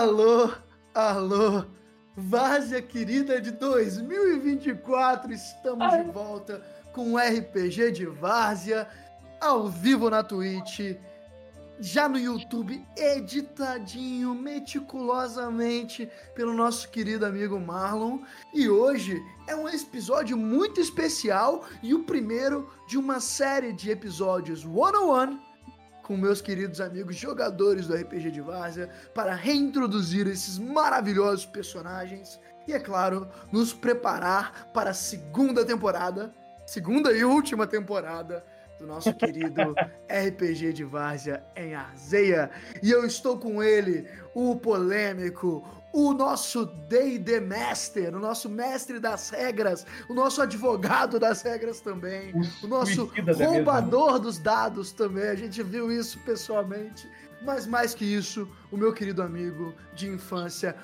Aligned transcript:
Alô, 0.00 0.50
alô, 0.94 1.62
Várzea 2.16 2.80
querida 2.80 3.38
de 3.38 3.50
2024, 3.50 5.30
estamos 5.30 5.92
Ai. 5.92 6.04
de 6.04 6.10
volta 6.10 6.64
com 6.94 7.12
o 7.12 7.18
RPG 7.18 7.92
de 7.92 8.06
Várzea, 8.06 8.88
ao 9.38 9.68
vivo 9.68 10.08
na 10.08 10.24
Twitch, 10.24 10.96
já 11.78 12.08
no 12.08 12.18
YouTube, 12.18 12.82
editadinho 12.96 14.34
meticulosamente 14.34 16.08
pelo 16.34 16.54
nosso 16.54 16.88
querido 16.88 17.26
amigo 17.26 17.60
Marlon. 17.60 18.20
E 18.54 18.70
hoje 18.70 19.22
é 19.46 19.54
um 19.54 19.68
episódio 19.68 20.34
muito 20.34 20.80
especial 20.80 21.66
e 21.82 21.92
o 21.92 22.04
primeiro 22.04 22.72
de 22.88 22.96
uma 22.96 23.20
série 23.20 23.74
de 23.74 23.90
episódios 23.90 24.64
one-on-one 24.64 25.38
com 26.10 26.16
meus 26.16 26.42
queridos 26.42 26.80
amigos 26.80 27.14
jogadores 27.14 27.86
do 27.86 27.94
RPG 27.94 28.32
de 28.32 28.40
Várzea 28.40 28.90
para 29.14 29.32
reintroduzir 29.32 30.26
esses 30.26 30.58
maravilhosos 30.58 31.46
personagens 31.46 32.40
e, 32.66 32.72
é 32.72 32.80
claro, 32.80 33.28
nos 33.52 33.72
preparar 33.72 34.68
para 34.74 34.90
a 34.90 34.94
segunda 34.94 35.64
temporada, 35.64 36.34
segunda 36.66 37.12
e 37.12 37.22
última 37.22 37.64
temporada 37.64 38.44
do 38.80 38.88
nosso 38.88 39.14
querido 39.14 39.72
RPG 40.10 40.72
de 40.72 40.82
Várzea 40.82 41.44
em 41.54 41.76
Arzeia. 41.76 42.50
E 42.82 42.90
eu 42.90 43.06
estou 43.06 43.38
com 43.38 43.62
ele, 43.62 44.08
o 44.34 44.56
polêmico, 44.56 45.64
o 45.92 46.12
nosso 46.12 46.64
D&D 46.64 47.40
Master, 47.40 48.14
o 48.14 48.20
nosso 48.20 48.48
mestre 48.48 49.00
das 49.00 49.30
regras, 49.30 49.86
o 50.08 50.14
nosso 50.14 50.40
advogado 50.40 51.18
das 51.18 51.42
regras 51.42 51.80
também, 51.80 52.32
o, 52.32 52.66
o 52.66 52.68
nosso 52.68 53.10
roubador 53.36 54.18
dos 54.18 54.38
dados 54.38 54.92
também, 54.92 55.28
a 55.28 55.34
gente 55.34 55.62
viu 55.62 55.90
isso 55.90 56.18
pessoalmente. 56.20 57.08
Mas 57.42 57.66
mais 57.66 57.94
que 57.94 58.04
isso, 58.04 58.48
o 58.70 58.76
meu 58.76 58.92
querido 58.92 59.22
amigo 59.22 59.74
de 59.94 60.08
infância, 60.08 60.76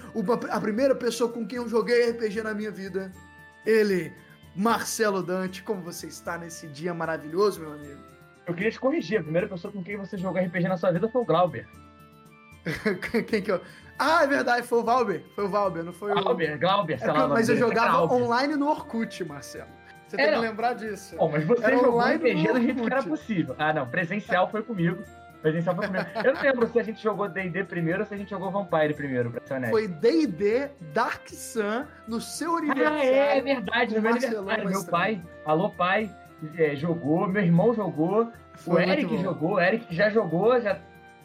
a 0.50 0.60
primeira 0.60 0.94
pessoa 0.94 1.30
com 1.30 1.46
quem 1.46 1.58
eu 1.58 1.68
joguei 1.68 2.10
RPG 2.10 2.42
na 2.42 2.54
minha 2.54 2.70
vida, 2.70 3.12
ele, 3.64 4.12
Marcelo 4.54 5.22
Dante, 5.22 5.62
como 5.62 5.82
você 5.82 6.06
está 6.06 6.38
nesse 6.38 6.66
dia 6.68 6.94
maravilhoso, 6.94 7.60
meu 7.60 7.74
amigo? 7.74 8.00
Eu 8.46 8.54
queria 8.54 8.70
te 8.70 8.80
corrigir, 8.80 9.18
a 9.18 9.22
primeira 9.22 9.48
pessoa 9.48 9.72
com 9.72 9.82
quem 9.84 9.96
você 9.96 10.16
jogou 10.16 10.40
RPG 10.40 10.66
na 10.66 10.78
sua 10.78 10.92
vida 10.92 11.08
foi 11.08 11.22
o 11.22 11.24
Glauber. 11.24 11.68
quem 13.28 13.42
que 13.42 13.52
eu... 13.52 13.60
Ah, 13.98 14.24
é 14.24 14.26
verdade, 14.26 14.66
foi 14.66 14.78
o 14.78 14.84
Valber. 14.84 15.22
Foi 15.34 15.44
o 15.44 15.48
Valber, 15.48 15.84
não 15.84 15.92
foi 15.92 16.12
Glauber, 16.12 16.54
o. 16.54 16.58
Glauber, 16.58 16.98
sei 16.98 17.08
é, 17.08 17.12
lá. 17.12 17.28
Mas 17.28 17.48
eu 17.48 17.56
jogava 17.56 18.02
online 18.12 18.56
no 18.56 18.68
Orkut, 18.68 19.24
Marcelo. 19.24 19.68
Você 20.06 20.16
tem 20.16 20.30
que 20.30 20.36
lembrar 20.36 20.74
disso. 20.74 21.16
Bom, 21.16 21.30
mas 21.30 21.44
você 21.44 21.64
era 21.64 21.78
jogou 21.78 22.00
RPG 22.00 22.52
do 22.52 22.60
jeito 22.60 22.80
que 22.80 22.86
era 22.86 23.02
possível. 23.02 23.56
Ah, 23.58 23.72
não, 23.72 23.86
presencial 23.88 24.48
foi 24.48 24.62
comigo. 24.62 25.02
Presencial 25.42 25.74
foi 25.74 25.86
comigo. 25.86 26.04
Eu 26.24 26.34
não 26.34 26.42
lembro 26.42 26.68
se 26.68 26.78
a 26.78 26.82
gente 26.82 27.02
jogou 27.02 27.28
D&D 27.28 27.64
primeiro 27.64 28.00
ou 28.00 28.06
se 28.06 28.14
a 28.14 28.16
gente 28.16 28.30
jogou 28.30 28.50
Vampire 28.50 28.94
primeiro, 28.94 29.30
pra 29.30 29.40
ser 29.44 29.54
honesto. 29.54 29.72
Foi 29.72 29.88
D&D 29.88 30.68
Dark 30.92 31.28
Sun 31.28 31.86
no 32.06 32.20
seu 32.20 32.56
aniversário. 32.56 32.98
Ah, 32.98 33.04
é, 33.04 33.38
é 33.38 33.40
verdade, 33.40 33.94
no 33.96 34.02
meu 34.02 34.10
aniversário. 34.12 34.68
Meu 34.68 34.84
pai, 34.84 35.20
alô 35.44 35.70
pai, 35.70 36.10
é, 36.56 36.76
jogou, 36.76 37.26
meu 37.26 37.42
irmão 37.42 37.74
jogou, 37.74 38.30
foi 38.54 38.86
o 38.86 38.90
Eric 38.90 39.22
jogou, 39.22 39.54
o 39.54 39.60
Eric 39.60 39.94
já 39.94 40.08
jogou, 40.08 40.60
já 40.60 40.78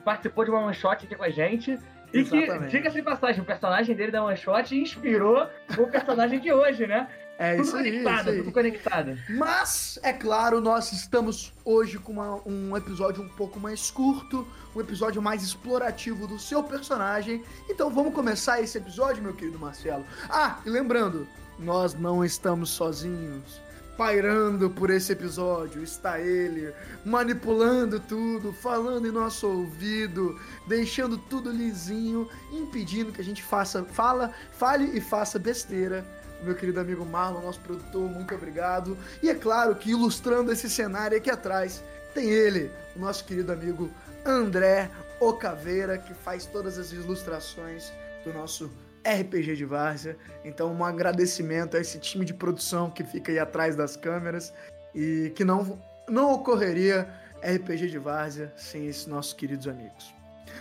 participou 0.04 0.44
de 0.44 0.52
uma 0.52 0.66
one 0.66 0.74
shot 0.74 1.06
aqui 1.06 1.16
com 1.16 1.24
a 1.24 1.30
gente. 1.30 1.78
E 2.14 2.20
Exatamente. 2.20 2.66
que, 2.66 2.78
diga-se 2.78 2.96
de 2.98 3.04
passagem, 3.04 3.42
o 3.42 3.46
personagem 3.46 3.96
dele 3.96 4.12
da 4.12 4.24
One 4.24 4.36
Shot 4.36 4.76
inspirou 4.76 5.48
o 5.78 5.88
personagem 5.88 6.40
de 6.40 6.52
hoje, 6.52 6.86
né? 6.86 7.08
É 7.38 7.56
tudo 7.56 7.64
isso 7.64 7.72
conectado, 7.72 8.30
aí, 8.30 8.36
isso 8.36 8.44
tudo 8.44 8.54
conectado. 8.54 9.18
Mas, 9.30 10.00
é 10.04 10.14
claro, 10.14 10.62
nós 10.62 10.92
estamos 10.92 11.52
hoje 11.66 11.98
com 11.98 12.12
uma, 12.12 12.40
um 12.46 12.78
episódio 12.78 13.24
um 13.24 13.30
pouco 13.30 13.60
mais 13.60 13.90
curto, 13.90 14.48
um 14.76 14.82
episódio 14.82 15.22
mais 15.22 15.42
explorativo 15.42 16.28
do 16.28 16.38
seu 16.38 16.62
personagem. 16.62 17.44
Então 17.68 17.90
vamos 17.90 18.14
começar 18.14 18.62
esse 18.62 18.78
episódio, 18.78 19.24
meu 19.24 19.34
querido 19.34 19.58
Marcelo. 19.58 20.06
Ah, 20.30 20.60
e 20.66 20.70
lembrando, 20.70 21.28
nós 21.58 21.96
não 21.96 22.24
estamos 22.24 22.70
sozinhos 22.70 23.60
pairando 23.98 24.70
por 24.70 24.90
esse 24.90 25.12
episódio. 25.12 25.84
Está 25.84 26.20
ele 26.20 26.74
manipulando 27.06 28.00
tudo, 28.00 28.54
falando 28.54 29.08
em 29.08 29.12
nosso 29.12 29.48
ouvido, 29.48 30.40
deixando 30.68 31.18
tudo 31.18 31.52
lisinho, 31.52 32.30
impedindo 32.52 33.12
que 33.12 33.22
a 33.22 33.24
gente 33.24 33.44
faça, 33.44 33.84
fala, 33.84 34.34
fale 34.52 34.98
e 34.98 35.02
faça 35.02 35.38
besteira. 35.38 36.06
Meu 36.44 36.56
querido 36.56 36.80
amigo 36.80 37.06
Marlon, 37.06 37.42
nosso 37.42 37.60
produtor, 37.60 38.10
muito 38.10 38.34
obrigado. 38.34 38.98
E 39.22 39.30
é 39.30 39.36
claro 39.36 39.76
que 39.76 39.92
ilustrando 39.92 40.52
esse 40.52 40.70
cenário 40.70 41.18
aqui 41.18 41.30
atrás, 41.30 41.84
tem 42.14 42.30
ele, 42.30 42.72
o 42.96 43.00
nosso 43.00 43.24
querido 43.24 43.52
amigo 43.52 43.90
André 44.26 44.90
Ocaveira, 45.20 45.98
que 45.98 46.14
faz 46.14 46.46
todas 46.46 46.78
as 46.78 46.92
ilustrações 46.92 47.92
do 48.24 48.34
nosso 48.34 48.72
RPG 49.06 49.56
de 49.56 49.66
Várzea. 49.66 50.18
Então, 50.44 50.72
um 50.74 50.84
agradecimento 50.84 51.78
a 51.78 51.80
esse 51.80 52.00
time 52.00 52.26
de 52.26 52.34
produção 52.34 52.90
que 52.90 53.04
fica 53.04 53.32
aí 53.32 53.40
atrás 53.40 53.76
das 53.76 53.96
câmeras 53.96 54.54
e 54.94 55.32
que 55.36 55.44
não, 55.44 55.82
não 56.08 56.34
ocorreria 56.34 57.08
RPG 57.42 57.90
de 57.90 57.98
Várzea 57.98 58.54
sem 58.56 58.88
esses 58.88 59.08
nossos 59.08 59.34
queridos 59.34 59.68
amigos. 59.68 60.14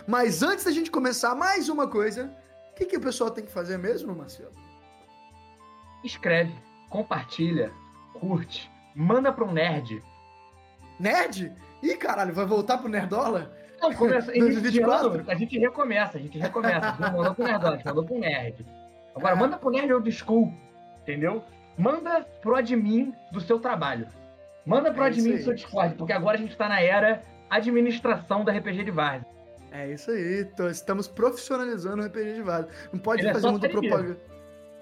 Mas 0.07 0.43
antes 0.43 0.65
da 0.65 0.71
gente 0.71 0.91
começar, 0.91 1.35
mais 1.35 1.69
uma 1.69 1.87
coisa. 1.89 2.31
O 2.73 2.75
que, 2.75 2.87
que 2.87 2.97
o 2.97 3.01
pessoal 3.01 3.31
tem 3.31 3.45
que 3.45 3.53
fazer 3.53 3.77
mesmo, 3.77 4.15
Marcelo? 4.15 4.53
Escreve, 6.03 6.55
compartilha, 6.89 7.71
curte, 8.15 8.71
manda 8.95 9.31
para 9.33 9.45
um 9.45 9.53
nerd. 9.53 10.03
Nerd? 10.99 11.53
Ih, 11.83 11.97
caralho, 11.97 12.33
vai 12.33 12.47
voltar 12.47 12.79
pro 12.79 12.89
Nerdola? 12.89 13.55
Não, 13.81 13.95
começa, 13.95 14.31
ano, 14.31 15.25
a 15.27 15.35
gente 15.35 15.59
recomeça, 15.59 16.19
a 16.19 16.21
gente 16.21 16.39
recomeça. 16.39 16.97
Não 17.01 17.13
mandou 17.13 17.35
pro 17.35 17.47
gente 17.47 17.85
mandou 17.85 18.05
pro 18.05 18.19
Nerd. 18.19 18.67
Agora, 19.17 19.37
manda 19.37 19.57
pro 19.57 19.71
Nerd 19.71 19.93
Old 19.93 20.13
School, 20.13 20.53
entendeu? 21.03 21.43
Manda 21.79 22.21
pro 22.43 22.57
admin 22.57 23.15
do 23.33 23.41
seu 23.41 23.59
trabalho. 23.59 24.07
Manda 24.67 24.93
pro 24.93 25.05
é 25.05 25.07
admin 25.07 25.37
do 25.37 25.43
seu 25.43 25.55
Discord, 25.55 25.95
porque 25.95 26.13
agora 26.13 26.37
a 26.37 26.41
gente 26.41 26.57
tá 26.57 26.69
na 26.69 26.81
era 26.81 27.23
administração 27.49 28.45
da 28.45 28.53
RPG 28.53 28.85
de 28.85 28.91
Várzea. 28.91 29.27
É 29.73 29.89
isso 29.93 30.11
aí, 30.11 30.45
tô, 30.57 30.69
estamos 30.69 31.09
profissionalizando 31.09 32.03
o 32.03 32.07
RPG 32.07 32.35
de 32.35 32.43
Várzea. 32.43 32.71
Não 32.93 33.01
pode 33.01 33.23
Ele 33.23 33.31
é 33.31 33.33
fazer 33.33 33.49
é 33.49 33.51
muita 33.51 33.69
propaganda. 33.69 34.21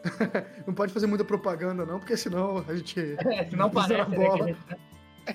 não 0.66 0.75
pode 0.75 0.92
fazer 0.92 1.06
muita 1.06 1.25
propaganda, 1.25 1.86
não, 1.86 1.98
porque 1.98 2.16
senão 2.16 2.65
a 2.69 2.75
gente. 2.75 3.16
É, 3.26 3.44
senão 3.44 3.69
parece, 3.70 4.00
a 4.00 4.04
bola. 4.04 4.47
Né, 4.47 4.56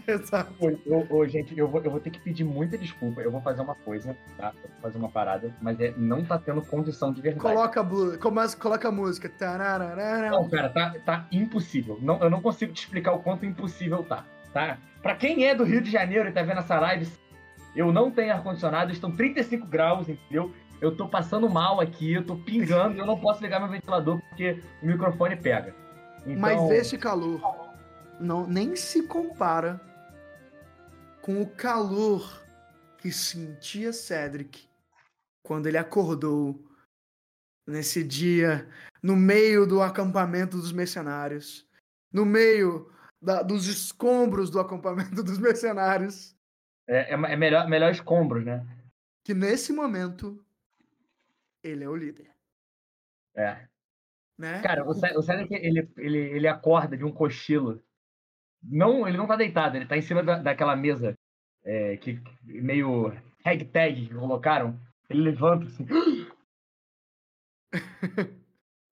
Exato. 0.08 0.54
Ô, 0.60 1.18
ô, 1.18 1.28
gente, 1.28 1.58
eu 1.58 1.68
vou, 1.68 1.82
eu 1.82 1.92
vou 1.92 2.00
ter 2.00 2.10
que 2.10 2.20
pedir 2.20 2.44
muita 2.44 2.78
desculpa. 2.78 3.22
Eu 3.22 3.32
vou 3.32 3.42
fazer 3.42 3.62
uma 3.62 3.76
coisa, 3.76 4.16
tá? 4.38 4.54
Eu 4.64 4.70
vou 4.70 4.82
fazer 4.82 4.98
uma 4.98 5.10
parada, 5.10 5.54
mas 5.62 5.80
é, 5.80 5.94
não 5.98 6.24
tá 6.24 6.38
tendo 6.38 6.62
condição 6.62 7.12
de 7.12 7.22
verdade. 7.22 7.44
Coloca 7.44 7.84
começa, 8.18 8.58
coloca 8.58 8.88
a 8.88 8.92
música. 8.92 9.30
Não, 10.32 10.50
cara, 10.50 10.70
tá, 10.70 10.96
tá 11.06 11.28
impossível. 11.32 12.00
Não, 12.02 12.20
eu 12.22 12.30
não 12.30 12.42
consigo 12.42 12.74
te 12.74 12.84
explicar 12.84 13.14
o 13.14 13.20
quanto 13.20 13.46
impossível 13.46 14.04
tá, 14.04 14.26
tá? 14.54 14.78
Pra 15.02 15.16
quem 15.16 15.46
é 15.46 15.54
do 15.54 15.64
Rio 15.64 15.82
de 15.82 15.92
Janeiro 15.92 16.30
e 16.30 16.32
tá 16.32 16.42
vendo 16.42 16.60
essa 16.60 16.80
live, 16.80 17.08
eu 17.76 17.92
não 17.92 18.10
tenho 18.12 18.34
ar-condicionado, 18.34 18.92
estão 18.92 19.12
35 19.12 19.68
graus, 19.68 20.08
entendeu? 20.10 20.52
Eu 20.80 20.96
tô 20.96 21.08
passando 21.08 21.50
mal 21.50 21.80
aqui, 21.80 22.14
eu 22.14 22.26
tô 22.26 22.36
pingando, 22.36 22.98
eu 22.98 23.06
não 23.06 23.18
posso 23.18 23.42
ligar 23.42 23.60
meu 23.60 23.70
ventilador 23.70 24.20
porque 24.30 24.60
o 24.82 24.86
microfone 24.86 25.36
pega. 25.36 25.74
Então... 26.26 26.40
Mas 26.40 26.72
esse 26.72 26.98
calor 26.98 27.73
não 28.20 28.48
nem 28.48 28.76
se 28.76 29.04
compara 29.04 29.80
com 31.22 31.42
o 31.42 31.50
calor 31.50 32.44
que 32.98 33.12
sentia 33.12 33.94
Cedric 33.94 34.68
quando 35.42 35.68
ele 35.68 35.78
acordou 35.78 36.64
nesse 37.68 38.04
dia 38.04 38.68
no 39.02 39.16
meio 39.16 39.66
do 39.66 39.82
acampamento 39.82 40.58
dos 40.58 40.72
mercenários, 40.72 41.68
no 42.12 42.26
meio 42.26 42.92
da, 43.22 43.42
dos 43.42 43.68
escombros 43.68 44.50
do 44.50 44.60
acampamento 44.60 45.24
dos 45.24 45.38
mercenários. 45.38 46.36
É, 46.88 47.12
é, 47.12 47.14
é 47.14 47.36
melhor, 47.36 47.68
melhor 47.68 47.92
escombros, 47.92 48.46
né? 48.46 48.66
Que 49.24 49.34
nesse 49.34 49.72
momento 49.72 50.44
ele 51.64 51.84
é 51.84 51.90
o 51.90 51.96
líder. 51.96 52.30
É. 53.36 53.68
Né? 54.38 54.62
Cara, 54.62 54.84
o, 54.86 54.90
o 54.90 55.22
Cedric 55.22 55.54
ele, 55.54 55.90
ele, 55.98 56.18
ele 56.18 56.48
acorda 56.48 56.98
de 56.98 57.06
um 57.06 57.12
cochilo 57.12 57.82
não, 58.64 59.08
ele 59.08 59.18
não 59.18 59.28
tá 59.28 59.36
deitado, 59.36 59.76
ele 59.76 59.86
tá 59.86 59.98
em 59.98 60.02
cima 60.02 60.24
da, 60.24 60.40
daquela 60.40 60.76
mesa 60.76 61.18
é, 61.64 61.98
que 61.98 62.22
meio 62.44 63.14
ragtag 63.44 64.08
que 64.08 64.14
colocaram. 64.14 64.80
Ele 65.10 65.22
levanta 65.22 65.66
assim. 65.66 65.86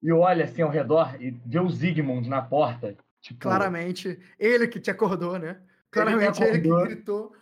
e 0.01 0.12
olha 0.12 0.45
assim 0.45 0.62
ao 0.62 0.69
redor 0.69 1.21
e 1.21 1.31
vê 1.31 1.59
o 1.59 1.69
Zygmunt 1.69 2.27
na 2.27 2.41
porta. 2.41 2.97
Tipo, 3.21 3.39
Claramente, 3.39 4.19
ele 4.38 4.68
que 4.68 4.79
te 4.79 4.91
acordou, 4.91 5.38
né? 5.38 5.62
Claramente 5.91 6.41
ele, 6.41 6.57
ele 6.57 6.62
que 6.62 6.83
gritou. 6.83 7.35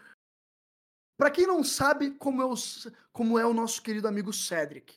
Para 1.17 1.31
quem 1.31 1.47
não 1.47 1.63
sabe 1.63 2.11
como 2.11 2.41
é, 2.41 2.45
o, 2.45 2.53
como 3.11 3.39
é 3.39 3.45
o 3.45 3.53
nosso 3.53 3.81
querido 3.81 4.07
amigo 4.07 4.31
Cedric, 4.31 4.95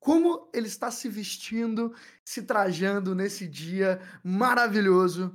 como 0.00 0.50
ele 0.52 0.66
está 0.66 0.90
se 0.90 1.08
vestindo, 1.08 1.94
se 2.24 2.42
trajando 2.42 3.14
nesse 3.14 3.46
dia 3.46 4.00
maravilhoso 4.22 5.34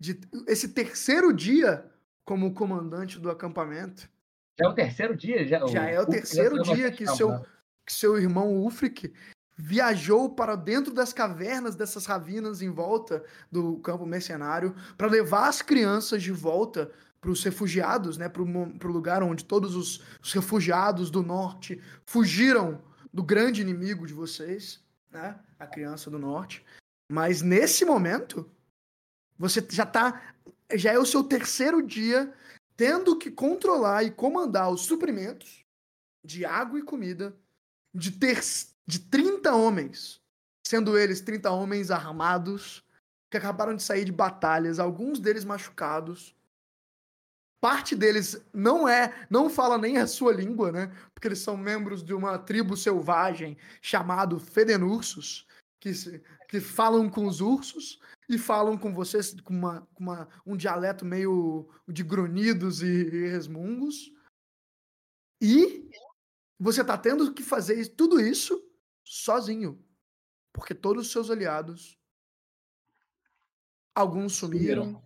de 0.00 0.18
esse 0.48 0.68
terceiro 0.68 1.32
dia 1.32 1.84
como 2.24 2.54
comandante 2.54 3.18
do 3.18 3.30
acampamento. 3.30 4.08
Já 4.58 4.66
é 4.66 4.68
o 4.68 4.74
terceiro 4.74 5.16
dia? 5.16 5.46
Já, 5.46 5.58
já 5.66 5.84
o, 5.84 5.88
é 5.88 6.00
o 6.00 6.06
terceiro 6.06 6.62
dia 6.62 6.90
que 6.90 7.06
seu, 7.06 7.44
que 7.86 7.92
seu 7.92 8.18
irmão 8.18 8.54
Ulfric 8.56 9.12
viajou 9.56 10.30
para 10.30 10.56
dentro 10.56 10.94
das 10.94 11.12
cavernas 11.12 11.76
dessas 11.76 12.06
ravinas 12.06 12.62
em 12.62 12.70
volta 12.70 13.22
do 13.52 13.78
campo 13.80 14.06
mercenário 14.06 14.74
para 14.96 15.06
levar 15.06 15.48
as 15.48 15.60
crianças 15.60 16.22
de 16.22 16.32
volta 16.32 16.90
para 17.20 17.30
os 17.30 17.44
refugiados, 17.44 18.16
né, 18.16 18.30
para 18.30 18.42
o 18.42 18.92
lugar 18.92 19.22
onde 19.22 19.44
todos 19.44 19.76
os, 19.76 20.02
os, 20.22 20.32
refugiados 20.32 21.10
do 21.10 21.22
norte 21.22 21.78
fugiram 22.06 22.82
do 23.12 23.22
grande 23.22 23.60
inimigo 23.60 24.06
de 24.06 24.14
vocês, 24.14 24.82
né, 25.10 25.38
a 25.58 25.66
criança 25.66 26.10
do 26.10 26.18
norte. 26.18 26.64
Mas 27.12 27.42
nesse 27.42 27.84
momento, 27.84 28.50
você 29.40 29.66
já 29.70 29.86
tá, 29.86 30.34
já 30.74 30.92
é 30.92 30.98
o 30.98 31.06
seu 31.06 31.24
terceiro 31.24 31.82
dia 31.82 32.30
tendo 32.76 33.16
que 33.16 33.30
controlar 33.30 34.04
e 34.04 34.10
comandar 34.10 34.70
os 34.70 34.82
suprimentos 34.82 35.64
de 36.22 36.44
água 36.44 36.78
e 36.78 36.82
comida 36.82 37.34
de 37.94 38.10
ter 38.10 38.38
de 38.86 38.98
30 38.98 39.54
homens, 39.54 40.20
sendo 40.66 40.98
eles 40.98 41.22
30 41.22 41.50
homens 41.50 41.90
armados 41.90 42.84
que 43.30 43.38
acabaram 43.38 43.74
de 43.74 43.82
sair 43.82 44.04
de 44.04 44.12
batalhas, 44.12 44.78
alguns 44.78 45.18
deles 45.18 45.44
machucados, 45.44 46.36
parte 47.62 47.96
deles 47.96 48.44
não 48.52 48.86
é, 48.86 49.26
não 49.30 49.48
fala 49.48 49.78
nem 49.78 49.96
a 49.96 50.06
sua 50.06 50.34
língua, 50.34 50.70
né? 50.70 50.94
Porque 51.14 51.28
eles 51.28 51.38
são 51.38 51.56
membros 51.56 52.04
de 52.04 52.12
uma 52.12 52.38
tribo 52.38 52.76
selvagem 52.76 53.56
chamado 53.80 54.38
Fedenursos, 54.38 55.46
que, 55.78 55.92
que 56.46 56.60
falam 56.60 57.08
com 57.08 57.26
os 57.26 57.40
ursos 57.40 57.98
e 58.30 58.38
falam 58.38 58.78
com 58.78 58.94
vocês 58.94 59.34
com, 59.40 59.52
uma, 59.52 59.80
com 59.92 60.04
uma, 60.04 60.28
um 60.46 60.56
dialeto 60.56 61.04
meio 61.04 61.68
de 61.88 62.04
grunhidos 62.04 62.80
e, 62.80 62.86
e 62.86 63.28
resmungos. 63.28 64.12
E 65.40 65.90
você 66.56 66.84
tá 66.84 66.96
tendo 66.96 67.34
que 67.34 67.42
fazer 67.42 67.84
tudo 67.88 68.20
isso 68.20 68.64
sozinho. 69.04 69.84
Porque 70.52 70.74
todos 70.76 71.06
os 71.06 71.12
seus 71.12 71.28
aliados, 71.28 71.98
alguns 73.92 74.34
sumiram, 74.34 75.02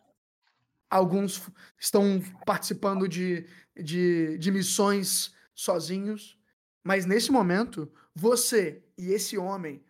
Alguns 0.91 1.43
estão 1.77 2.23
participando 2.47 3.09
de, 3.09 3.49
de, 3.75 4.39
de 4.39 4.51
missões 4.53 5.35
sozinhos. 5.53 6.39
Mas 6.85 7.05
nesse 7.05 7.33
momento, 7.33 7.91
você 8.15 8.81
e 8.97 9.11
esse 9.11 9.37
homem, 9.37 9.85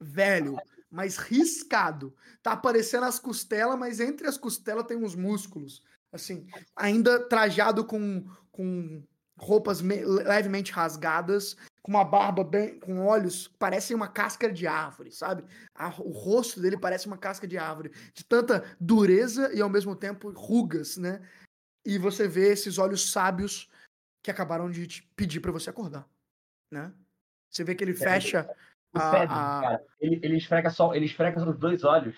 velho, 0.00 0.56
mais 0.96 1.18
riscado, 1.18 2.16
tá 2.42 2.52
aparecendo 2.52 3.04
as 3.04 3.18
costelas, 3.18 3.78
mas 3.78 4.00
entre 4.00 4.26
as 4.26 4.38
costelas 4.38 4.86
tem 4.86 4.96
uns 4.96 5.14
músculos. 5.14 5.82
Assim, 6.10 6.46
ainda 6.74 7.20
trajado 7.28 7.84
com, 7.84 8.24
com 8.50 9.02
roupas 9.38 9.82
levemente 9.82 10.72
rasgadas, 10.72 11.54
com 11.82 11.92
uma 11.92 12.04
barba 12.04 12.42
bem, 12.42 12.80
com 12.80 13.04
olhos 13.04 13.48
que 13.48 13.58
parecem 13.58 13.94
uma 13.94 14.08
casca 14.08 14.50
de 14.50 14.66
árvore, 14.66 15.12
sabe? 15.12 15.44
A, 15.74 15.88
o 16.00 16.12
rosto 16.12 16.62
dele 16.62 16.78
parece 16.78 17.06
uma 17.06 17.18
casca 17.18 17.46
de 17.46 17.58
árvore, 17.58 17.92
de 18.14 18.24
tanta 18.24 18.64
dureza 18.80 19.52
e 19.52 19.60
ao 19.60 19.68
mesmo 19.68 19.94
tempo 19.94 20.30
rugas, 20.30 20.96
né? 20.96 21.20
E 21.84 21.98
você 21.98 22.26
vê 22.26 22.52
esses 22.52 22.78
olhos 22.78 23.10
sábios 23.12 23.70
que 24.22 24.30
acabaram 24.30 24.70
de 24.70 24.86
te 24.86 25.02
pedir 25.14 25.40
para 25.40 25.52
você 25.52 25.68
acordar, 25.68 26.08
né? 26.72 26.90
Você 27.50 27.62
vê 27.62 27.74
que 27.74 27.84
ele 27.84 27.94
fecha 27.94 28.48
o 28.96 29.00
a, 29.00 29.10
Cedric, 29.10 29.32
a... 29.32 29.60
Cara, 29.62 29.82
ele, 30.00 30.20
ele 30.22 30.36
esfrega 30.36 30.70
só, 30.70 30.94
ele 30.94 31.04
esfrega 31.04 31.48
os 31.48 31.58
dois 31.58 31.84
olhos, 31.84 32.16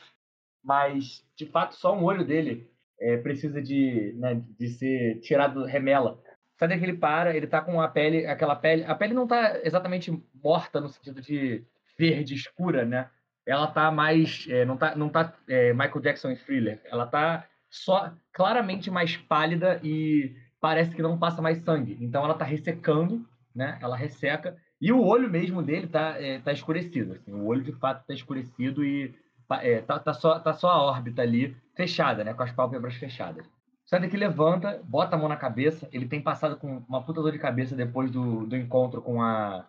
mas 0.63 1.25
de 1.37 1.47
fato 1.47 1.75
só 1.75 1.97
um 1.97 2.05
olho 2.05 2.25
dele 2.25 2.71
é, 3.01 3.17
precisa 3.17 3.61
de, 3.63 4.15
né, 4.17 4.43
de 4.59 4.69
ser 4.69 5.21
tirado 5.21 5.65
remela 5.65 6.21
Sabe 6.59 6.77
que 6.77 6.85
ele 6.85 6.97
para, 6.97 7.37
ele 7.37 7.47
tá 7.47 7.61
com 7.61 7.81
a 7.81 7.87
pele, 7.87 8.27
aquela 8.27 8.57
pele. 8.57 8.85
A 8.85 8.95
pele 8.95 9.15
não 9.15 9.29
tá 9.29 9.61
exatamente 9.63 10.11
morta 10.43 10.81
no 10.81 10.89
sentido 10.89 11.23
de 11.23 11.65
verde 11.97 12.35
escura, 12.35 12.85
né? 12.85 13.09
Ela 13.47 13.69
tá 13.69 13.93
mais. 13.93 14.45
É, 14.51 14.65
não 14.65 14.77
tá, 14.77 14.97
não 14.97 15.09
tá 15.09 15.33
é, 15.49 15.73
Michael 15.73 16.01
Jackson 16.01 16.31
em 16.31 16.37
thriller. 16.37 16.83
Ela 16.87 17.07
tá 17.07 17.47
só 17.71 18.13
claramente 18.33 18.91
mais 18.91 19.17
pálida 19.17 19.81
e 19.85 20.35
parece 20.61 20.97
que 20.97 21.03
não 21.03 21.17
passa 21.17 21.41
mais 21.41 21.59
sangue. 21.59 21.97
Então 22.01 22.25
ela 22.25 22.35
tá 22.35 22.45
ressecando, 22.45 23.25
né? 23.55 23.79
Ela 23.81 23.97
resseca. 23.97 24.57
E 24.81 24.93
o 24.93 25.05
olho 25.05 25.29
mesmo 25.29 25.63
dele 25.63 25.89
tá, 25.89 26.17
é, 26.21 26.39
tá 26.39 26.53
escurecido. 26.53 27.15
Assim, 27.15 27.33
o 27.33 27.47
olho 27.47 27.63
de 27.63 27.73
fato 27.73 28.07
tá 28.07 28.15
escurecido 28.15 28.85
e 28.85 29.15
é, 29.61 29.81
tá, 29.81 29.99
tá, 29.99 30.13
só, 30.13 30.39
tá 30.39 30.53
só 30.53 30.69
a 30.69 30.83
órbita 30.83 31.23
ali 31.23 31.57
fechada, 31.75 32.23
né? 32.23 32.33
Com 32.35 32.43
as 32.43 32.53
pálpebras 32.53 32.95
fechadas. 32.95 33.45
Sai 33.85 34.07
que 34.09 34.17
levanta, 34.17 34.81
bota 34.85 35.17
a 35.17 35.19
mão 35.19 35.29
na 35.29 35.37
cabeça. 35.37 35.89
Ele 35.91 36.07
tem 36.07 36.21
passado 36.21 36.59
com 36.59 36.85
uma 36.89 37.03
puta 37.03 37.23
dor 37.23 37.33
de 37.33 37.39
cabeça 37.39 37.75
depois 37.75 38.11
do, 38.11 38.47
do 38.47 38.57
encontro 38.57 39.01
com 39.01 39.23
a, 39.23 39.67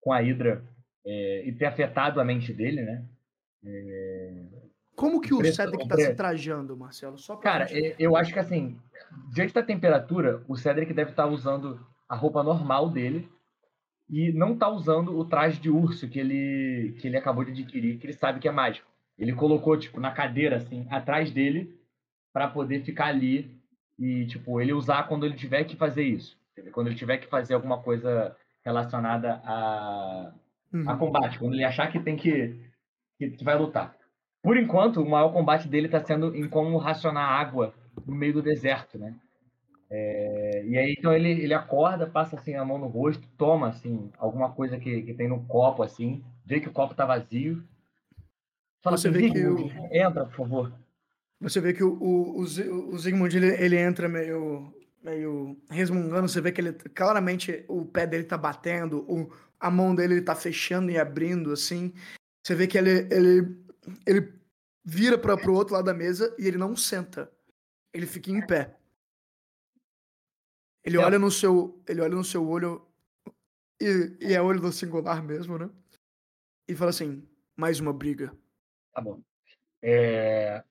com 0.00 0.12
a 0.12 0.18
Hydra 0.18 0.64
é, 1.06 1.46
e 1.46 1.52
ter 1.52 1.66
afetado 1.66 2.20
a 2.20 2.24
mente 2.24 2.52
dele, 2.52 2.82
né? 2.82 3.04
É... 3.64 4.46
Como 4.96 5.20
que 5.20 5.32
o, 5.32 5.44
Cedric 5.44 5.88
tá 5.88 5.96
se 5.96 6.14
trajando, 6.14 6.76
Marcelo? 6.76 7.18
Só 7.18 7.36
Cara, 7.36 7.66
gente... 7.66 7.92
É, 7.92 7.96
eu 7.98 8.16
acho 8.16 8.32
que 8.32 8.38
assim, 8.38 8.78
diante 9.32 9.54
da 9.54 9.62
temperatura, 9.62 10.42
o 10.48 10.56
Cedric 10.56 10.92
deve 10.92 11.10
estar 11.10 11.24
tá 11.24 11.28
usando 11.28 11.80
a 12.08 12.16
roupa 12.16 12.42
normal 12.42 12.88
dele 12.88 13.30
e 14.10 14.32
não 14.32 14.56
tá 14.56 14.68
usando 14.68 15.16
o 15.16 15.24
traje 15.24 15.60
de 15.60 15.70
urso 15.70 16.08
que 16.08 16.18
ele, 16.18 16.96
que 17.00 17.06
ele 17.06 17.16
acabou 17.16 17.44
de 17.44 17.52
adquirir, 17.52 17.96
que 17.98 18.06
ele 18.06 18.12
sabe 18.12 18.40
que 18.40 18.48
é 18.48 18.50
mágico. 18.50 18.90
Ele 19.16 19.32
colocou, 19.32 19.78
tipo, 19.78 20.00
na 20.00 20.10
cadeira, 20.10 20.56
assim, 20.56 20.86
atrás 20.90 21.30
dele, 21.30 21.78
para 22.32 22.48
poder 22.48 22.82
ficar 22.82 23.06
ali 23.06 23.56
e, 23.98 24.26
tipo, 24.26 24.60
ele 24.60 24.72
usar 24.72 25.06
quando 25.06 25.24
ele 25.24 25.36
tiver 25.36 25.62
que 25.64 25.76
fazer 25.76 26.02
isso. 26.02 26.36
Quando 26.72 26.88
ele 26.88 26.96
tiver 26.96 27.18
que 27.18 27.28
fazer 27.28 27.54
alguma 27.54 27.78
coisa 27.78 28.36
relacionada 28.64 29.40
a, 29.44 30.32
uhum. 30.72 30.90
a 30.90 30.96
combate. 30.96 31.38
Quando 31.38 31.54
ele 31.54 31.64
achar 31.64 31.90
que 31.90 32.00
tem 32.00 32.16
que, 32.16 32.58
que, 33.16 33.30
que 33.30 33.44
vai 33.44 33.56
lutar. 33.56 33.94
Por 34.42 34.56
enquanto, 34.56 35.02
o 35.02 35.08
maior 35.08 35.32
combate 35.32 35.68
dele 35.68 35.86
está 35.86 36.00
sendo 36.00 36.34
em 36.34 36.48
como 36.48 36.78
racionar 36.78 37.28
água 37.28 37.74
no 38.06 38.14
meio 38.14 38.32
do 38.32 38.42
deserto, 38.42 38.98
né? 38.98 39.14
É, 39.90 40.64
e 40.64 40.78
aí, 40.78 40.94
então, 40.96 41.12
ele, 41.12 41.30
ele 41.30 41.52
acorda, 41.52 42.06
passa 42.06 42.36
assim 42.36 42.54
a 42.54 42.64
mão 42.64 42.78
no 42.78 42.86
rosto, 42.86 43.26
toma 43.36 43.68
assim 43.68 44.08
alguma 44.18 44.52
coisa 44.52 44.78
que, 44.78 45.02
que 45.02 45.14
tem 45.14 45.28
no 45.28 45.44
copo, 45.46 45.82
assim, 45.82 46.24
vê 46.46 46.60
que 46.60 46.68
o 46.68 46.72
copo 46.72 46.94
tá 46.94 47.04
vazio. 47.04 47.64
Fala 48.80 48.96
Você 48.96 49.08
assim, 49.08 49.18
vê 49.18 49.30
que 49.30 49.38
eu... 49.38 49.68
entra, 49.90 50.24
por 50.26 50.36
favor. 50.36 50.72
Você 51.40 51.60
vê 51.60 51.72
que 51.72 51.82
o, 51.82 51.92
o, 51.94 52.40
o, 52.40 52.98
Zygmunt 52.98 53.34
ele, 53.34 53.48
ele 53.62 53.76
entra 53.76 54.08
meio, 54.08 54.72
meio 55.02 55.56
resmungando. 55.70 56.28
Você 56.28 56.40
vê 56.40 56.52
que 56.52 56.60
ele 56.60 56.72
claramente 56.72 57.64
o 57.66 57.84
pé 57.84 58.06
dele 58.06 58.24
tá 58.24 58.36
batendo, 58.38 59.04
o, 59.08 59.32
a 59.58 59.70
mão 59.70 59.94
dele 59.94 60.14
ele 60.14 60.22
tá 60.22 60.34
fechando 60.34 60.90
e 60.90 60.98
abrindo 60.98 61.50
assim. 61.50 61.92
Você 62.44 62.54
vê 62.54 62.66
que 62.66 62.78
ele, 62.78 63.08
ele, 63.10 63.56
ele 64.06 64.32
vira 64.84 65.18
para 65.18 65.36
pro 65.36 65.54
outro 65.54 65.74
lado 65.74 65.86
da 65.86 65.94
mesa 65.94 66.34
e 66.38 66.46
ele 66.46 66.58
não 66.58 66.76
senta. 66.76 67.30
Ele 67.92 68.06
fica 68.06 68.30
em 68.30 68.46
pé. 68.46 68.76
Ele 70.84 70.96
é. 70.96 71.00
olha 71.00 71.18
no 71.18 71.30
seu, 71.30 71.82
ele 71.88 72.00
olha 72.00 72.14
no 72.14 72.24
seu 72.24 72.46
olho 72.48 72.86
e, 73.80 74.16
e 74.20 74.32
é 74.34 74.40
olho 74.40 74.60
do 74.60 74.72
singular 74.72 75.22
mesmo, 75.22 75.58
né? 75.58 75.70
E 76.68 76.74
fala 76.74 76.90
assim: 76.90 77.26
mais 77.56 77.80
uma 77.80 77.92
briga. 77.92 78.32
Tá 78.92 79.00
bom. 79.00 79.20
É, 79.82 80.62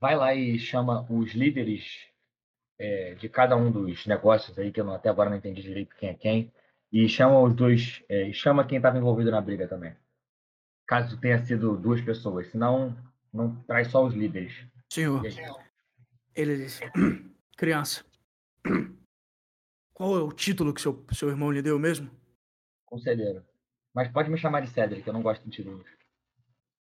vai 0.00 0.16
lá 0.16 0.34
e 0.34 0.58
chama 0.58 1.06
os 1.10 1.32
líderes 1.32 2.08
é, 2.78 3.14
de 3.14 3.28
cada 3.28 3.56
um 3.56 3.70
dos 3.70 4.06
negócios 4.06 4.58
aí, 4.58 4.72
que 4.72 4.80
eu 4.80 4.84
não, 4.84 4.94
até 4.94 5.08
agora 5.08 5.30
não 5.30 5.36
entendi 5.36 5.62
direito 5.62 5.96
quem 5.96 6.08
é 6.08 6.14
quem, 6.14 6.52
e 6.92 7.08
chama 7.08 7.40
os 7.40 7.54
dois, 7.54 8.02
é, 8.08 8.32
chama 8.32 8.66
quem 8.66 8.78
estava 8.78 8.98
envolvido 8.98 9.30
na 9.30 9.40
briga 9.40 9.68
também. 9.68 9.94
Caso 10.86 11.20
tenha 11.20 11.44
sido 11.44 11.76
duas 11.76 12.00
pessoas, 12.00 12.50
senão 12.50 12.96
não 13.32 13.54
traz 13.64 13.88
só 13.88 14.04
os 14.04 14.14
líderes. 14.14 14.52
Senhor, 14.90 15.22
ele 16.34 16.56
disse, 16.56 16.82
criança, 17.56 18.04
qual 19.98 20.16
é 20.16 20.22
o 20.22 20.30
título 20.30 20.72
que 20.72 20.80
seu, 20.80 21.04
seu 21.12 21.28
irmão 21.28 21.50
lhe 21.50 21.60
deu 21.60 21.76
mesmo? 21.76 22.08
Conselheiro. 22.86 23.44
Mas 23.92 24.06
pode 24.12 24.30
me 24.30 24.38
chamar 24.38 24.60
de 24.60 24.70
Cedric, 24.70 25.04
eu 25.04 25.12
não 25.12 25.22
gosto 25.22 25.42
de 25.42 25.50
títulos. 25.50 25.84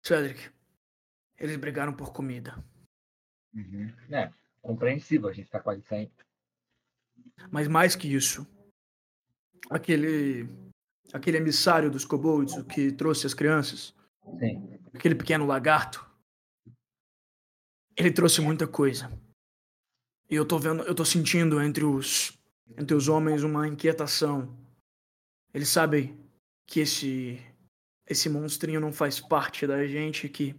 Cedric, 0.06 0.52
eles 1.36 1.58
brigaram 1.58 1.92
por 1.92 2.14
comida. 2.14 2.64
Uhum. 3.52 3.92
É, 4.12 4.32
compreensível, 4.62 5.28
a 5.28 5.34
gente 5.34 5.50
tá 5.50 5.60
quase 5.60 5.82
sem. 5.88 6.12
Mas 7.50 7.68
mais 7.68 7.96
que 7.96 8.14
isso, 8.14 8.46
aquele 9.72 10.48
aquele 11.12 11.38
emissário 11.38 11.90
dos 11.90 12.06
kobolds, 12.06 12.56
o 12.58 12.64
que 12.64 12.92
trouxe 12.92 13.26
as 13.26 13.34
crianças, 13.34 13.96
Sim. 14.40 14.80
aquele 14.94 15.16
pequeno 15.16 15.48
lagarto, 15.48 16.08
ele 17.98 18.12
trouxe 18.12 18.40
muita 18.40 18.68
coisa. 18.68 19.12
E 20.30 20.36
eu 20.36 20.48
tô 20.48 20.60
vendo, 20.60 20.84
eu 20.84 20.94
tô 20.94 21.04
sentindo 21.04 21.60
entre 21.60 21.84
os 21.84 22.39
entre 22.78 22.96
os 22.96 23.08
homens 23.08 23.44
uma 23.44 23.68
inquietação. 23.68 24.58
Eles 25.54 25.70
sabem 25.70 26.18
que 26.66 26.80
esse 26.82 27.40
esse 28.08 28.28
monstrinho 28.28 28.80
não 28.80 28.92
faz 28.92 29.20
parte 29.20 29.68
da 29.68 29.86
gente 29.86 30.28
que 30.28 30.56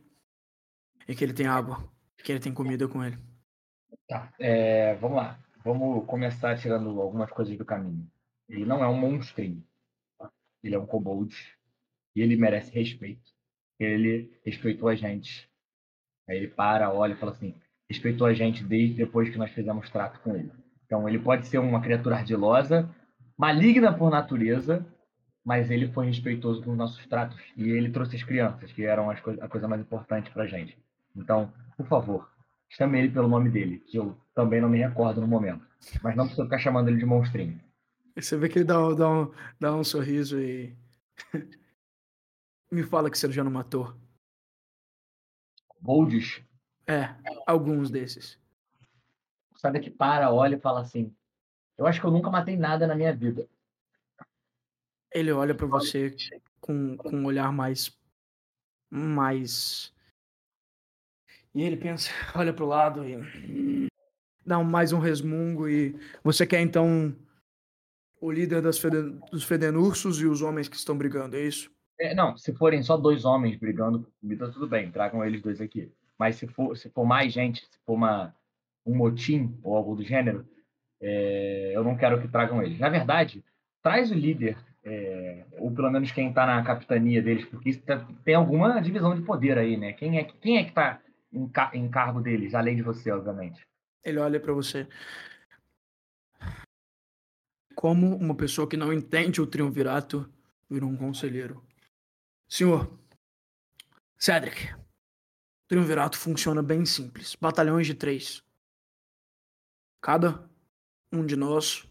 e 1.09 1.15
que 1.15 1.25
ele 1.25 1.33
tem 1.33 1.47
água. 1.47 1.89
Que 2.23 2.33
ele 2.33 2.41
tem 2.41 2.53
comida 2.53 2.87
com 2.87 3.03
ele. 3.03 3.19
Tá, 4.07 4.33
é, 4.39 4.95
vamos 4.97 5.17
lá. 5.17 5.39
Vamos 5.65 6.07
começar 6.07 6.59
tirando 6.59 7.01
algumas 7.01 7.31
coisas 7.31 7.57
do 7.57 7.65
caminho. 7.65 8.07
Ele 8.49 8.65
não 8.65 8.85
é 8.85 8.89
um 8.89 8.97
monstrinho. 8.97 9.65
ele 10.63 10.75
é 10.75 10.79
um 10.79 10.87
kobold 10.87 11.35
e 12.15 12.21
ele 12.21 12.37
merece 12.37 12.73
respeito. 12.73 13.33
Ele 13.79 14.39
respeitou 14.45 14.89
a 14.89 14.95
gente. 14.95 15.51
Aí 16.29 16.37
ele 16.37 16.49
para, 16.49 16.93
olha 16.93 17.15
e 17.15 17.17
fala 17.17 17.33
assim: 17.33 17.55
respeitou 17.89 18.27
a 18.27 18.35
gente 18.35 18.63
desde 18.63 18.97
depois 18.97 19.31
que 19.31 19.39
nós 19.39 19.51
fizemos 19.51 19.89
trato 19.91 20.21
com 20.21 20.37
ele. 20.37 20.53
Então 20.91 21.09
ele 21.09 21.21
pode 21.21 21.47
ser 21.47 21.59
uma 21.59 21.81
criatura 21.81 22.17
ardilosa, 22.17 22.91
maligna 23.39 23.97
por 23.97 24.11
natureza, 24.11 24.85
mas 25.45 25.71
ele 25.71 25.87
foi 25.93 26.07
respeitoso 26.07 26.65
com 26.65 26.73
os 26.73 26.77
nossos 26.77 27.07
tratos 27.07 27.39
e 27.57 27.71
ele 27.71 27.93
trouxe 27.93 28.17
as 28.17 28.25
crianças, 28.25 28.73
que 28.73 28.85
eram 28.85 29.07
co 29.23 29.31
a 29.41 29.49
coisa 29.49 29.69
mais 29.69 29.81
importante 29.81 30.33
para 30.33 30.49
gente. 30.49 30.77
Então, 31.15 31.53
por 31.77 31.87
favor, 31.87 32.29
chame 32.69 32.99
ele 32.99 33.09
pelo 33.09 33.29
nome 33.29 33.49
dele, 33.51 33.79
que 33.87 33.97
eu 33.97 34.19
também 34.35 34.61
não 34.61 34.69
me 34.69 34.79
recordo 34.79 35.21
no 35.21 35.29
momento. 35.29 35.65
Mas 36.03 36.17
não 36.17 36.25
precisa 36.25 36.43
ficar 36.43 36.59
chamando 36.59 36.89
ele 36.89 36.99
de 36.99 37.07
monstrinho. 37.07 37.61
Você 38.17 38.37
vê 38.37 38.49
que 38.49 38.59
ele 38.59 38.65
dá, 38.65 38.93
dá, 38.93 39.09
um, 39.09 39.33
dá 39.61 39.77
um 39.77 39.85
sorriso 39.85 40.41
e. 40.41 40.77
me 42.71 42.83
fala 42.83 43.09
que 43.09 43.17
você 43.17 43.31
já 43.31 43.45
não 43.45 43.51
matou. 43.53 43.95
Boldes? 45.81 46.43
É, 46.89 47.15
alguns 47.47 47.93
desses. 47.93 48.40
Sabe 49.61 49.79
que 49.79 49.91
para, 49.91 50.33
olha 50.33 50.57
e 50.57 50.61
fala 50.61 50.81
assim: 50.81 51.15
Eu 51.77 51.87
acho 51.87 52.01
que 52.01 52.07
eu 52.07 52.11
nunca 52.11 52.31
matei 52.31 52.57
nada 52.57 52.87
na 52.87 52.95
minha 52.95 53.15
vida. 53.15 53.47
Ele 55.13 55.31
olha 55.33 55.55
para 55.55 55.67
você 55.67 56.17
com, 56.63 56.97
com 56.97 57.11
um 57.11 57.27
olhar 57.27 57.53
mais. 57.53 57.95
mais. 58.91 59.93
E 61.55 61.63
ele 61.63 61.77
pensa, 61.77 62.09
olha 62.35 62.55
pro 62.55 62.65
lado 62.65 63.05
e. 63.05 63.89
dá 64.47 64.65
mais 64.65 64.95
um 64.95 64.99
resmungo 64.99 65.69
e. 65.69 65.95
Você 66.25 66.47
quer 66.47 66.63
então. 66.63 67.15
o 68.19 68.33
líder 68.33 68.63
das 68.63 68.79
Feden, 68.79 69.21
dos 69.31 69.45
Fedenursos 69.45 70.23
e 70.23 70.27
os 70.27 70.41
homens 70.41 70.71
que 70.71 70.77
estão 70.77 70.97
brigando, 70.97 71.37
é 71.37 71.43
isso? 71.43 71.71
É, 71.99 72.15
não, 72.15 72.35
se 72.35 72.55
forem 72.55 72.83
só 72.83 72.97
dois 72.97 73.27
homens 73.27 73.59
brigando 73.59 74.01
por 74.01 74.13
comida, 74.23 74.51
tudo 74.51 74.67
bem, 74.67 74.91
tragam 74.91 75.23
eles 75.23 75.43
dois 75.43 75.61
aqui. 75.61 75.93
Mas 76.19 76.37
se 76.37 76.47
for, 76.47 76.75
se 76.79 76.89
for 76.89 77.05
mais 77.05 77.31
gente, 77.31 77.61
se 77.61 77.79
for 77.85 77.93
uma, 77.93 78.35
um 78.91 78.97
motim 78.97 79.57
ou 79.63 79.77
algo 79.77 79.95
do 79.95 80.03
gênero, 80.03 80.47
é, 81.01 81.73
eu 81.75 81.85
não 81.85 81.97
quero 81.97 82.21
que 82.21 82.29
tragam 82.29 82.63
eles. 82.63 82.79
Na 82.79 82.89
verdade, 82.89 83.45
traz 83.83 84.11
o 84.11 84.15
líder 84.15 84.57
é, 84.83 85.45
ou 85.53 85.71
pelo 85.71 85.91
menos 85.91 86.11
quem 86.11 86.29
está 86.29 86.47
na 86.47 86.63
capitania 86.63 87.23
deles, 87.23 87.45
porque 87.47 87.75
tá, 87.77 88.07
tem 88.25 88.35
alguma 88.35 88.81
divisão 88.81 89.15
de 89.15 89.23
poder 89.23 89.59
aí, 89.59 89.77
né? 89.77 89.93
Quem 89.93 90.19
é, 90.19 90.25
quem 90.25 90.59
é 90.59 90.65
que 90.65 90.71
está 90.71 91.01
em, 91.33 91.51
em 91.75 91.91
cargo 91.91 92.21
deles, 92.21 92.55
além 92.55 92.77
de 92.77 92.83
você, 92.83 93.11
obviamente? 93.11 93.61
Ele 94.05 94.19
olha 94.19 94.41
para 94.41 94.53
você. 94.53 94.89
Como 97.75 98.17
uma 98.17 98.35
pessoa 98.35 98.69
que 98.69 98.77
não 98.77 98.93
entende 98.93 99.41
o 99.41 99.47
triunvirato 99.47 100.29
virou 100.69 100.89
um 100.89 100.97
conselheiro. 100.97 101.63
Senhor, 102.49 102.99
Cedric, 104.19 104.73
o 104.75 105.69
triunvirato 105.69 106.19
funciona 106.19 106.63
bem 106.63 106.85
simples. 106.85 107.37
Batalhões 107.37 107.87
de 107.87 107.95
três. 107.95 108.43
Cada 110.01 110.49
um 111.13 111.25
de 111.25 111.37
nós 111.37 111.87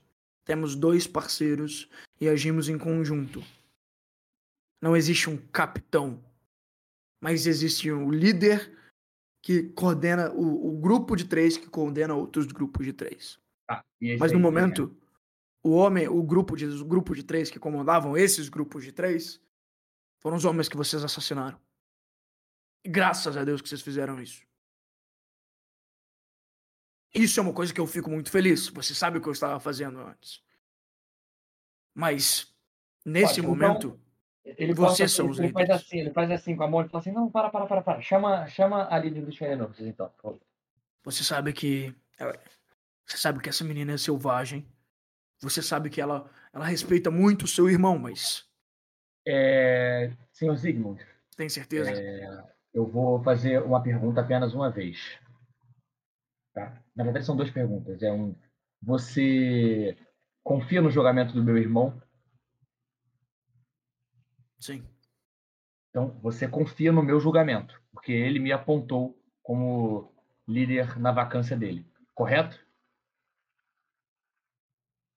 temos 0.46 0.76
dois 0.76 1.06
parceiros 1.06 1.90
e 2.20 2.28
agimos 2.28 2.70
em 2.70 2.78
conjunto. 2.78 3.44
Não 4.82 4.96
existe 4.96 5.30
um 5.30 5.38
capitão, 5.38 6.24
mas 7.22 7.46
existe 7.46 7.92
um 7.92 8.10
líder 8.10 8.76
que 9.42 9.64
coordena 9.70 10.32
o, 10.32 10.70
o 10.70 10.80
grupo 10.80 11.16
de 11.16 11.26
três 11.26 11.58
que 11.58 11.68
coordena 11.68 12.16
outros 12.16 12.46
grupos 12.48 12.86
de 12.86 12.94
três. 12.94 13.40
Ah, 13.70 13.84
mas 14.18 14.32
no 14.32 14.40
momento, 14.40 14.96
é. 15.64 15.68
o 15.68 15.72
homem, 15.72 16.08
o 16.08 16.24
grupo 16.24 16.56
de, 16.56 16.66
o 16.66 16.86
grupo 16.86 17.14
de 17.14 17.24
três 17.24 17.52
que 17.52 17.60
comandavam 17.60 18.18
esses 18.18 18.50
grupos 18.50 18.84
de 18.84 18.92
três 18.92 19.40
foram 20.20 20.38
os 20.38 20.46
homens 20.46 20.68
que 20.68 20.78
vocês 20.78 21.04
assassinaram. 21.04 21.60
E 22.84 22.90
graças 22.90 23.38
a 23.38 23.44
Deus 23.44 23.62
que 23.62 23.70
vocês 23.70 23.82
fizeram 23.82 24.22
isso. 24.22 24.49
Isso 27.14 27.40
é 27.40 27.44
uma 27.44 27.54
coisa 27.54 27.74
que 27.74 27.80
eu 27.80 27.88
fico 27.88 28.10
muito 28.10 28.30
feliz. 28.30 28.68
Você 28.70 28.94
sabe 28.94 29.18
o 29.18 29.22
que 29.22 29.28
eu 29.28 29.34
estava 29.34 29.60
fazendo 29.60 30.00
antes. 30.00 30.42
Mas, 31.94 32.54
nesse 33.06 33.36
Pode, 33.36 33.40
então, 33.40 33.50
momento, 33.50 34.00
então, 34.46 34.56
ele 34.58 34.74
vocês 34.74 35.12
são 35.12 35.30
os 35.30 35.40
ele 35.40 35.52
faz 35.52 35.70
assim, 35.70 36.00
Ele 36.00 36.12
faz 36.12 36.32
assim 36.32 36.56
com 36.56 36.64
a 36.64 36.68
mão 36.68 36.82
e 36.82 36.90
fala 36.90 37.02
assim, 37.02 37.12
não, 37.12 37.30
para, 37.30 37.50
para, 37.50 37.66
para, 37.66 37.82
para. 37.82 38.02
Chama, 38.02 38.48
chama 38.48 38.88
a 38.94 38.98
líder 39.00 39.26
dos 39.26 39.38
Fenômenos, 39.38 39.80
então. 39.80 40.12
Você 41.04 41.24
sabe 41.24 41.52
que... 41.54 41.94
Você 43.06 43.18
sabe 43.18 43.40
que 43.40 43.50
essa 43.50 43.64
menina 43.64 43.94
é 43.94 43.98
selvagem. 43.98 44.66
Você 45.42 45.62
sabe 45.62 45.90
que 45.90 46.00
ela, 46.00 46.30
ela 46.54 46.66
respeita 46.66 47.10
muito 47.10 47.46
o 47.46 47.48
seu 47.48 47.70
irmão, 47.70 47.98
mas... 47.98 48.48
É... 49.28 50.12
Senhor 50.32 50.56
Zygmunt. 50.56 51.02
Tem 51.36 51.50
certeza? 51.50 51.92
É... 51.92 52.44
Eu 52.74 52.86
vou 52.86 53.22
fazer 53.24 53.64
uma 53.64 53.82
pergunta 53.82 54.22
apenas 54.22 54.54
uma 54.54 54.70
vez. 54.70 55.18
Tá? 56.54 56.82
Na 57.00 57.06
verdade, 57.06 57.26
são 57.26 57.38
duas 57.38 57.50
perguntas. 57.50 58.04
É 58.04 58.12
um, 58.12 58.36
você 58.82 59.98
confia 60.44 60.82
no 60.82 60.92
julgamento 60.92 61.34
do 61.34 61.42
meu 61.42 61.58
irmão? 61.58 61.98
Sim. 64.60 64.86
Então, 65.90 66.20
você 66.22 66.46
confia 66.46 66.92
no 66.92 67.02
meu 67.02 67.18
julgamento, 67.18 67.82
porque 67.94 68.12
ele 68.12 68.38
me 68.38 68.52
apontou 68.52 69.18
como 69.42 70.14
líder 70.46 71.00
na 71.00 71.14
vacância 71.14 71.56
dele, 71.56 71.90
correto? 72.14 72.60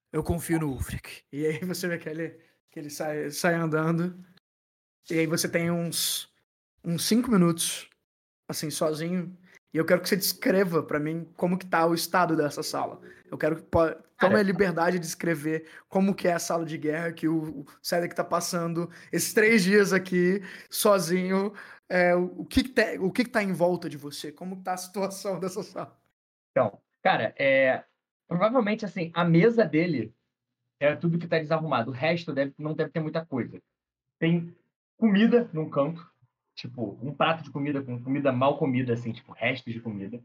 Eu 0.09 0.23
confio 0.23 0.61
no 0.61 0.69
Ulfric. 0.69 1.25
E 1.33 1.45
aí 1.45 1.59
você 1.65 1.85
vê 1.89 1.97
que 1.97 2.07
ele, 2.07 2.29
que 2.71 2.79
ele 2.79 2.89
sai, 2.89 3.29
sai 3.29 3.55
andando. 3.55 4.25
E 5.11 5.19
aí 5.19 5.27
você 5.27 5.49
tem 5.49 5.69
uns, 5.69 6.33
uns 6.81 7.05
cinco 7.05 7.29
minutos, 7.29 7.89
assim, 8.47 8.71
sozinho, 8.71 9.37
e 9.73 9.77
eu 9.77 9.85
quero 9.85 10.01
que 10.01 10.07
você 10.07 10.15
descreva 10.15 10.83
para 10.83 10.99
mim 10.99 11.27
como 11.35 11.57
que 11.57 11.65
tá 11.65 11.85
o 11.85 11.95
estado 11.95 12.35
dessa 12.35 12.61
sala. 12.61 13.01
Eu 13.29 13.37
quero 13.37 13.55
que 13.55 13.63
tome 13.63 14.35
a 14.35 14.43
liberdade 14.43 14.99
de 14.99 15.05
descrever 15.05 15.67
como 15.89 16.13
que 16.13 16.27
é 16.27 16.33
a 16.33 16.39
sala 16.39 16.63
de 16.63 16.77
guerra 16.77 17.11
que 17.11 17.27
o, 17.27 17.65
Cedric 17.81 18.13
tá 18.13 18.23
passando 18.23 18.87
esses 19.11 19.33
três 19.33 19.63
dias 19.63 19.91
aqui 19.91 20.43
sozinho. 20.69 21.53
É, 21.89 22.15
o, 22.15 22.45
que, 22.45 22.63
que 22.63 22.69
tá, 22.69 22.83
o 22.99 23.11
que, 23.11 23.23
que 23.23 23.31
tá 23.31 23.41
em 23.41 23.51
volta 23.51 23.89
de 23.89 23.97
você? 23.97 24.31
Como 24.31 24.61
tá 24.61 24.73
a 24.73 24.77
situação 24.77 25.39
dessa 25.39 25.63
sala? 25.63 25.99
Então, 26.51 26.79
cara, 27.01 27.33
é, 27.35 27.83
provavelmente 28.27 28.85
assim, 28.85 29.11
a 29.15 29.25
mesa 29.25 29.65
dele 29.65 30.13
é 30.79 30.95
tudo 30.95 31.17
que 31.17 31.27
tá 31.27 31.39
desarrumado. 31.39 31.89
O 31.89 31.93
resto 31.93 32.31
deve, 32.31 32.53
não 32.59 32.75
deve 32.75 32.91
ter 32.91 32.99
muita 32.99 33.25
coisa. 33.25 33.59
Tem 34.19 34.55
comida 34.97 35.49
num 35.51 35.67
canto, 35.67 36.07
tipo, 36.55 36.97
um 37.01 37.13
prato 37.13 37.43
de 37.43 37.49
comida 37.49 37.81
com 37.81 38.01
comida 38.01 38.31
mal 38.31 38.57
comida, 38.57 38.93
assim, 38.93 39.11
tipo, 39.11 39.31
restos 39.31 39.73
de 39.73 39.79
comida. 39.79 40.21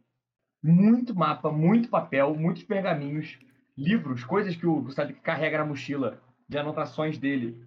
Muito 0.62 1.14
mapa, 1.14 1.50
muito 1.50 1.88
papel, 1.88 2.34
muitos 2.34 2.62
pergaminhos, 2.62 3.38
livros, 3.76 4.24
coisas 4.24 4.56
que 4.56 4.66
o 4.66 4.84
que 4.84 5.12
carrega 5.14 5.58
na 5.58 5.64
mochila, 5.64 6.20
de 6.48 6.58
anotações 6.58 7.18
dele. 7.18 7.62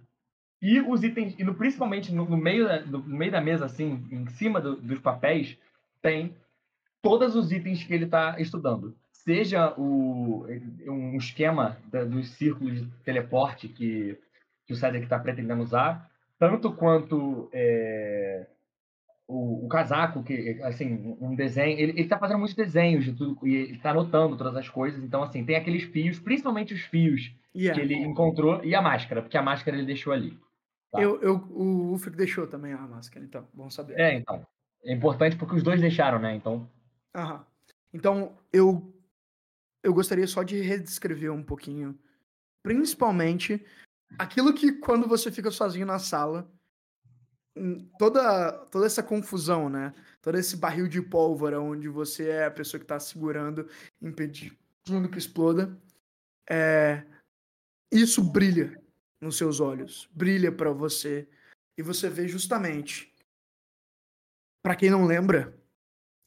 E 0.62 0.80
os 0.80 1.04
itens, 1.04 1.36
e 1.40 1.44
no, 1.44 1.56
principalmente 1.56 2.14
no, 2.14 2.26
no 2.26 2.38
meio 2.38 2.68
da, 2.68 2.82
no 2.82 3.02
meio 3.04 3.32
da 3.32 3.42
mesa, 3.42 3.66
assim, 3.66 4.06
em 4.12 4.28
cima 4.28 4.62
do, 4.62 4.76
dos 4.76 5.00
papéis, 5.00 5.58
tem 6.02 6.36
todos 7.02 7.36
os 7.36 7.52
itens 7.52 7.84
que 7.84 7.94
ele 7.94 8.06
está 8.06 8.40
estudando. 8.40 8.96
Seja 9.12 9.74
o, 9.78 10.46
um 10.88 11.16
esquema 11.16 11.78
da, 11.92 12.04
dos 12.04 12.30
círculos 12.32 12.82
de 12.82 12.92
teleporte 13.04 13.68
que, 13.68 14.20
que 14.68 14.74
o 14.74 14.76
Cedric 14.76 15.06
está 15.06 15.18
pretendendo 15.18 15.64
usar, 15.64 16.11
tanto 16.42 16.74
quanto 16.74 17.48
é, 17.54 18.48
o, 19.28 19.64
o, 19.64 19.70
casaco, 19.70 20.24
que 20.24 20.60
assim, 20.64 21.16
um 21.22 21.36
desenho. 21.36 21.78
Ele, 21.78 21.92
ele 21.92 22.08
tá 22.08 22.18
fazendo 22.18 22.40
muitos 22.40 22.56
desenhos 22.56 23.06
de 23.06 23.14
tudo, 23.14 23.48
e 23.48 23.54
ele 23.54 23.78
tá 23.78 23.92
anotando 23.92 24.36
todas 24.36 24.56
as 24.56 24.68
coisas. 24.68 25.04
Então, 25.04 25.22
assim, 25.22 25.46
tem 25.46 25.56
aqueles 25.56 25.84
fios, 25.84 26.18
principalmente 26.18 26.74
os 26.74 26.82
fios 26.82 27.32
yeah. 27.56 27.80
que 27.80 27.86
ele 27.86 27.94
encontrou, 27.94 28.66
e 28.66 28.74
a 28.74 28.82
máscara, 28.82 29.22
porque 29.22 29.38
a 29.38 29.42
máscara 29.44 29.78
ele 29.78 29.86
deixou 29.86 30.12
ali. 30.12 30.36
Tá? 30.92 31.00
Eu, 31.00 31.22
eu, 31.22 31.36
o 31.52 31.94
Ufric 31.94 32.18
deixou 32.18 32.48
também 32.48 32.74
a 32.74 32.80
máscara, 32.80 33.24
então, 33.24 33.48
bom 33.54 33.70
saber. 33.70 34.00
É, 34.00 34.16
então. 34.16 34.44
É 34.84 34.92
importante 34.92 35.36
porque 35.36 35.54
os 35.54 35.62
dois 35.62 35.80
deixaram, 35.80 36.18
né? 36.18 36.34
Então. 36.34 36.68
Aham. 37.14 37.46
Então, 37.94 38.32
eu, 38.52 38.92
eu 39.84 39.94
gostaria 39.94 40.26
só 40.26 40.42
de 40.42 40.60
redescrever 40.60 41.32
um 41.32 41.44
pouquinho, 41.44 41.96
principalmente 42.64 43.64
aquilo 44.18 44.54
que 44.54 44.74
quando 44.74 45.08
você 45.08 45.32
fica 45.32 45.52
sozinho 45.52 45.86
na 45.86 46.00
sala, 46.00 46.52
hum, 47.56 47.90
toda, 47.98 48.52
toda 48.68 48.86
essa 48.86 49.04
confusão, 49.04 49.70
né? 49.70 49.94
Todo 50.22 50.38
esse 50.38 50.56
barril 50.58 50.88
de 50.88 51.02
pólvora 51.02 51.60
onde 51.60 51.88
você 51.88 52.30
é 52.30 52.46
a 52.46 52.52
pessoa 52.52 52.80
que 52.80 52.86
está 52.86 53.00
segurando, 53.00 53.68
impedindo 54.02 55.10
que 55.12 55.18
exploda, 55.18 55.78
é, 56.50 57.06
isso 57.92 58.24
brilha 58.24 58.82
nos 59.20 59.38
seus 59.38 59.60
olhos, 59.60 60.10
brilha 60.12 60.52
para 60.52 60.72
você 60.72 61.28
e 61.78 61.84
você 61.84 62.10
vê 62.10 62.28
justamente. 62.28 63.14
Para 64.64 64.76
quem 64.76 64.90
não 64.90 65.06
lembra, 65.06 65.58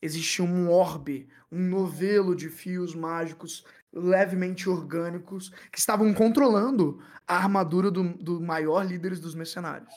existe 0.02 0.42
um 0.42 0.70
orbe, 0.70 1.28
um 1.50 1.60
novelo 1.60 2.34
de 2.34 2.48
fios 2.48 2.94
mágicos 2.94 3.64
levemente 3.94 4.68
orgânicos 4.68 5.50
que 5.70 5.78
estavam 5.78 6.12
controlando 6.12 7.02
a 7.26 7.36
armadura 7.36 7.90
do, 7.90 8.14
do 8.14 8.40
maior 8.40 8.84
líder 8.84 9.18
dos 9.18 9.34
mercenários. 9.34 9.94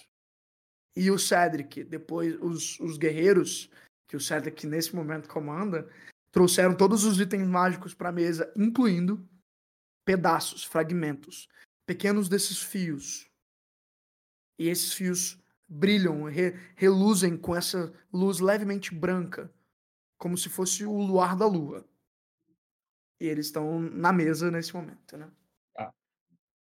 E 0.96 1.12
o 1.12 1.20
Cedric, 1.20 1.84
depois 1.84 2.36
os, 2.42 2.80
os 2.80 2.98
guerreiros 2.98 3.70
que 4.08 4.16
o 4.16 4.22
Cedric 4.22 4.66
nesse 4.66 4.96
momento 4.96 5.28
comanda, 5.28 5.88
trouxeram 6.32 6.76
todos 6.76 7.04
os 7.04 7.20
itens 7.20 7.48
mágicos 7.48 7.94
para 7.94 8.10
a 8.10 8.14
mesa, 8.14 8.52
incluindo 8.56 9.28
pedaços, 10.06 10.64
fragmentos, 10.64 11.50
pequenos 11.86 12.30
desses 12.30 12.62
fios. 12.62 13.30
E 14.58 14.70
esses 14.70 14.94
fios 14.94 15.38
brilham, 15.68 16.24
re, 16.24 16.58
reluzem 16.76 17.36
com 17.36 17.56
essa 17.56 17.94
luz 18.12 18.40
levemente 18.40 18.96
branca, 18.96 19.52
como 20.18 20.38
se 20.38 20.48
fosse 20.48 20.86
o 20.86 20.98
luar 20.98 21.36
da 21.36 21.46
lua. 21.46 21.86
E 23.20 23.26
eles 23.28 23.48
estão 23.48 23.80
na 23.80 24.14
mesa 24.14 24.52
nesse 24.52 24.74
momento, 24.76 25.18
né? 25.18 25.30
Tá. 25.74 25.94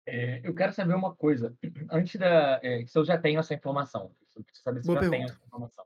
É, 0.05 0.41
eu 0.47 0.53
quero 0.53 0.73
saber 0.73 0.93
uma 0.93 1.15
coisa. 1.15 1.55
Antes 1.91 2.19
da. 2.19 2.59
É, 2.63 2.85
se 2.85 2.97
eu 2.97 3.05
já 3.05 3.17
tenho 3.17 3.39
essa 3.39 3.53
informação. 3.53 4.13
Eu 4.35 4.43
preciso 4.43 4.63
saber 4.63 4.81
se 4.81 4.87
Boa 4.87 4.99
eu 4.99 5.03
já 5.03 5.09
pergunta. 5.09 5.27
tenho 5.27 5.35
essa 5.37 5.45
informação. 5.45 5.85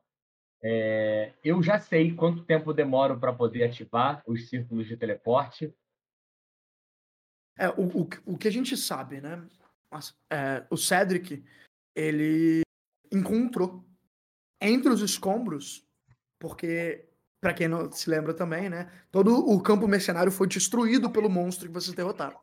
É, 0.64 1.34
eu 1.44 1.62
já 1.62 1.80
sei 1.80 2.16
quanto 2.16 2.44
tempo 2.44 2.74
demoro 2.74 3.20
para 3.20 3.34
poder 3.34 3.64
ativar 3.64 4.24
os 4.26 4.50
círculos 4.50 4.88
de 4.88 4.98
teleporte. 4.98 5.72
É, 7.58 7.70
o, 7.70 8.02
o, 8.02 8.10
o 8.26 8.38
que 8.38 8.48
a 8.48 8.52
gente 8.52 8.76
sabe, 8.76 9.22
né? 9.22 9.48
É, 10.30 10.66
o 10.70 10.76
Cedric, 10.76 11.44
ele 11.96 12.62
encontrou 13.12 13.86
entre 14.60 14.92
os 14.92 15.02
escombros, 15.02 15.88
porque 16.40 17.08
para 17.46 17.54
quem 17.54 17.68
não 17.68 17.92
se 17.92 18.10
lembra 18.10 18.34
também, 18.34 18.72
né? 18.72 18.92
Todo 19.12 19.38
o 19.38 19.62
campo 19.62 19.88
mercenário 19.88 20.32
foi 20.32 20.48
destruído 20.48 21.12
pelo 21.12 21.30
monstro 21.30 21.68
que 21.68 21.74
vocês 21.76 21.96
derrotaram. 21.96 22.40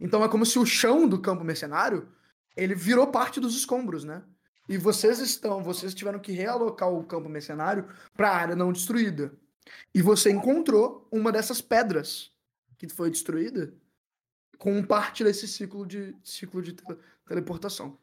Então 0.00 0.24
é 0.24 0.28
como 0.28 0.44
se 0.44 0.58
o 0.58 0.66
chão 0.66 1.08
do 1.08 1.20
campo 1.20 1.44
mercenário 1.44 2.08
ele 2.56 2.74
virou 2.74 3.06
parte 3.06 3.38
dos 3.38 3.56
escombros, 3.56 4.02
né? 4.02 4.24
E 4.68 4.76
vocês 4.76 5.20
estão, 5.20 5.62
vocês 5.62 5.94
tiveram 5.94 6.18
que 6.18 6.32
realocar 6.32 6.90
o 6.90 7.04
campo 7.04 7.28
mercenário 7.28 7.88
para 8.16 8.30
a 8.30 8.36
área 8.36 8.56
não 8.56 8.72
destruída. 8.72 9.32
E 9.94 10.02
você 10.02 10.28
encontrou 10.28 11.06
uma 11.12 11.30
dessas 11.30 11.60
pedras 11.60 12.32
que 12.76 12.88
foi 12.88 13.12
destruída 13.12 13.72
com 14.58 14.82
parte 14.82 15.22
desse 15.22 15.46
ciclo 15.46 15.86
de 15.86 16.16
ciclo 16.24 16.60
de 16.60 16.74
teleportação. 17.28 17.96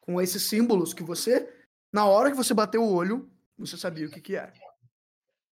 Com 0.00 0.20
esses 0.20 0.44
símbolos 0.44 0.94
que 0.94 1.02
você, 1.02 1.52
na 1.92 2.06
hora 2.06 2.30
que 2.30 2.36
você 2.36 2.54
bateu 2.54 2.84
o 2.84 2.94
olho, 2.94 3.28
você 3.60 3.76
sabia 3.76 4.06
o 4.06 4.10
que, 4.10 4.20
que 4.20 4.36
era. 4.36 4.52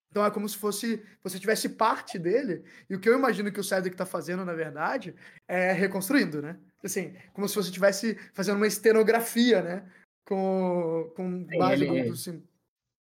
Então 0.10 0.26
é 0.26 0.32
como 0.32 0.48
se 0.48 0.58
fosse 0.58 1.04
você 1.24 1.40
tivesse 1.40 1.70
parte 1.70 2.18
dele, 2.18 2.64
e 2.90 2.96
o 2.96 3.00
que 3.00 3.10
eu 3.10 3.18
imagino 3.18 3.52
que 3.52 3.60
o 3.60 3.64
Cedric 3.64 3.94
está 3.94 4.06
fazendo, 4.06 4.46
na 4.46 4.54
verdade, 4.54 5.14
é 5.48 5.72
reconstruindo, 5.74 6.42
né? 6.42 6.58
Assim, 6.84 7.14
como 7.34 7.48
se 7.48 7.56
você 7.56 7.70
estivesse 7.70 8.18
fazendo 8.34 8.58
uma 8.58 8.68
estenografia, 8.68 9.62
né? 9.62 9.92
Com, 10.26 11.12
com 11.16 11.46
base 11.58 11.84
ele, 11.84 12.04
do, 12.04 12.14
do 12.14 12.48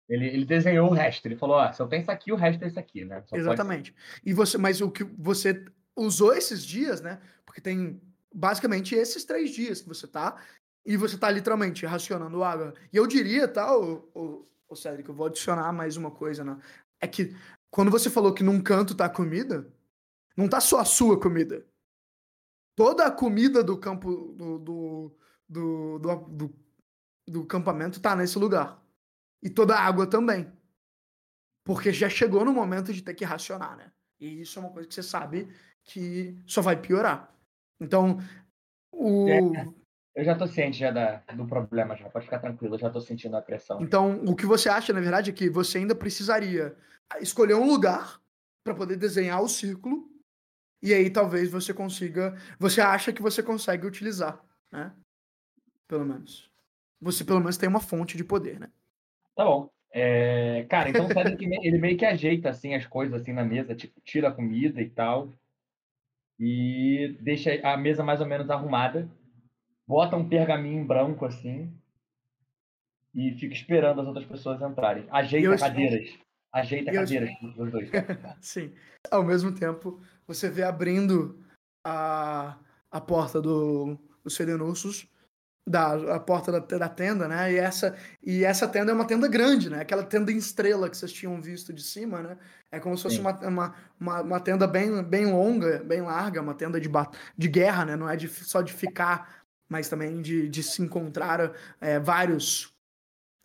ele, 0.08 0.26
ele 0.26 0.44
desenhou 0.44 0.90
o 0.90 0.92
resto, 0.92 1.26
ele 1.26 1.36
falou, 1.36 1.56
ó, 1.56 1.72
se 1.72 1.80
eu 1.80 1.86
tenho 1.86 2.02
isso 2.02 2.10
aqui, 2.10 2.32
o 2.32 2.36
resto 2.36 2.62
é 2.62 2.66
isso 2.68 2.78
aqui, 2.78 3.04
né? 3.04 3.22
Só 3.26 3.36
Exatamente. 3.36 3.92
Pode... 3.92 4.22
E 4.24 4.34
você, 4.34 4.58
mas 4.58 4.80
o 4.80 4.90
que 4.90 5.04
você 5.04 5.64
usou 5.96 6.34
esses 6.34 6.64
dias, 6.64 7.00
né? 7.00 7.20
Porque 7.46 7.60
tem 7.60 8.00
basicamente 8.34 8.94
esses 8.94 9.24
três 9.24 9.50
dias 9.50 9.80
que 9.80 9.88
você 9.88 10.06
tá, 10.06 10.42
e 10.84 10.96
você 10.96 11.16
tá 11.16 11.30
literalmente 11.30 11.86
racionando 11.86 12.44
água. 12.44 12.74
E 12.92 12.96
eu 12.96 13.06
diria, 13.06 13.48
tá, 13.48 13.74
o, 13.76 14.10
o, 14.14 14.46
o 14.68 14.76
Cedric, 14.76 15.08
eu 15.08 15.14
vou 15.14 15.26
adicionar 15.26 15.72
mais 15.72 15.96
uma 15.96 16.10
coisa, 16.10 16.44
né? 16.44 16.58
É 17.00 17.06
que 17.06 17.34
quando 17.70 17.90
você 17.90 18.08
falou 18.08 18.32
que 18.32 18.42
num 18.42 18.62
canto 18.62 18.94
tá 18.94 19.08
comida, 19.08 19.72
não 20.36 20.48
tá 20.48 20.60
só 20.60 20.80
a 20.80 20.84
sua 20.84 21.18
comida. 21.20 21.66
Toda 22.76 23.06
a 23.06 23.10
comida 23.10 23.62
do 23.62 23.78
campo 23.78 24.32
do, 24.32 24.58
do, 24.58 25.18
do, 25.48 25.98
do, 25.98 26.16
do, 26.28 26.54
do 27.28 27.46
campamento 27.46 28.00
tá 28.00 28.16
nesse 28.16 28.38
lugar. 28.38 28.82
E 29.42 29.50
toda 29.50 29.74
a 29.74 29.80
água 29.80 30.06
também. 30.06 30.52
Porque 31.64 31.92
já 31.92 32.08
chegou 32.08 32.44
no 32.44 32.52
momento 32.52 32.92
de 32.92 33.02
ter 33.02 33.14
que 33.14 33.24
racionar, 33.24 33.76
né? 33.76 33.92
E 34.20 34.40
isso 34.40 34.58
é 34.58 34.62
uma 34.62 34.70
coisa 34.70 34.88
que 34.88 34.94
você 34.94 35.02
sabe 35.02 35.48
que 35.82 36.36
só 36.46 36.62
vai 36.62 36.80
piorar. 36.80 37.32
Então, 37.80 38.18
o. 38.92 39.28
É, 39.28 39.40
eu 40.14 40.24
já 40.24 40.34
tô 40.34 40.46
ciente 40.46 40.78
já 40.78 40.90
da, 40.90 41.16
do 41.34 41.46
problema, 41.46 41.96
já. 41.96 42.08
Pode 42.08 42.24
ficar 42.24 42.38
tranquilo, 42.38 42.74
eu 42.74 42.78
já 42.78 42.90
tô 42.90 43.00
sentindo 43.00 43.36
a 43.36 43.42
pressão. 43.42 43.80
Então, 43.82 44.22
o 44.24 44.34
que 44.34 44.46
você 44.46 44.68
acha, 44.68 44.92
na 44.92 45.00
verdade, 45.00 45.30
é 45.30 45.32
que 45.32 45.50
você 45.50 45.78
ainda 45.78 45.94
precisaria 45.94 46.76
escolher 47.20 47.54
um 47.54 47.66
lugar 47.66 48.20
para 48.64 48.74
poder 48.74 48.96
desenhar 48.96 49.42
o 49.42 49.48
círculo. 49.48 50.08
E 50.82 50.92
aí 50.92 51.10
talvez 51.10 51.50
você 51.50 51.72
consiga. 51.72 52.36
Você 52.58 52.80
acha 52.80 53.12
que 53.12 53.22
você 53.22 53.42
consegue 53.42 53.86
utilizar, 53.86 54.42
né? 54.70 54.92
Pelo 55.88 56.04
menos. 56.04 56.50
Você 57.00 57.24
pelo 57.24 57.40
menos 57.40 57.56
tem 57.56 57.68
uma 57.68 57.80
fonte 57.80 58.16
de 58.16 58.24
poder, 58.24 58.60
né? 58.60 58.68
Tá 59.34 59.44
bom. 59.44 59.70
É, 59.90 60.66
cara, 60.68 60.90
então 60.90 61.06
que 61.08 61.44
ele 61.44 61.78
meio 61.78 61.96
que 61.96 62.04
ajeita 62.04 62.50
assim 62.50 62.74
as 62.74 62.86
coisas 62.86 63.20
assim 63.20 63.32
na 63.32 63.44
mesa, 63.44 63.74
tipo, 63.74 64.00
tira 64.00 64.28
a 64.28 64.32
comida 64.32 64.80
e 64.82 64.90
tal 64.90 65.30
e 66.38 67.16
deixa 67.20 67.60
a 67.62 67.76
mesa 67.76 68.02
mais 68.02 68.20
ou 68.20 68.26
menos 68.26 68.50
arrumada, 68.50 69.08
bota 69.86 70.16
um 70.16 70.28
pergaminho 70.28 70.80
em 70.80 70.86
branco 70.86 71.24
assim 71.24 71.72
e 73.14 73.32
fica 73.32 73.54
esperando 73.54 74.00
as 74.00 74.06
outras 74.06 74.26
pessoas 74.26 74.60
entrarem. 74.60 75.06
Ajeita 75.10 75.46
eu 75.46 75.58
cadeiras. 75.58 76.18
Ajeita 76.52 76.90
eu 76.90 77.00
cadeiras 77.00 77.30
dos 77.40 77.70
dois. 77.70 77.90
Sim. 78.40 78.72
Ao 79.10 79.22
mesmo 79.22 79.52
tempo, 79.52 80.00
você 80.26 80.50
vê 80.50 80.62
abrindo 80.62 81.38
a, 81.84 82.58
a 82.90 83.00
porta 83.00 83.40
do, 83.40 83.98
dos 84.22 84.36
Fedenussos 84.36 85.08
da 85.66 86.16
a 86.16 86.20
porta 86.20 86.52
da, 86.52 86.58
da, 86.58 86.88
tenda, 86.88 87.26
né? 87.26 87.52
E 87.52 87.56
essa, 87.56 87.96
e 88.22 88.44
essa 88.44 88.68
tenda 88.68 88.92
é 88.92 88.94
uma 88.94 89.06
tenda 89.06 89.26
grande, 89.26 89.70
né? 89.70 89.80
Aquela 89.80 90.02
tenda 90.02 90.30
em 90.30 90.36
estrela 90.36 90.90
que 90.90 90.96
vocês 90.96 91.12
tinham 91.12 91.40
visto 91.40 91.72
de 91.72 91.82
cima, 91.82 92.22
né? 92.22 92.36
É 92.70 92.78
como 92.78 92.96
se 92.96 93.02
fosse 93.04 93.18
uma, 93.18 93.32
uma, 93.40 93.74
uma, 93.98 94.20
uma, 94.20 94.40
tenda 94.40 94.66
bem, 94.66 95.02
bem 95.02 95.26
longa, 95.26 95.82
bem 95.82 96.02
larga, 96.02 96.42
uma 96.42 96.54
tenda 96.54 96.78
de, 96.78 96.90
de 97.38 97.48
guerra, 97.48 97.86
né? 97.86 97.96
Não 97.96 98.08
é 98.08 98.14
de, 98.14 98.28
só 98.28 98.60
de 98.60 98.74
ficar, 98.74 99.43
mas 99.68 99.88
também 99.88 100.20
de, 100.22 100.48
de 100.48 100.62
se 100.62 100.82
encontrar 100.82 101.52
é, 101.80 101.98
vários 101.98 102.72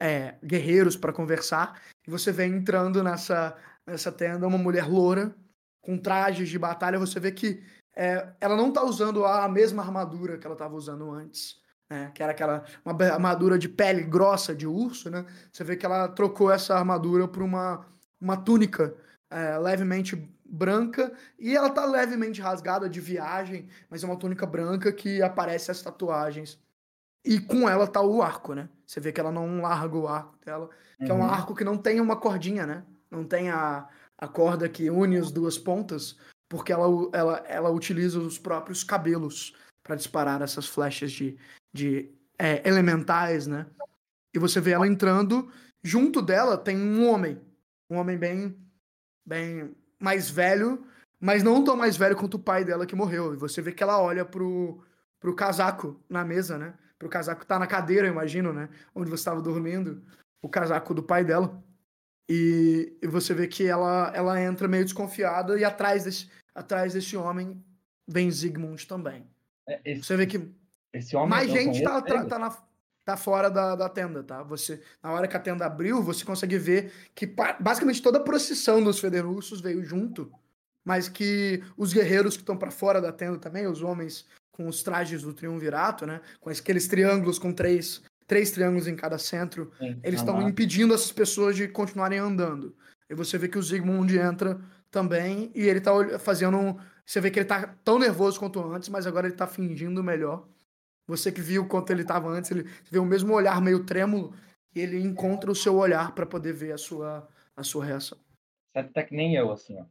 é, 0.02 0.36
guerreiros 0.44 0.96
para 0.96 1.14
conversar. 1.14 1.82
E 2.08 2.12
você 2.12 2.32
vê 2.32 2.46
entrando 2.46 3.04
nessa, 3.04 3.56
nessa 3.86 4.12
tenda 4.12 4.48
uma 4.48 4.58
mulher 4.58 4.88
loura, 4.88 5.36
com 5.82 5.98
trajes 5.98 6.50
de 6.50 6.60
batalha. 6.60 7.00
Você 7.00 7.20
vê 7.20 7.32
que 7.32 7.64
é, 7.96 8.34
ela 8.40 8.56
não 8.56 8.72
tá 8.72 8.84
usando 8.84 9.26
a 9.26 9.48
mesma 9.48 9.82
armadura 9.82 10.38
que 10.38 10.46
ela 10.46 10.56
estava 10.56 10.76
usando 10.76 11.12
antes 11.12 11.60
né? 11.90 12.12
Que 12.14 12.22
era 12.22 12.32
aquela 12.32 12.64
uma 12.86 12.94
armadura 13.06 13.58
de 13.58 13.68
pele 13.68 14.04
grossa 14.04 14.54
de 14.54 14.68
urso, 14.68 15.10
né? 15.10 15.26
Você 15.52 15.64
vê 15.64 15.76
que 15.76 15.86
ela 15.86 16.08
trocou 16.08 16.52
essa 16.52 16.76
armadura 16.76 17.28
por 17.28 17.42
uma, 17.42 17.86
uma 18.22 18.38
túnica 18.38 18.96
levemente 19.62 20.16
branca 20.50 21.14
e 21.38 21.56
ela 21.56 21.70
tá 21.70 21.86
levemente 21.86 22.42
rasgada 22.42 22.90
de 22.90 23.00
viagem, 23.00 23.68
mas 23.90 24.04
é 24.04 24.08
uma 24.08 24.18
túnica 24.18 24.46
branca 24.46 24.92
que 24.92 25.22
aparece 25.22 25.70
as 25.70 25.82
tatuagens. 25.82 26.60
E 27.24 27.40
com 27.40 27.70
ela 27.70 27.88
tá 27.88 28.02
o 28.02 28.22
arco, 28.22 28.54
né? 28.54 28.70
Você 28.86 29.00
vê 29.00 29.12
que 29.12 29.20
ela 29.20 29.32
não 29.32 29.62
larga 29.62 29.98
o 29.98 30.08
arco 30.08 30.38
dela, 30.44 30.70
que 30.98 31.04
uhum. 31.04 31.10
é 31.10 31.14
um 31.14 31.20
uhum. 31.20 31.30
arco 31.30 31.56
que 31.56 31.64
não 31.64 31.78
tem 31.78 32.00
uma 32.00 32.16
cordinha, 32.16 32.66
né? 32.66 32.84
Não 33.12 33.24
tem 33.24 33.50
a, 33.50 33.88
a 34.18 34.28
corda 34.28 34.70
que 34.70 34.90
une 34.90 35.18
as 35.18 35.32
duas 35.32 35.58
pontas, 35.58 36.18
porque 36.48 36.72
ela, 36.72 36.88
ela, 37.14 37.38
ela 37.48 37.70
utiliza 37.70 38.20
os 38.20 38.40
próprios 38.40 38.84
cabelos 38.84 39.54
para 39.84 39.96
disparar 39.96 40.42
essas 40.42 40.66
flechas 40.66 41.12
de, 41.12 41.38
de 41.74 42.12
é, 42.38 42.68
elementais, 42.68 43.48
né? 43.48 43.68
E 44.34 44.40
você 44.40 44.62
vê 44.62 44.72
ela 44.72 44.88
entrando, 44.88 45.52
junto 45.84 46.22
dela 46.22 46.58
tem 46.58 46.78
um 46.78 47.10
homem, 47.10 47.42
um 47.90 47.98
homem 47.98 48.18
bem, 48.18 48.56
bem 49.26 49.76
mais 50.00 50.30
velho, 50.30 50.86
mas 51.20 51.44
não 51.44 51.64
tão 51.64 51.76
mais 51.76 51.98
velho 51.98 52.16
quanto 52.16 52.36
o 52.36 52.40
pai 52.40 52.64
dela 52.64 52.86
que 52.86 52.96
morreu. 52.96 53.34
E 53.34 53.38
você 53.38 53.62
vê 53.62 53.72
que 53.72 53.84
ela 53.84 54.02
olha 54.02 54.24
pro, 54.24 54.82
pro 55.20 55.36
casaco 55.36 56.00
na 56.10 56.24
mesa, 56.24 56.58
né? 56.58 56.74
Pro 56.98 57.10
casaco 57.10 57.42
que 57.42 57.48
tá 57.48 57.60
na 57.60 57.68
cadeira, 57.68 58.08
eu 58.08 58.12
imagino, 58.12 58.54
né? 58.54 58.70
Onde 58.96 59.10
você 59.10 59.22
estava 59.22 59.42
dormindo, 59.42 60.04
o 60.42 60.50
casaco 60.50 60.94
do 60.94 61.04
pai 61.04 61.24
dela. 61.24 61.62
E, 62.30 62.98
e, 63.02 63.08
você 63.08 63.34
vê 63.34 63.48
que 63.48 63.66
ela, 63.66 64.12
ela 64.14 64.40
entra 64.40 64.68
meio 64.68 64.84
desconfiada 64.84 65.58
e 65.58 65.66
atrás 65.66 66.04
desse, 66.04 66.30
atrás 66.54 66.94
desse 66.94 67.18
homem 67.18 67.64
vem 68.08 68.30
Zigmund 68.30 68.88
também. 68.88 69.28
É, 69.68 69.82
esse... 69.84 70.04
Você 70.04 70.16
vê 70.16 70.28
que 70.28 70.48
esse 70.94 71.16
homem 71.16 71.30
Mais 71.30 71.50
gente 71.50 71.82
tá, 71.82 72.02
tá, 72.02 72.26
tá, 72.26 72.40
na, 72.40 72.56
tá 73.10 73.18
fora 73.18 73.50
da, 73.50 73.76
da 73.76 73.90
tenda, 73.90 74.24
tá? 74.24 74.44
Você, 74.44 74.82
na 75.02 75.12
hora 75.12 75.28
que 75.28 75.36
a 75.36 75.40
tenda 75.40 75.66
abriu, 75.66 76.04
você 76.04 76.24
consegue 76.24 76.58
ver 76.58 76.92
que 77.16 77.26
basicamente 77.60 78.02
toda 78.02 78.20
a 78.20 78.24
procissão 78.24 78.84
dos 78.84 79.00
federussos 79.00 79.62
veio 79.62 79.84
junto, 79.84 80.32
mas 80.86 81.10
que 81.10 81.64
os 81.76 81.92
guerreiros 81.92 82.36
que 82.36 82.44
estão 82.44 82.58
para 82.58 82.70
fora 82.70 83.02
da 83.02 83.12
tenda 83.12 83.40
também, 83.40 83.68
os 83.68 83.82
homens 83.82 84.28
com 84.52 84.68
os 84.68 84.84
trajes 84.84 85.24
do 85.24 85.34
triunvirato, 85.34 86.06
né? 86.06 86.22
Com 86.40 86.50
aqueles 86.50 86.88
triângulos 86.88 87.40
com 87.40 87.52
três, 87.52 88.02
três 88.28 88.52
triângulos 88.52 88.88
em 88.88 88.96
cada 88.96 89.18
centro, 89.18 89.72
Sim, 89.80 90.00
eles 90.04 90.20
estão 90.20 90.42
impedindo 90.48 90.94
essas 90.94 91.12
pessoas 91.12 91.56
de 91.56 91.68
continuarem 91.68 92.20
andando. 92.20 92.76
E 93.10 93.16
você 93.16 93.38
vê 93.38 93.48
que 93.48 93.58
o 93.58 93.64
Zigmund 93.64 94.16
entra 94.18 94.60
também, 94.92 95.52
e 95.56 95.68
ele 95.68 95.82
tá 95.82 95.92
fazendo. 96.20 96.80
Você 97.06 97.20
vê 97.20 97.32
que 97.32 97.40
ele 97.40 97.48
tá 97.48 97.76
tão 97.84 97.98
nervoso 97.98 98.40
quanto 98.40 98.62
antes, 98.72 98.90
mas 98.90 99.08
agora 99.08 99.28
ele 99.28 99.36
tá 99.36 99.48
fingindo 99.48 100.04
melhor. 100.04 100.48
Você 101.10 101.32
que 101.32 101.42
viu 101.42 101.68
quanto 101.68 101.90
ele 101.90 102.06
tava 102.06 102.30
antes, 102.30 102.52
ele 102.52 102.70
vê 102.92 103.00
o 103.00 103.06
mesmo 103.06 103.34
olhar 103.34 103.60
meio 103.60 103.84
trêmulo, 103.84 104.32
e 104.76 104.80
ele 104.80 105.02
encontra 105.02 105.50
o 105.50 105.56
seu 105.56 105.76
olhar 105.76 106.14
para 106.14 106.24
poder 106.24 106.54
ver 106.54 106.72
a 106.72 106.78
sua, 106.78 107.28
a 107.58 107.64
sua 107.64 107.84
reação. 107.84 108.16
Você 108.72 108.84
tá 108.84 109.04
que 109.04 109.16
nem 109.16 109.34
eu, 109.34 109.52
assim, 109.52 109.76
ó. 109.80 109.86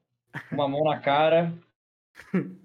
Uma 0.53 0.69
mão 0.69 0.85
na 0.85 1.01
cara. 1.01 1.53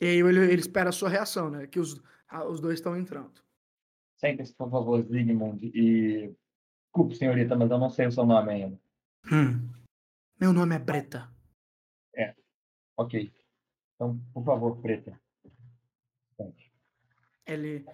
e 0.00 0.06
aí 0.06 0.20
ele, 0.20 0.52
ele 0.52 0.60
espera 0.60 0.88
a 0.88 0.92
sua 0.92 1.10
reação, 1.10 1.50
né? 1.50 1.66
Que 1.66 1.78
os, 1.78 2.02
os 2.48 2.62
dois 2.62 2.76
estão 2.76 2.96
entrando. 2.96 3.42
Sente-se, 4.16 4.54
por 4.54 4.70
favor, 4.70 5.02
Zygmunt. 5.02 5.62
E. 5.64 6.34
Desculpe, 6.86 7.14
senhorita, 7.14 7.54
mas 7.54 7.70
eu 7.70 7.76
não 7.76 7.90
sei 7.90 8.06
o 8.06 8.12
seu 8.12 8.24
nome 8.24 8.52
ainda. 8.52 8.80
Hum. 9.30 9.70
Meu 10.40 10.50
nome 10.50 10.76
é 10.76 10.78
Breta. 10.78 11.30
É. 12.16 12.34
Ok. 12.96 13.30
Então, 13.94 14.18
por 14.32 14.44
favor, 14.44 14.80
Preta. 14.80 15.20
Ele. 17.46 17.84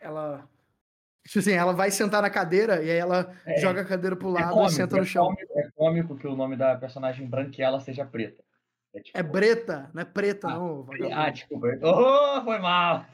Ela. 0.00 0.48
Tipo 1.26 1.40
assim, 1.40 1.52
ela 1.52 1.72
vai 1.72 1.90
sentar 1.90 2.22
na 2.22 2.30
cadeira 2.30 2.82
e 2.82 2.90
aí 2.90 2.96
ela 2.96 3.34
é, 3.44 3.60
joga 3.60 3.82
a 3.82 3.84
cadeira 3.84 4.16
pro 4.16 4.30
é 4.30 4.40
lado 4.40 4.50
é 4.50 4.54
cômico, 4.54 4.72
e 4.72 4.74
senta 4.74 4.96
no 4.96 5.04
chão. 5.04 5.24
É 5.24 5.26
cômico, 5.26 5.58
é 5.58 5.70
cômico 5.74 6.16
que 6.16 6.26
o 6.26 6.34
nome 6.34 6.56
da 6.56 6.74
personagem 6.76 7.26
branquela 7.26 7.80
seja 7.80 8.04
preta. 8.06 8.42
É, 8.94 9.00
tipo... 9.00 9.18
é 9.18 9.22
Breta, 9.22 9.90
não 9.92 10.02
é 10.02 10.04
preta, 10.04 10.48
ah, 10.48 10.54
não. 10.54 10.86
Ah, 11.12 11.30
desculpa. 11.30 11.68
Oh, 11.82 12.42
foi 12.42 12.58
mal. 12.58 13.04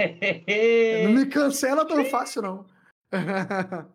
não 1.04 1.12
me 1.12 1.26
cancela 1.30 1.86
tão 1.86 2.04
fácil, 2.04 2.42
não. 2.42 2.66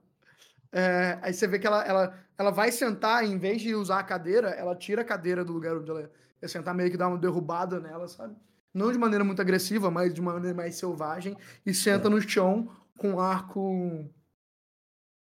É, 0.72 1.18
aí 1.24 1.34
você 1.34 1.48
vê 1.48 1.58
que 1.58 1.66
ela, 1.66 1.84
ela, 1.84 2.20
ela 2.38 2.52
vai 2.52 2.72
sentar, 2.72 3.24
em 3.26 3.40
vez 3.40 3.60
de 3.60 3.74
usar 3.74 3.98
a 3.98 4.04
cadeira, 4.04 4.50
ela 4.50 4.76
tira 4.76 5.02
a 5.02 5.04
cadeira 5.04 5.44
do 5.44 5.52
lugar 5.52 5.76
onde 5.76 5.90
ela 5.90 6.12
ia 6.40 6.48
sentar, 6.48 6.76
meio 6.76 6.92
que 6.92 6.98
dá 6.98 7.08
uma 7.08 7.18
derrubada 7.18 7.80
nela, 7.80 8.08
sabe? 8.08 8.36
Não 8.74 8.92
de 8.92 8.98
maneira 8.98 9.24
muito 9.24 9.42
agressiva, 9.42 9.90
mas 9.90 10.14
de 10.14 10.22
maneira 10.22 10.56
mais 10.56 10.76
selvagem, 10.76 11.36
e 11.66 11.74
senta 11.74 12.08
é. 12.08 12.12
no 12.12 12.22
chão 12.22 12.70
com 12.98 13.16
o 13.16 13.20
arco 13.20 14.08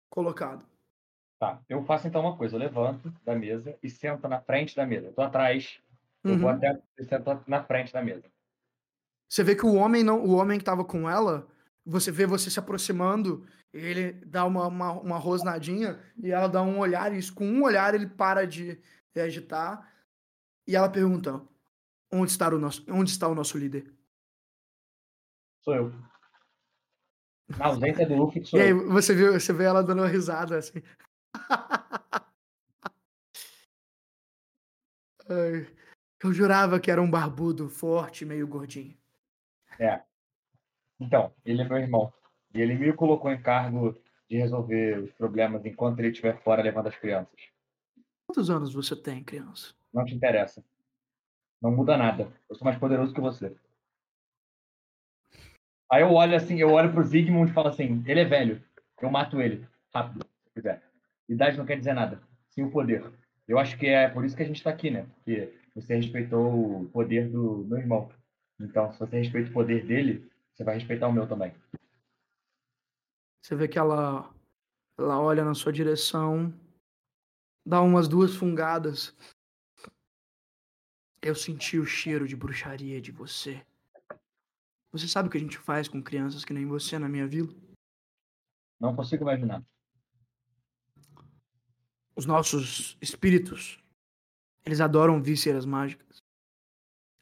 colocado. 0.09 0.65
Tá, 1.39 1.61
eu 1.67 1.83
faço 1.83 2.07
então 2.07 2.21
uma 2.21 2.37
coisa, 2.37 2.55
eu 2.55 2.59
levanto 2.59 3.13
da 3.25 3.35
mesa 3.35 3.77
e 3.83 3.89
sento 3.89 4.27
na 4.27 4.39
frente 4.39 4.75
da 4.75 4.85
mesa. 4.85 5.07
Eu 5.07 5.13
tô 5.13 5.21
atrás, 5.21 5.79
eu 6.23 6.31
uhum. 6.31 6.39
vou 6.39 6.49
até 6.49 6.81
sento 7.01 7.43
na 7.45 7.63
frente 7.63 7.91
da 7.91 8.01
mesa. 8.01 8.23
Você 9.27 9.43
vê 9.43 9.55
que 9.55 9.65
o 9.65 9.73
homem 9.73 10.03
não, 10.03 10.23
o 10.23 10.35
homem 10.35 10.57
que 10.57 10.63
tava 10.63 10.85
com 10.85 11.09
ela, 11.09 11.47
você 11.85 12.11
vê 12.11 12.25
você 12.25 12.49
se 12.49 12.59
aproximando, 12.59 13.45
ele 13.73 14.13
dá 14.25 14.45
uma, 14.45 14.67
uma, 14.67 14.91
uma 14.93 15.17
rosnadinha 15.17 15.99
e 16.17 16.31
ela 16.31 16.47
dá 16.47 16.61
um 16.61 16.79
olhar, 16.79 17.13
e 17.13 17.31
com 17.31 17.45
um 17.45 17.63
olhar 17.63 17.93
ele 17.93 18.07
para 18.07 18.47
de, 18.47 18.79
de 19.13 19.19
agitar 19.19 19.91
e 20.67 20.75
ela 20.75 20.89
pergunta: 20.89 21.41
onde 22.11 22.31
está 22.31 22.49
o 22.49 22.59
nosso, 22.59 22.85
onde 22.89 23.11
está 23.11 23.27
o 23.27 23.35
nosso 23.35 23.57
líder? 23.57 23.93
Sou 25.61 25.75
eu. 25.75 25.91
Na 27.57 27.67
ausência 27.67 28.07
do 28.07 28.15
Luffy, 28.15 28.45
sou 28.45 28.59
e 28.59 28.63
aí, 28.63 28.69
eu. 28.69 28.89
Você, 28.89 29.13
viu, 29.13 29.33
você 29.33 29.53
vê 29.53 29.65
ela 29.65 29.83
dando 29.83 30.01
uma 30.01 30.07
risada 30.07 30.57
assim. 30.57 30.81
eu 36.23 36.33
jurava 36.33 36.79
que 36.79 36.89
era 36.89 37.01
um 37.01 37.09
barbudo, 37.09 37.69
forte, 37.69 38.25
meio 38.25 38.47
gordinho. 38.47 38.97
É. 39.79 40.01
Então, 40.99 41.33
ele 41.45 41.61
é 41.61 41.67
meu 41.67 41.77
irmão. 41.77 42.13
E 42.53 42.61
ele 42.61 42.75
me 42.75 42.93
colocou 42.93 43.31
em 43.31 43.41
cargo 43.41 43.97
de 44.29 44.37
resolver 44.37 44.99
os 44.99 45.11
problemas 45.13 45.65
enquanto 45.65 45.99
ele 45.99 46.09
estiver 46.09 46.41
fora 46.41 46.63
levando 46.63 46.87
as 46.87 46.95
crianças. 46.95 47.35
Quantos 48.27 48.49
anos 48.49 48.73
você 48.73 48.95
tem, 48.95 49.23
criança? 49.23 49.73
Não 49.93 50.05
te 50.05 50.15
interessa. 50.15 50.63
Não 51.61 51.71
muda 51.71 51.97
nada. 51.97 52.31
Eu 52.49 52.55
sou 52.55 52.65
mais 52.65 52.77
poderoso 52.77 53.13
que 53.13 53.21
você. 53.21 53.55
Aí 55.91 56.01
eu 56.01 56.11
olho 56.11 56.35
assim, 56.35 56.59
eu 56.59 56.71
olho 56.71 56.91
pro 56.91 57.03
Zygmunt 57.03 57.49
e 57.49 57.53
falo 57.53 57.67
assim, 57.67 58.03
ele 58.07 58.21
é 58.21 58.25
velho. 58.25 58.63
Eu 59.01 59.11
mato 59.11 59.41
ele. 59.41 59.67
Rápido, 59.93 60.25
se 60.25 60.53
quiser. 60.53 60.83
Idade 61.29 61.57
não 61.57 61.65
quer 61.65 61.77
dizer 61.77 61.93
nada. 61.93 62.21
Sim 62.49 62.63
o 62.63 62.71
poder. 62.71 63.11
Eu 63.47 63.59
acho 63.59 63.77
que 63.77 63.87
é 63.87 64.07
por 64.09 64.25
isso 64.25 64.35
que 64.35 64.43
a 64.43 64.45
gente 64.45 64.63
tá 64.63 64.69
aqui, 64.69 64.89
né? 64.89 65.07
Porque 65.15 65.53
você 65.75 65.95
respeitou 65.95 66.81
o 66.81 66.89
poder 66.89 67.29
do 67.29 67.65
meu 67.65 67.77
irmão. 67.77 68.11
Então, 68.59 68.91
se 68.93 68.99
você 68.99 69.17
respeita 69.19 69.49
o 69.49 69.53
poder 69.53 69.85
dele, 69.85 70.29
você 70.53 70.63
vai 70.63 70.75
respeitar 70.75 71.07
o 71.07 71.13
meu 71.13 71.27
também. 71.27 71.53
Você 73.43 73.55
vê 73.55 73.67
que 73.67 73.77
ela, 73.77 74.33
ela 74.97 75.21
olha 75.21 75.43
na 75.43 75.53
sua 75.53 75.71
direção, 75.71 76.51
dá 77.65 77.81
umas 77.81 78.07
duas 78.07 78.35
fungadas. 78.35 79.15
Eu 81.25 81.33
senti 81.33 81.79
o 81.79 81.87
cheiro 81.87 82.27
de 82.27 82.35
bruxaria 82.35 83.01
de 83.01 83.11
você. 83.11 83.65
Você 84.91 85.07
sabe 85.07 85.27
o 85.27 85.31
que 85.31 85.37
a 85.39 85.41
gente 85.41 85.57
faz 85.57 85.87
com 85.87 85.99
crianças 85.99 86.45
que 86.45 86.53
nem 86.53 86.67
você 86.67 86.99
na 86.99 87.09
minha 87.09 87.25
vila? 87.25 87.51
Não 88.79 88.95
consigo 88.95 89.23
imaginar. 89.23 89.65
Os 92.15 92.27
nossos 92.27 92.95
espíritos, 93.01 93.83
eles 94.63 94.79
adoram 94.79 95.19
vísceras 95.19 95.65
mágicas. 95.65 96.21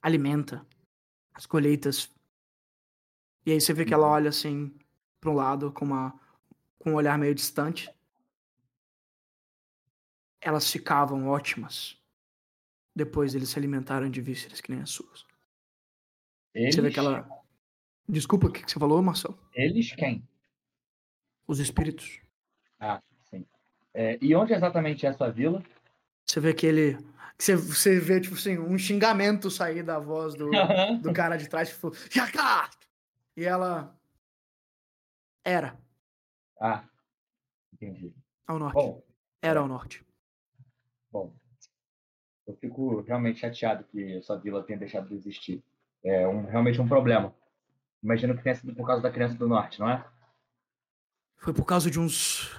Alimenta 0.02 0.68
as 1.34 1.46
colheitas 1.46 2.14
e 3.46 3.54
aí 3.54 3.62
você 3.62 3.74
vê 3.74 3.86
que 3.86 3.94
ela 3.94 4.08
uhum. 4.08 4.14
olha 4.14 4.30
assim 4.32 4.78
para 5.22 5.30
um 5.30 5.36
lado 5.36 5.72
com, 5.72 5.86
uma, 5.86 6.20
com 6.78 6.92
um 6.92 6.96
olhar 6.96 7.18
meio 7.18 7.34
distante. 7.34 7.90
Elas 10.42 10.70
ficavam 10.70 11.30
ótimas 11.30 12.03
depois 12.96 13.34
eles 13.34 13.50
se 13.50 13.60
alimentaram 13.60 14.10
de 14.10 14.22
vísceras 14.22 14.62
que 14.62 14.72
nem 14.72 14.82
as 14.82 14.92
suas. 14.92 15.26
Eles? 16.54 16.76
Você 16.76 16.82
vê 16.82 16.92
que 16.92 17.00
ela. 17.00 17.28
Desculpa, 18.08 18.48
o 18.48 18.52
que 18.52 18.70
você 18.70 18.80
falou, 18.80 19.02
Marcelo? 19.02 19.40
Eles 19.54 19.94
quem? 19.96 20.28
Os 21.48 21.60
espíritos. 21.60 22.22
Ah, 22.80 23.02
sim. 23.30 23.46
É, 23.94 24.18
e 24.22 24.36
onde 24.36 24.54
exatamente 24.54 25.06
é 25.06 25.10
essa 25.10 25.32
vila? 25.32 25.64
Você 26.26 26.40
vê 26.40 26.54
que 26.54 26.66
ele. 26.66 26.98
Você, 27.38 27.56
você 27.56 28.00
vê, 28.00 28.22
tipo 28.22 28.36
assim, 28.36 28.58
um 28.58 28.78
xingamento 28.78 29.50
sair 29.50 29.84
da 29.84 30.00
voz 30.00 30.36
do, 30.36 30.50
do 31.02 31.12
cara 31.14 31.36
de 31.36 31.50
trás, 31.50 31.70
tipo, 31.70 31.92
Jacá! 32.12 32.70
E 33.36 33.44
ela 33.44 33.98
era. 35.44 35.78
Ah, 36.60 36.88
entendi. 37.74 38.14
Ao 38.46 38.60
norte. 38.60 38.76
Bom, 38.76 39.04
era 39.42 39.60
ao 39.60 39.68
norte. 39.68 40.06
Bom, 41.12 41.36
eu 42.46 42.56
fico 42.56 43.02
realmente 43.02 43.40
chateado 43.40 43.84
que 43.86 44.18
essa 44.18 44.38
vila 44.38 44.64
tenha 44.64 44.80
deixado 44.80 45.08
de 45.08 45.16
existir. 45.16 45.64
É 46.04 46.28
um, 46.28 46.46
realmente 46.46 46.82
um 46.82 46.88
problema. 46.88 47.34
Imagino 48.02 48.36
que 48.36 48.44
tenha 48.44 48.56
sido 48.56 48.76
por 48.76 48.86
causa 48.86 49.02
da 49.02 49.12
criança 49.12 49.36
do 49.36 49.48
norte, 49.48 49.80
não 49.80 49.90
é? 49.90 50.06
Foi 51.38 51.54
por 51.54 51.66
causa 51.66 51.90
de 51.90 52.00
uns. 52.00 52.52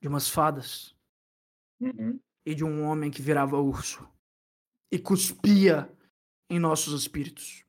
de 0.00 0.08
umas 0.08 0.28
fadas. 0.28 0.94
Uhum. 1.80 2.20
E 2.46 2.54
de 2.54 2.64
um 2.64 2.84
homem 2.84 3.10
que 3.10 3.20
virava 3.20 3.58
urso. 3.58 4.08
E 4.90 4.98
cuspia 4.98 5.90
em 6.48 6.58
nossos 6.58 6.98
espíritos. 7.00 7.64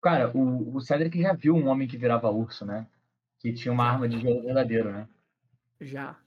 Cara, 0.00 0.30
o, 0.36 0.76
o 0.76 0.80
Cedric 0.80 1.20
já 1.20 1.32
viu 1.32 1.54
um 1.54 1.66
homem 1.66 1.88
que 1.88 1.98
virava 1.98 2.30
urso, 2.30 2.64
né? 2.64 2.88
Que 3.40 3.52
tinha 3.52 3.72
uma 3.72 3.84
arma 3.84 4.08
de 4.08 4.20
gelo 4.20 4.42
verdadeiro, 4.42 4.92
né? 4.92 5.08
Já. 5.80 6.18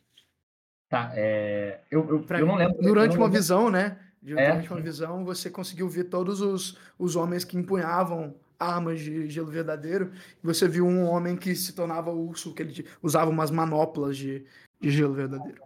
Tá, 0.92 1.14
é... 1.16 1.80
eu, 1.90 2.06
eu, 2.10 2.22
pra... 2.22 2.38
eu 2.38 2.46
não 2.46 2.56
lembro. 2.56 2.78
Durante 2.82 3.16
não 3.16 3.22
uma 3.22 3.30
visão, 3.30 3.72
né? 3.72 3.98
Durante 4.22 4.68
é? 4.68 4.70
uma 4.70 4.82
visão, 4.82 5.24
você 5.24 5.50
conseguiu 5.50 5.88
ver 5.88 6.04
todos 6.04 6.42
os, 6.42 6.78
os 7.00 7.16
homens 7.16 7.46
que 7.46 7.58
empunhavam 7.58 8.36
armas 8.60 9.00
de 9.00 9.30
gelo 9.30 9.48
verdadeiro. 9.48 10.12
Você 10.44 10.68
viu 10.68 10.86
um 10.86 11.06
homem 11.06 11.38
que 11.38 11.56
se 11.56 11.74
tornava 11.74 12.12
urso, 12.12 12.54
que 12.54 12.62
ele 12.62 12.86
usava 13.02 13.32
umas 13.32 13.50
manoplas 13.50 14.18
de, 14.18 14.46
de 14.82 14.92
gelo 14.92 15.14
verdadeiro. 15.14 15.64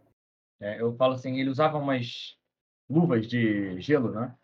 É, 0.62 0.80
eu 0.80 0.96
falo 0.96 1.16
assim, 1.16 1.40
ele 1.40 1.50
usava 1.50 1.80
umas 1.80 2.38
luvas 2.88 3.28
de 3.28 3.82
gelo, 3.82 4.12
né? 4.12 4.36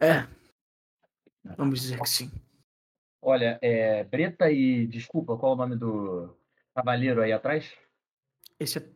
É. 0.00 0.28
Vamos 1.56 1.80
dizer 1.80 1.98
que 1.98 2.08
sim. 2.08 2.30
Olha, 3.20 3.58
é 3.60 4.04
Breta 4.04 4.48
e. 4.48 4.86
Desculpa, 4.86 5.36
qual 5.36 5.52
é 5.52 5.54
o 5.56 5.58
nome 5.58 5.74
do 5.76 6.36
cavaleiro 6.72 7.20
aí 7.20 7.32
atrás? 7.32 7.76
Esse 8.60 8.78
é 8.78 8.93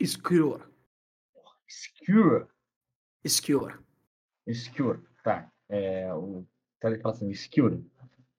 Skure. 0.00 0.62
Skure. 1.66 2.46
Skure. 3.24 3.74
Skure, 4.46 5.00
tá. 5.24 5.50
É, 5.68 6.12
o 6.14 6.46
cara 6.80 6.98
fala 7.00 7.14
assim, 7.14 7.28
Skure. 7.30 7.84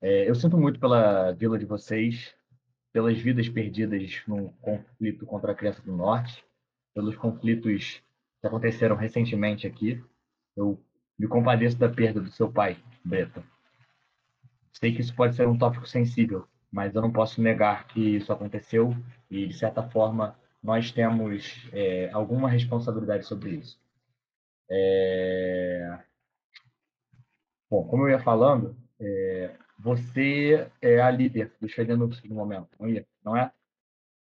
É, 0.01 0.29
eu 0.29 0.35
sinto 0.35 0.57
muito 0.57 0.79
pela 0.79 1.31
vila 1.33 1.59
de 1.59 1.65
vocês, 1.65 2.33
pelas 2.93 3.17
vidas 3.17 3.49
perdidas 3.49 4.21
no 4.25 4.51
conflito 4.61 5.25
contra 5.25 5.51
a 5.51 5.55
criança 5.55 5.81
do 5.81 5.95
norte, 5.95 6.43
pelos 6.93 7.15
conflitos 7.17 8.01
que 8.39 8.47
aconteceram 8.47 8.95
recentemente 8.95 9.67
aqui. 9.67 10.01
Eu 10.55 10.81
me 11.17 11.27
compadeço 11.27 11.77
da 11.77 11.89
perda 11.89 12.21
do 12.21 12.31
seu 12.31 12.49
pai, 12.49 12.77
Breta. 13.03 13.43
Sei 14.71 14.93
que 14.93 15.01
isso 15.01 15.13
pode 15.13 15.35
ser 15.35 15.45
um 15.45 15.57
tópico 15.57 15.85
sensível, 15.85 16.47
mas 16.71 16.95
eu 16.95 17.01
não 17.01 17.11
posso 17.11 17.41
negar 17.41 17.85
que 17.87 18.15
isso 18.15 18.31
aconteceu 18.31 18.95
e, 19.29 19.45
de 19.45 19.53
certa 19.53 19.83
forma, 19.83 20.39
nós 20.61 20.91
temos 20.91 21.67
é, 21.71 22.09
alguma 22.11 22.49
responsabilidade 22.49 23.25
sobre 23.25 23.51
isso. 23.51 23.79
É... 24.69 25.99
Bom, 27.69 27.87
como 27.87 28.03
eu 28.03 28.09
ia 28.11 28.19
falando, 28.19 28.75
é... 28.99 29.55
você 29.79 30.69
é 30.81 31.01
a 31.01 31.09
líder 31.09 31.53
dos 31.59 31.73
Fedenups 31.73 32.21
no 32.23 32.35
momento, 32.35 32.69
não 32.79 32.87
é? 32.87 33.05
Não 33.23 33.37
é? 33.37 33.51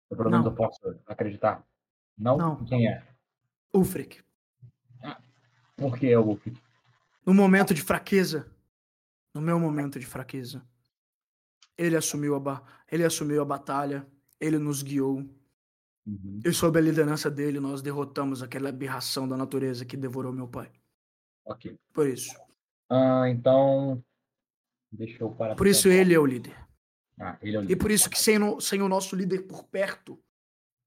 Pelo 0.09 0.29
menos 0.29 0.45
eu 0.45 0.53
posso 0.53 0.79
acreditar. 1.05 1.63
Não? 2.17 2.37
Não. 2.37 2.65
Quem 2.65 2.87
é? 2.87 3.03
Ulfric. 3.73 4.23
Por 5.75 5.97
que 5.97 6.07
é 6.09 6.17
o 6.17 6.23
Ulfric? 6.23 6.59
No 7.25 7.33
momento 7.33 7.73
de 7.73 7.81
fraqueza, 7.81 8.49
no 9.33 9.41
meu 9.41 9.59
momento 9.59 9.99
de 9.99 10.05
fraqueza, 10.05 10.65
ele 11.77 11.95
assumiu 11.95 12.35
a, 12.35 12.39
ba... 12.39 12.63
ele 12.91 13.03
assumiu 13.03 13.41
a 13.41 13.45
batalha, 13.45 14.07
ele 14.39 14.57
nos 14.57 14.81
guiou. 14.81 15.23
Uhum. 16.07 16.39
E 16.45 16.53
sob 16.53 16.79
a 16.79 16.81
liderança 16.81 17.29
dele, 17.29 17.59
nós 17.59 17.81
derrotamos 17.81 18.41
aquela 18.41 18.69
aberração 18.69 19.27
da 19.27 19.35
natureza 19.35 19.85
que 19.85 19.97
devorou 19.97 20.31
meu 20.31 20.47
pai. 20.47 20.71
Ok. 21.45 21.77
Por 21.93 22.07
isso. 22.07 22.33
Ah, 22.89 23.29
então. 23.29 24.01
Deixa 24.91 25.21
eu 25.21 25.29
parar. 25.31 25.55
Por 25.55 25.67
isso 25.67 25.89
ele 25.89 26.13
é 26.13 26.19
o 26.19 26.25
líder. 26.25 26.55
Ah, 27.19 27.37
ele 27.41 27.55
é 27.57 27.59
o 27.59 27.61
E 27.63 27.65
líder. 27.67 27.75
por 27.75 27.91
isso 27.91 28.09
que 28.09 28.17
sem, 28.17 28.39
no- 28.39 28.61
sem 28.61 28.81
o 28.81 28.87
nosso 28.87 29.15
líder 29.15 29.41
por 29.47 29.65
perto, 29.65 30.17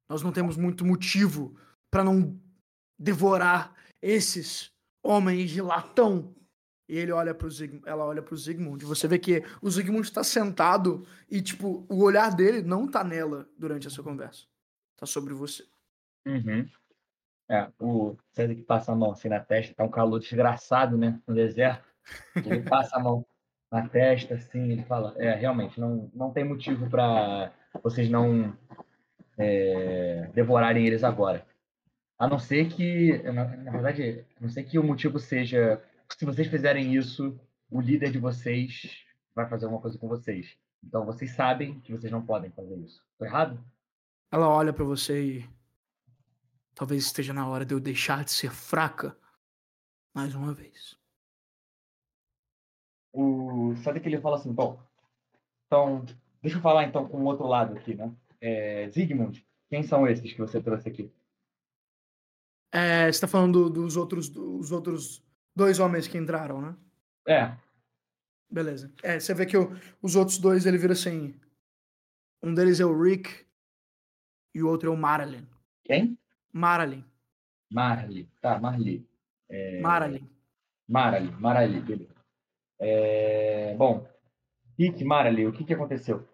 nós 0.09 0.23
não 0.23 0.33
temos 0.33 0.57
muito 0.57 0.85
motivo 0.87 1.55
para 1.91 2.03
não 2.03 2.41
devorar 2.99 3.75
esses 4.01 4.73
homens 5.05 5.51
de 5.51 5.61
latão. 5.61 6.35
E 6.89 6.97
ele 6.97 7.13
olha 7.13 7.35
pro 7.35 7.49
Zig, 7.51 7.81
ela 7.85 8.05
olha 8.05 8.23
pro 8.23 8.37
Zigmund. 8.37 8.85
Você 8.85 9.07
vê 9.07 9.19
que 9.19 9.45
o 9.63 9.71
Zigmund 9.71 10.03
está 10.07 10.25
sentado 10.25 11.07
e 11.31 11.41
tipo, 11.43 11.87
o 11.89 12.03
olhar 12.03 12.35
dele 12.35 12.63
não 12.63 12.89
tá 12.91 13.05
nela 13.05 13.49
durante 13.57 13.87
essa 13.87 14.03
conversa. 14.03 14.47
Tá 15.01 15.07
sobre 15.07 15.33
você. 15.33 15.65
Uhum. 16.27 16.69
É, 17.49 17.69
o 17.81 18.17
César 18.33 18.55
que 18.55 18.63
passa 18.63 18.93
a 18.93 18.95
mão 18.95 19.11
assim 19.11 19.29
na 19.29 19.41
testa, 19.41 19.75
tá 19.75 19.83
um 19.83 19.91
calor 19.91 20.21
desgraçado, 20.21 20.97
né? 20.97 21.21
No 21.27 21.35
deserto. 21.35 21.85
Ele 22.37 22.63
passa 22.69 22.97
a 22.97 23.01
mão 23.01 23.27
na 23.73 23.89
testa, 23.89 24.35
assim, 24.35 24.73
ele 24.73 24.85
fala, 24.85 25.15
é, 25.17 25.35
realmente, 25.35 25.81
não, 25.81 26.11
não 26.13 26.33
tem 26.33 26.45
motivo 26.45 26.91
para 26.91 27.53
vocês 27.83 28.11
não 28.11 28.57
é, 29.39 30.29
devorarem 30.35 30.87
eles 30.87 31.05
agora. 31.05 31.47
A 32.19 32.29
não 32.29 32.39
ser 32.39 32.69
que, 32.69 33.19
na, 33.23 33.45
na 33.57 33.71
verdade, 33.71 34.27
a 34.37 34.43
não 34.43 34.49
ser 34.49 34.65
que 34.65 34.79
o 34.79 34.85
motivo 34.85 35.19
seja, 35.19 35.83
se 36.19 36.25
vocês 36.25 36.49
fizerem 36.49 36.95
isso, 36.95 37.41
o 37.71 37.81
líder 37.81 38.11
de 38.11 38.19
vocês 38.19 39.05
vai 39.35 39.49
fazer 39.49 39.65
alguma 39.65 39.81
coisa 39.81 39.97
com 39.97 40.09
vocês. 40.09 40.57
Então 40.85 41.07
vocês 41.07 41.31
sabem 41.31 41.81
que 41.81 41.93
vocês 41.93 42.13
não 42.13 42.25
podem 42.25 42.51
fazer 42.51 42.77
isso. 42.77 43.03
Tô 43.19 43.25
errado? 43.25 43.59
Ela 44.31 44.49
olha 44.49 44.73
pra 44.73 44.85
você 44.85 45.39
e 45.41 45.51
talvez 46.75 47.05
esteja 47.05 47.33
na 47.33 47.47
hora 47.49 47.65
de 47.65 47.75
eu 47.75 47.81
deixar 47.81 48.25
de 48.25 48.31
ser 48.31 48.51
fraca 48.53 49.17
mais 50.15 50.35
uma 50.35 50.53
vez. 50.53 50.99
o 53.13 53.75
sabe 53.83 53.99
que 54.01 54.09
ele 54.09 54.21
fala 54.21 54.37
assim, 54.37 54.53
bom, 54.53 54.81
então, 55.67 56.05
deixa 56.41 56.59
eu 56.59 56.63
falar 56.63 56.85
então 56.85 57.09
com 57.09 57.19
o 57.19 57.25
outro 57.25 57.47
lado 57.47 57.77
aqui, 57.77 57.95
né? 57.95 58.15
É, 58.41 58.89
Zygmunt, 58.89 59.43
quem 59.69 59.83
são 59.83 60.07
esses 60.07 60.33
que 60.33 60.39
você 60.39 60.61
trouxe 60.63 60.89
aqui? 60.89 61.13
É, 62.73 63.11
você 63.11 63.21
tá 63.21 63.27
falando 63.29 63.69
do- 63.69 63.83
dos 63.83 63.97
outros 63.97 64.29
dos 64.29 64.71
outros 64.71 65.25
dois 65.57 65.81
homens 65.81 66.07
que 66.07 66.17
entraram, 66.17 66.61
né? 66.63 66.77
É, 67.27 67.57
Beleza. 68.53 68.93
É, 69.03 69.19
você 69.21 69.33
vê 69.33 69.47
que 69.47 69.57
o- 69.57 69.71
os 70.03 70.17
outros 70.17 70.37
dois 70.39 70.67
ele 70.67 70.77
vira 70.79 70.93
assim. 70.93 71.39
Um 72.43 72.53
deles 72.55 72.81
é 72.81 72.85
o 72.85 73.01
Rick 73.01 73.47
e 74.55 74.63
o 74.63 74.69
outro 74.69 74.89
é 74.89 74.93
o 74.93 74.97
Marlin. 74.97 75.47
quem? 75.85 76.19
Marlin. 76.53 77.05
Marley, 77.73 78.29
tá, 78.41 78.59
Marley. 78.59 79.07
É, 79.49 79.81
Marlin. 79.81 80.29
Marley, 80.89 81.31
Marley, 81.39 81.81
beleza. 81.81 82.15
É, 82.81 83.75
bom, 83.77 84.07
Rick, 84.79 85.05
Marley, 85.05 85.47
o 85.47 85.53
que 85.53 85.65
que 85.65 85.75
aconteceu? 85.75 86.27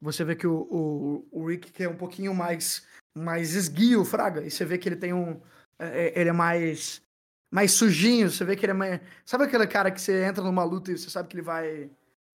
Você 0.00 0.24
vê 0.24 0.36
que 0.36 0.46
o, 0.46 0.60
o, 0.70 1.28
o 1.30 1.46
Rick 1.46 1.82
é 1.82 1.88
um 1.88 1.96
pouquinho 1.96 2.34
mais 2.34 2.86
mais 3.16 3.54
esguio, 3.54 4.04
fraga, 4.04 4.42
e 4.42 4.50
você 4.50 4.64
vê 4.64 4.78
que 4.78 4.88
ele 4.88 4.96
tem 4.96 5.12
um 5.12 5.40
é, 5.78 6.06
é, 6.08 6.20
ele 6.20 6.30
é 6.30 6.32
mais 6.32 7.02
mais 7.50 7.72
sujinho, 7.72 8.30
você 8.30 8.44
vê 8.44 8.54
que 8.54 8.64
ele 8.64 8.72
é 8.72 8.74
mais 8.74 9.00
sabe 9.24 9.44
aquele 9.44 9.66
cara 9.66 9.90
que 9.90 10.00
você 10.00 10.24
entra 10.24 10.44
numa 10.44 10.62
luta 10.64 10.92
e 10.92 10.98
você 10.98 11.08
sabe 11.08 11.28
que 11.28 11.34
ele 11.36 11.42
vai 11.42 11.90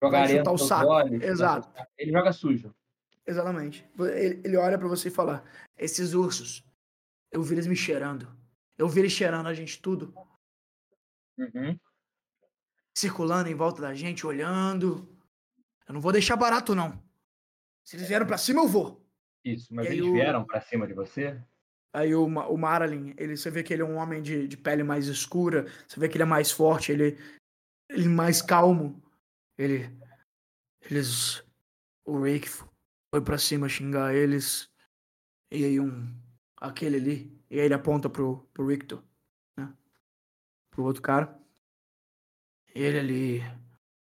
Joga 0.03 0.19
Vai 0.21 0.29
chutar 0.29 0.53
o 0.53 0.59
saco. 0.59 0.91
olhos, 0.91 1.23
Exato. 1.23 1.69
Ele 1.99 2.11
joga 2.11 2.33
sujo. 2.33 2.75
Exatamente. 3.27 3.89
Ele, 3.99 4.41
ele 4.45 4.57
olha 4.57 4.79
pra 4.79 4.89
você 4.89 5.09
e 5.09 5.13
fala: 5.13 5.45
Esses 5.79 6.15
ursos, 6.15 6.65
eu 7.31 7.43
vi 7.43 7.55
eles 7.55 7.67
me 7.67 7.77
cheirando. 7.77 8.29
Eu 8.79 8.89
vi 8.89 9.01
eles 9.01 9.13
cheirando 9.13 9.47
a 9.47 9.55
gente 9.55 9.81
tudo, 9.81 10.15
Uhum. 11.39 11.79
circulando 12.97 13.49
em 13.49 13.55
volta 13.55 13.81
da 13.83 13.95
gente, 13.95 14.27
olhando. 14.27 15.09
Eu 15.87 15.95
não 15.95 16.01
vou 16.01 16.13
deixar 16.13 16.37
barato, 16.37 16.75
não. 16.75 17.03
Se 17.85 17.97
eles 17.97 18.09
vieram 18.09 18.27
pra 18.27 18.39
cima, 18.39 18.63
eu 18.63 18.69
vou. 18.69 19.07
Isso, 19.45 19.75
mas 19.75 19.87
E 19.87 19.93
eles 19.93 20.05
o- 20.07 20.13
vieram 20.13 20.45
pra 20.45 20.61
cima 20.61 20.87
de 20.87 20.95
você? 20.95 21.43
Aí 21.93 22.15
o, 22.15 22.25
o 22.25 22.57
Marlin, 22.59 23.15
ele, 23.17 23.37
você 23.37 23.51
vê 23.51 23.63
que 23.63 23.73
ele 23.73 23.83
é 23.83 23.85
um 23.85 23.97
homem 23.97 24.23
de, 24.23 24.47
de 24.47 24.57
pele 24.57 24.83
mais 24.85 25.07
escura, 25.09 25.67
você 25.89 25.99
vê 25.99 26.09
que 26.09 26.17
ele 26.17 26.23
é 26.23 26.27
mais 26.27 26.51
forte, 26.53 26.93
ele, 26.93 27.19
ele 27.89 28.05
é 28.05 28.09
mais 28.09 28.41
calmo. 28.41 29.03
Ele. 29.59 29.91
Eles. 30.83 31.43
O 32.05 32.23
Rick 32.23 32.49
foi 33.11 33.21
pra 33.23 33.37
cima 33.37 33.69
xingar 33.69 34.15
eles. 34.15 34.71
E 35.51 35.65
aí 35.65 35.81
um. 35.81 36.15
Aquele 36.57 36.97
ali. 36.97 37.41
E 37.51 37.59
aí 37.59 37.67
ele 37.67 37.75
aponta 37.75 38.09
pro, 38.09 38.49
pro 38.55 38.67
Rictor, 38.67 39.03
né? 39.57 39.73
Pro 40.71 40.85
outro 40.85 41.03
cara. 41.03 41.39
Ele 42.75 42.99
ali. 42.99 43.41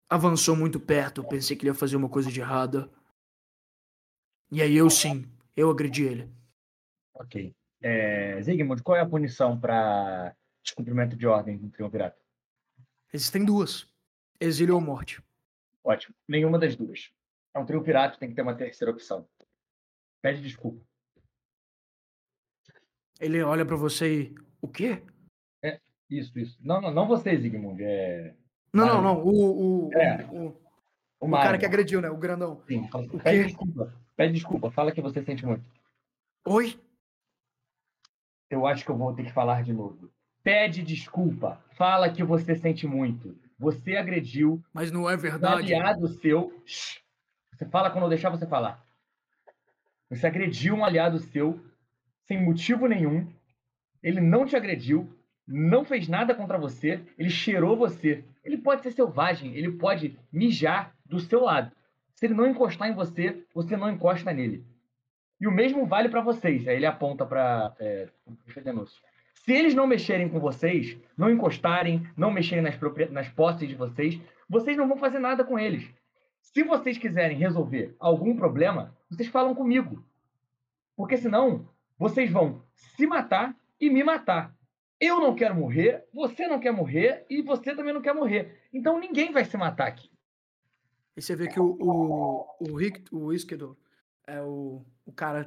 Avançou 0.09 0.55
muito 0.55 0.79
perto, 0.79 1.25
pensei 1.25 1.57
que 1.57 1.63
ele 1.63 1.71
ia 1.71 1.75
fazer 1.75 1.97
uma 1.97 2.09
coisa 2.09 2.31
de 2.31 2.39
errada. 2.39 2.91
E 4.51 4.61
aí 4.61 4.77
eu 4.77 4.91
sim, 4.91 5.25
eu 5.57 5.71
agredi 5.71 6.05
ele. 6.05 6.31
Ok. 7.15 7.55
É, 7.81 8.41
Zygmunt, 8.43 8.83
qual 8.83 8.99
é 8.99 9.01
a 9.01 9.09
punição 9.09 9.59
para 9.59 10.37
descumprimento 10.63 11.17
de 11.17 11.27
ordem 11.27 11.57
no 11.57 11.71
triunvirato? 11.71 12.21
Existem 13.11 13.43
duas: 13.43 13.89
exílio 14.39 14.75
ou 14.75 14.81
morte. 14.83 15.23
Ótimo. 15.83 16.15
Nenhuma 16.29 16.59
das 16.59 16.77
duas. 16.77 17.11
É 17.55 17.59
um 17.59 17.67
trio 17.67 17.83
pirata, 17.83 18.19
tem 18.19 18.29
que 18.29 18.35
ter 18.35 18.43
uma 18.43 18.55
terceira 18.57 18.91
opção. 18.93 19.29
Pede 20.23 20.41
desculpa. 20.43 20.81
Ele 23.21 23.43
olha 23.43 23.65
pra 23.65 23.77
você 23.77 24.23
e. 24.23 24.35
O 24.61 24.69
quê? 24.69 25.03
Isso, 26.11 26.39
isso. 26.39 26.59
Não, 26.61 26.81
não, 26.81 26.93
não 26.93 27.07
você, 27.09 27.35
Zygmunt. 27.37 27.81
É 27.81 28.35
Não, 28.73 28.87
não, 28.87 29.03
não. 29.03 29.25
O, 29.25 29.87
o, 29.89 29.93
É. 29.95 30.25
o, 30.27 30.49
o, 31.21 31.27
o 31.27 31.31
cara 31.31 31.57
que 31.59 31.65
agrediu, 31.65 32.03
né? 32.03 32.11
O 32.11 32.19
grandão. 32.19 32.63
Sim, 32.67 32.87
O 32.93 33.19
pede 33.19 33.23
quê? 33.23 33.45
desculpa. 33.45 33.95
Pede 34.15 34.35
desculpa. 34.35 34.71
Fala 34.71 34.93
que 34.93 35.01
você 35.01 35.23
sente 35.23 35.47
muito. 35.47 35.65
Oi? 36.47 36.79
Eu 38.51 38.67
acho 38.67 38.85
que 38.85 38.91
eu 38.91 38.97
vou 38.97 39.15
ter 39.15 39.25
que 39.25 39.33
falar 39.33 39.63
de 39.63 39.73
novo. 39.73 40.13
Pede 40.43 40.83
desculpa. 40.83 41.65
Fala 41.77 42.13
que 42.13 42.23
você 42.23 42.55
sente 42.57 42.87
muito. 42.87 43.35
Você 43.59 43.97
agrediu 43.97 44.63
Mas 44.73 44.91
não 44.93 45.09
é 45.09 45.15
um 45.15 45.19
verdade. 45.19 45.73
aliado 45.75 46.09
seu. 46.21 46.53
Shh. 46.67 47.01
Você 47.63 47.69
fala 47.69 47.91
quando 47.91 48.05
eu 48.05 48.09
deixar 48.09 48.29
você 48.29 48.45
falar. 48.45 48.85
Você 50.11 50.27
agrediu 50.27 50.75
um 50.75 50.85
aliado 50.85 51.21
seu 51.21 51.61
sem 52.27 52.43
motivo 52.43 52.89
nenhum. 52.89 53.33
Ele 54.03 54.21
não 54.21 54.45
te 54.45 54.57
agrediu, 54.57 55.09
não 55.47 55.85
fez 55.85 56.09
nada 56.09 56.35
contra 56.35 56.59
você, 56.59 57.01
ele 57.17 57.31
cheirou 57.31 57.77
você. 57.77 58.25
Ele 58.45 58.59
pode 58.59 58.83
ser 58.83 58.91
selvagem, 58.91 59.55
ele 59.55 59.71
pode 59.71 60.19
mijar 60.33 60.93
do 61.07 61.21
seu 61.21 61.45
lado. 61.45 61.71
Se 62.17 62.27
ele 62.27 62.35
não 62.35 62.49
encostar 62.49 62.89
em 62.89 62.95
você, 62.95 63.45
você 63.55 63.77
não 63.77 63.89
encosta 63.89 64.33
nele. 64.33 64.65
E 65.41 65.47
o 65.47 65.53
mesmo 65.53 65.87
vale 65.87 66.09
para 66.09 66.21
vocês. 66.21 66.67
Aí 66.67 66.75
ele 66.75 66.87
aponta 66.87 67.25
para 67.25 67.73
é. 67.79 68.09
Se 69.35 69.53
eles 69.53 69.73
não 69.73 69.87
mexerem 69.87 70.29
com 70.29 70.41
vocês, 70.41 70.97
não 71.17 71.31
encostarem, 71.31 72.05
não 72.17 72.33
mexerem 72.33 72.65
nas, 72.65 72.77
nas 73.11 73.29
posses 73.29 73.69
de 73.69 73.77
vocês, 73.77 74.21
vocês 74.49 74.77
não 74.77 74.89
vão 74.89 74.97
fazer 74.97 75.21
nada 75.21 75.45
com 75.45 75.57
eles. 75.57 75.89
Se 76.43 76.63
vocês 76.63 76.99
quiserem 76.99 77.39
resolver 77.39 77.97
algum 77.99 78.37
problema, 78.37 78.95
vocês 79.09 79.29
falam 79.29 79.55
comigo. 79.55 80.05
Porque 80.95 81.17
senão, 81.17 81.69
vocês 81.99 82.31
vão 82.31 82.63
se 82.75 83.07
matar 83.07 83.57
e 83.81 83.89
me 83.89 84.05
matar. 84.05 84.55
Eu 85.01 85.21
não 85.21 85.35
quero 85.35 85.55
morrer, 85.55 86.07
você 86.13 86.47
não 86.47 86.61
quer 86.61 86.73
morrer 86.73 87.25
e 87.31 87.43
você 87.43 87.75
também 87.75 87.95
não 87.95 88.03
quer 88.03 88.15
morrer. 88.15 88.61
Então 88.73 89.01
ninguém 89.01 89.33
vai 89.33 89.45
se 89.45 89.57
matar 89.57 89.89
aqui. 89.89 90.11
E 91.17 91.23
você 91.23 91.35
vê 91.35 91.49
que 91.49 91.59
o, 91.59 91.77
o, 91.81 92.47
o 92.61 92.77
Rick, 92.77 93.05
o 93.15 93.33
Iskedor, 93.33 93.77
é 94.27 94.41
o, 94.41 94.85
o 95.05 95.13
cara 95.13 95.47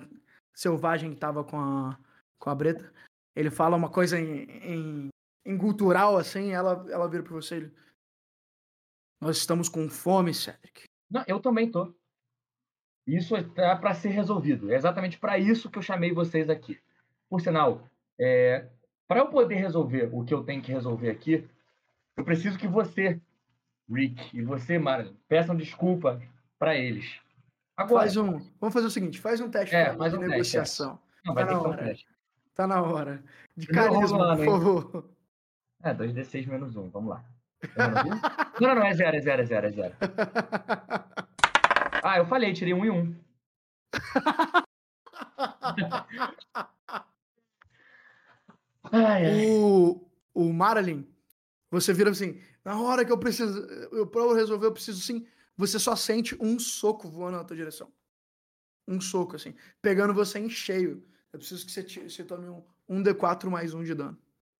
selvagem 0.54 1.12
que 1.12 1.20
tava 1.20 1.44
com 1.44 1.58
a, 1.60 1.98
com 2.38 2.50
a 2.50 2.56
Breta. 2.56 2.92
Ele 3.36 3.50
fala 3.50 3.76
uma 3.76 3.90
coisa 3.90 4.20
em, 4.20 4.44
em, 4.44 5.10
em 5.46 5.58
cultural, 5.58 6.18
assim, 6.18 6.52
ela, 6.52 6.86
ela 6.90 7.08
vira 7.10 7.24
pra 7.24 7.34
você. 7.34 7.56
Ele, 7.56 7.72
Nós 9.20 9.38
estamos 9.38 9.70
com 9.70 9.90
fome, 9.90 10.34
Cedric. 10.34 10.84
Não, 11.10 11.24
eu 11.28 11.40
também 11.40 11.70
tô. 11.70 11.94
Isso 13.08 13.36
está 13.38 13.76
para 13.76 13.94
ser 13.94 14.10
resolvido. 14.10 14.72
É 14.72 14.76
exatamente 14.76 15.20
para 15.20 15.38
isso 15.38 15.70
que 15.70 15.78
eu 15.78 15.84
chamei 15.84 16.12
vocês 16.12 16.50
aqui. 16.50 16.80
Por 17.30 17.40
sinal, 17.40 17.88
é, 18.20 18.68
para 19.08 19.20
eu 19.20 19.28
poder 19.28 19.56
resolver 19.56 20.10
o 20.12 20.24
que 20.24 20.34
eu 20.34 20.44
tenho 20.44 20.62
que 20.62 20.72
resolver 20.72 21.10
aqui, 21.10 21.48
eu 22.18 22.24
preciso 22.24 22.58
que 22.58 22.68
você, 22.68 23.22
Rick, 23.90 24.36
e 24.36 24.42
você, 24.42 24.80
Mara, 24.80 25.14
peçam 25.28 25.56
desculpa 25.56 26.22
para 26.58 26.76
eles. 26.76 27.20
Agora, 27.78 28.04
faz 28.04 28.18
um, 28.18 28.40
vamos 28.60 28.74
fazer 28.74 28.88
o 28.88 28.92
seguinte, 28.92 29.20
faz 29.20 29.42
um 29.42 29.50
teste 29.50 29.76
é, 29.76 29.94
faz 29.96 30.14
de 30.14 30.18
um 30.18 30.22
negociação. 30.22 30.98
Teste, 30.98 31.10
é. 31.24 31.28
Não, 31.28 31.36
vai 31.36 31.46
tá 31.46 31.54
ter 31.54 31.60
que 31.60 31.68
um 31.68 31.76
teste. 31.76 32.08
Tá 32.56 32.68
na 32.68 32.82
hora. 32.82 33.24
De 33.56 33.68
carisma, 33.68 34.18
rolando, 34.18 34.44
por 34.44 34.52
favor. 34.52 35.10
É, 35.84 35.94
2d6 35.94 36.48
menos 36.48 36.76
1, 36.76 36.90
vamos 36.90 37.10
lá. 37.10 37.26
Não, 38.60 38.70
não, 38.70 38.76
não, 38.76 38.86
é 38.86 38.94
0, 38.94 39.18
é 39.18 39.20
0, 39.20 39.42
é 39.42 39.46
0, 39.46 39.68
é 39.68 39.72
0. 39.72 39.96
Ah, 42.08 42.20
eu 42.20 42.26
falei, 42.28 42.54
tirei 42.54 42.72
1 42.72 42.78
um 42.78 42.86
e 42.86 42.90
1. 42.92 42.94
Um. 42.94 43.16
ai, 48.92 49.26
ai. 49.26 49.48
O, 49.48 50.08
o 50.36 50.54
Marilyn, 50.54 51.04
você 51.72 51.92
vira 51.94 52.12
assim, 52.12 52.40
na 52.64 52.80
hora 52.80 53.04
que 53.04 53.12
eu 53.12 53.18
preciso, 53.18 53.60
eu 53.92 54.06
pra 54.06 54.22
resolver, 54.36 54.68
eu 54.68 54.72
preciso 54.72 55.02
sim. 55.02 55.26
Você 55.58 55.80
só 55.80 55.96
sente 55.96 56.38
um 56.40 56.60
soco 56.60 57.10
voando 57.10 57.38
na 57.38 57.44
tua 57.44 57.58
direção. 57.58 57.92
Um 58.88 59.02
soco, 59.02 59.36
assim, 59.36 59.56
pegando 59.82 60.14
você 60.14 60.38
em 60.38 60.50
cheio. 60.50 61.04
Eu 61.34 61.40
preciso 61.40 61.66
que 61.66 61.72
você, 61.72 61.82
você 61.82 62.24
tome 62.24 62.48
um, 62.48 62.64
um 62.88 63.02
D4 63.02 63.50
mais 63.50 63.74
um 63.74 63.84
de 63.84 63.96
dano. 63.96 64.18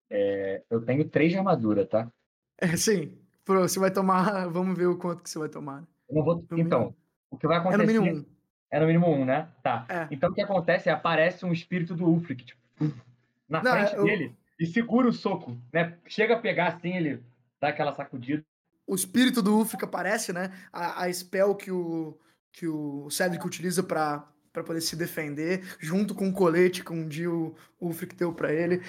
É, 0.10 0.64
eu 0.70 0.82
tenho 0.82 1.08
3 1.08 1.32
de 1.32 1.38
armadura, 1.38 1.86
tá? 1.86 2.12
É, 2.58 2.76
sim. 2.76 3.18
Você 3.46 3.80
vai 3.80 3.92
tomar. 3.92 4.48
Vamos 4.50 4.78
ver 4.78 4.88
o 4.88 4.98
quanto 4.98 5.24
que 5.24 5.30
você 5.30 5.40
vai 5.40 5.50
tomar. 5.50 5.84
Vou. 6.10 6.46
Então, 6.52 6.80
mínimo. 6.80 6.96
o 7.30 7.38
que 7.38 7.48
vai 7.48 7.58
acontecer. 7.58 7.82
É 7.82 7.86
no 7.86 8.02
mínimo 8.02 8.20
um. 8.20 8.26
É 8.72 8.80
no 8.80 8.88
mínimo 8.88 9.08
um, 9.08 9.26
né? 9.26 9.48
Tá. 9.64 9.86
É. 9.88 10.08
Então 10.12 10.30
o 10.30 10.34
que 10.34 10.42
acontece 10.42 10.90
é 10.90 10.92
aparece 10.92 11.46
um 11.46 11.52
espírito 11.52 11.96
do 11.96 12.06
Ulfric, 12.06 12.46
tipo, 12.46 12.62
na 13.48 13.62
não, 13.62 13.72
frente 13.72 13.96
eu... 13.96 14.04
dele 14.04 14.36
e 14.60 14.66
segura 14.66 15.08
o 15.08 15.14
soco, 15.14 15.58
né? 15.72 15.98
Chega 16.08 16.36
a 16.36 16.40
pegar 16.40 16.68
assim, 16.68 16.96
ele 16.96 17.24
dá 17.60 17.70
aquela 17.70 17.94
sacudida. 17.94 18.44
O 18.88 18.96
espírito 18.96 19.42
do 19.42 19.58
Ulfric 19.58 19.84
aparece, 19.84 20.32
né? 20.32 20.52
A, 20.72 21.04
a 21.04 21.14
spell 21.14 21.56
que 21.56 21.72
o, 21.72 22.18
que 22.52 22.68
o 22.68 23.10
Cedric 23.10 23.46
utiliza 23.46 23.84
para 23.84 24.28
para 24.56 24.64
poder 24.64 24.80
se 24.80 24.96
defender, 24.96 25.62
junto 25.80 26.16
com 26.16 26.30
o 26.30 26.34
colete 26.34 26.82
que 26.82 26.94
um 26.94 27.06
dia 27.06 27.30
o 27.30 27.54
Ulfric 27.80 28.16
deu 28.16 28.34
para 28.34 28.54
ele. 28.54 28.82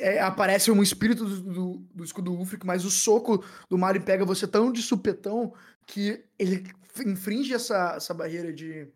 É, 0.00 0.20
aparece 0.20 0.68
um 0.72 0.82
espírito 0.82 1.24
do, 1.24 1.40
do, 1.40 1.72
do 1.94 2.04
escudo 2.04 2.32
Ulfric, 2.32 2.66
mas 2.66 2.84
o 2.84 2.90
soco 2.90 3.44
do 3.70 3.78
Mario 3.78 4.02
pega 4.02 4.24
você 4.24 4.48
tão 4.48 4.72
de 4.72 4.82
supetão 4.82 5.54
que 5.86 6.24
ele 6.36 6.66
infringe 7.06 7.54
essa, 7.54 7.94
essa 7.96 8.12
barreira 8.12 8.52
de, 8.52 8.88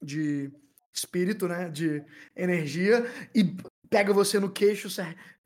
de 0.00 0.52
espírito, 0.92 1.48
né? 1.48 1.68
De 1.68 2.02
energia, 2.36 3.04
e 3.34 3.56
pega 3.90 4.12
você 4.12 4.38
no 4.38 4.50
queixo, 4.50 4.88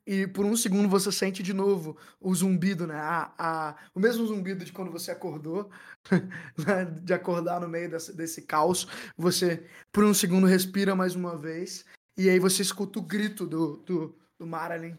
e 0.05 0.27
por 0.27 0.45
um 0.45 0.55
segundo 0.55 0.87
você 0.87 1.11
sente 1.11 1.41
de 1.41 1.53
novo 1.53 1.97
o 2.19 2.33
zumbido, 2.33 2.85
né? 2.85 2.95
A, 2.95 3.33
a, 3.37 3.75
o 3.93 3.99
mesmo 3.99 4.25
zumbido 4.25 4.63
de 4.63 4.71
quando 4.71 4.91
você 4.91 5.11
acordou, 5.11 5.69
né? 6.57 6.85
de 6.85 7.13
acordar 7.13 7.59
no 7.59 7.67
meio 7.67 7.89
desse, 7.89 8.15
desse 8.15 8.43
caos. 8.43 8.87
Você, 9.17 9.65
por 9.91 10.03
um 10.03 10.13
segundo, 10.13 10.45
respira 10.45 10.95
mais 10.95 11.15
uma 11.15 11.35
vez, 11.35 11.85
e 12.17 12.29
aí 12.29 12.39
você 12.39 12.61
escuta 12.61 12.99
o 12.99 13.01
grito 13.01 13.47
do, 13.47 13.77
do, 13.77 14.15
do 14.37 14.45
Maralin 14.45 14.95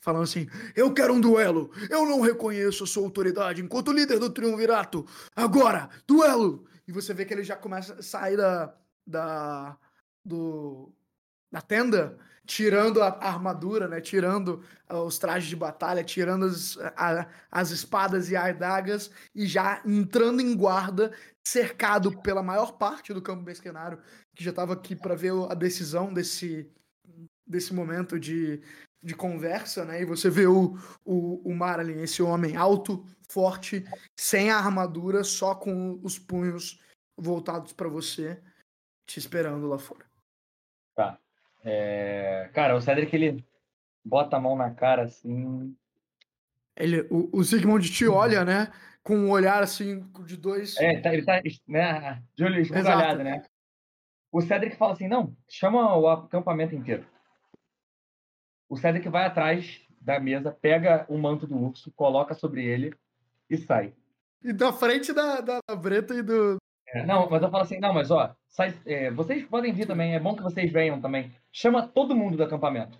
falando 0.00 0.22
assim: 0.22 0.48
Eu 0.74 0.94
quero 0.94 1.12
um 1.12 1.20
duelo! 1.20 1.70
Eu 1.90 2.06
não 2.06 2.20
reconheço 2.20 2.84
a 2.84 2.86
sua 2.86 3.02
autoridade 3.02 3.60
enquanto 3.60 3.92
líder 3.92 4.18
do 4.18 4.30
Triunvirato! 4.30 5.04
Agora, 5.34 5.90
duelo! 6.06 6.66
E 6.88 6.92
você 6.92 7.12
vê 7.12 7.24
que 7.24 7.34
ele 7.34 7.42
já 7.42 7.56
começa 7.56 7.94
a 7.94 8.02
sair 8.02 8.36
da, 8.36 8.72
da, 9.04 9.76
do, 10.24 10.92
da 11.50 11.60
tenda 11.60 12.16
tirando 12.46 13.02
a, 13.02 13.08
armadura, 13.08 13.88
né? 13.88 14.00
Tirando 14.00 14.62
uh, 14.88 14.98
os 14.98 15.18
trajes 15.18 15.48
de 15.48 15.56
batalha, 15.56 16.04
tirando 16.04 16.46
as, 16.46 16.78
a, 16.96 17.28
as 17.50 17.70
espadas 17.70 18.30
e 18.30 18.36
adagas 18.36 19.10
e 19.34 19.46
já 19.46 19.82
entrando 19.84 20.40
em 20.40 20.56
guarda, 20.56 21.12
cercado 21.46 22.16
pela 22.22 22.42
maior 22.42 22.72
parte 22.78 23.12
do 23.12 23.20
campo 23.20 23.42
mercenário, 23.42 24.00
que 24.34 24.44
já 24.44 24.50
estava 24.50 24.72
aqui 24.72 24.94
para 24.94 25.14
ver 25.14 25.32
a 25.50 25.54
decisão 25.54 26.14
desse, 26.14 26.70
desse 27.46 27.74
momento 27.74 28.18
de, 28.18 28.62
de 29.02 29.14
conversa, 29.14 29.84
né? 29.84 30.00
E 30.00 30.04
você 30.04 30.30
vê 30.30 30.46
o, 30.46 30.78
o, 31.04 31.50
o 31.50 31.54
Marlin, 31.54 32.00
esse 32.00 32.22
homem 32.22 32.56
alto, 32.56 33.04
forte, 33.28 33.84
sem 34.18 34.50
a 34.50 34.58
armadura, 34.58 35.24
só 35.24 35.54
com 35.54 36.00
os 36.02 36.18
punhos 36.18 36.80
voltados 37.18 37.72
para 37.72 37.88
você, 37.88 38.40
te 39.06 39.18
esperando 39.18 39.66
lá 39.66 39.78
fora. 39.78 40.06
Tá. 40.94 41.18
É... 41.66 42.48
Cara, 42.54 42.76
o 42.76 42.80
Cedric, 42.80 43.14
ele 43.14 43.44
bota 44.04 44.36
a 44.36 44.40
mão 44.40 44.56
na 44.56 44.70
cara, 44.70 45.02
assim... 45.02 45.76
Ele, 46.76 47.00
o, 47.10 47.28
o 47.32 47.44
Sigmund 47.44 47.90
te 47.90 48.06
olha, 48.06 48.44
né? 48.44 48.72
Com 49.02 49.16
um 49.16 49.30
olhar, 49.30 49.62
assim, 49.62 50.00
de 50.24 50.36
dois... 50.36 50.76
É, 50.76 51.00
tá, 51.00 51.12
ele 51.12 51.24
tá 51.24 51.40
né, 51.66 52.22
de 52.36 52.44
olho 52.44 52.60
esbugalhado, 52.60 53.24
né? 53.24 53.42
O 54.30 54.40
Cedric 54.40 54.76
fala 54.76 54.92
assim, 54.92 55.08
não, 55.08 55.36
chama 55.48 55.96
o 55.96 56.08
acampamento 56.08 56.74
inteiro. 56.74 57.06
O 58.68 58.76
Cedric 58.76 59.08
vai 59.08 59.24
atrás 59.24 59.80
da 60.00 60.20
mesa, 60.20 60.52
pega 60.52 61.06
o 61.08 61.18
manto 61.18 61.46
do 61.46 61.56
urso, 61.56 61.90
coloca 61.92 62.34
sobre 62.34 62.64
ele 62.64 62.94
e 63.48 63.56
sai. 63.56 63.94
E 64.42 64.52
da 64.52 64.72
frente 64.72 65.12
da, 65.12 65.40
da 65.40 65.60
Breta 65.74 66.14
e 66.14 66.22
do, 66.22 66.58
é, 66.88 67.04
não, 67.04 67.28
mas 67.28 67.42
eu 67.42 67.50
falo 67.50 67.64
assim, 67.64 67.78
não, 67.78 67.92
mas 67.92 68.10
ó, 68.10 68.34
sai, 68.48 68.74
é, 68.86 69.10
vocês 69.10 69.44
podem 69.44 69.72
vir 69.72 69.86
também, 69.86 70.14
é 70.14 70.20
bom 70.20 70.36
que 70.36 70.42
vocês 70.42 70.70
venham 70.72 71.00
também. 71.00 71.34
Chama 71.52 71.86
todo 71.86 72.14
mundo 72.14 72.36
do 72.36 72.44
acampamento. 72.44 72.98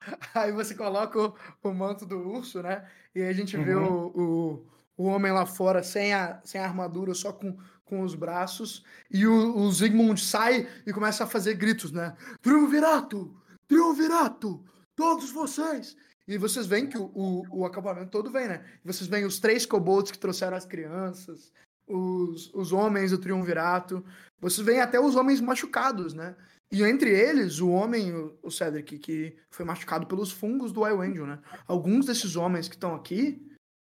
Aí 0.34 0.52
você 0.52 0.74
coloca 0.74 1.18
o, 1.20 1.34
o 1.62 1.72
manto 1.72 2.04
do 2.04 2.18
urso, 2.18 2.62
né? 2.62 2.88
E 3.14 3.22
aí 3.22 3.28
a 3.28 3.32
gente 3.32 3.56
uhum. 3.56 3.64
vê 3.64 3.74
o, 3.74 4.06
o, 4.14 4.66
o, 4.96 5.04
homem 5.06 5.32
lá 5.32 5.46
fora 5.46 5.82
sem 5.82 6.12
a, 6.12 6.40
sem 6.44 6.60
a 6.60 6.64
armadura, 6.64 7.14
só 7.14 7.32
com, 7.32 7.56
com 7.84 8.02
os 8.02 8.14
braços. 8.14 8.84
E 9.10 9.26
o, 9.26 9.56
o 9.56 9.72
Zygmunt 9.72 10.18
sai 10.18 10.68
e 10.86 10.92
começa 10.92 11.24
a 11.24 11.26
fazer 11.26 11.54
gritos, 11.54 11.92
né? 11.92 12.14
Triunvirato! 12.42 13.34
Triunvirato! 13.66 14.62
Todos 14.94 15.30
vocês! 15.30 15.96
E 16.28 16.36
vocês 16.36 16.66
veem 16.66 16.88
que 16.88 16.98
o, 16.98 17.04
o, 17.14 17.60
o, 17.60 17.64
acampamento 17.64 18.10
todo 18.10 18.30
vem, 18.30 18.48
né? 18.48 18.64
E 18.84 18.86
vocês 18.86 19.08
veem 19.08 19.24
os 19.24 19.38
três 19.38 19.64
kobolds 19.64 20.10
que 20.10 20.18
trouxeram 20.18 20.56
as 20.56 20.66
crianças, 20.66 21.52
os, 21.86 22.52
os 22.54 22.72
homens 22.72 23.10
do 23.10 23.18
triunvirato. 23.18 24.04
Vocês 24.40 24.66
veem 24.66 24.80
até 24.80 25.00
os 25.00 25.16
homens 25.16 25.40
machucados, 25.40 26.14
né? 26.14 26.36
E 26.70 26.82
entre 26.82 27.10
eles, 27.10 27.60
o 27.60 27.70
homem, 27.70 28.12
o 28.42 28.50
Cedric, 28.50 28.98
que 28.98 29.36
foi 29.50 29.64
machucado 29.64 30.06
pelos 30.06 30.32
fungos 30.32 30.72
do 30.72 30.84
Angel, 30.84 31.26
né? 31.26 31.38
Alguns 31.66 32.06
desses 32.06 32.34
homens 32.34 32.68
que 32.68 32.74
estão 32.74 32.94
aqui 32.94 33.40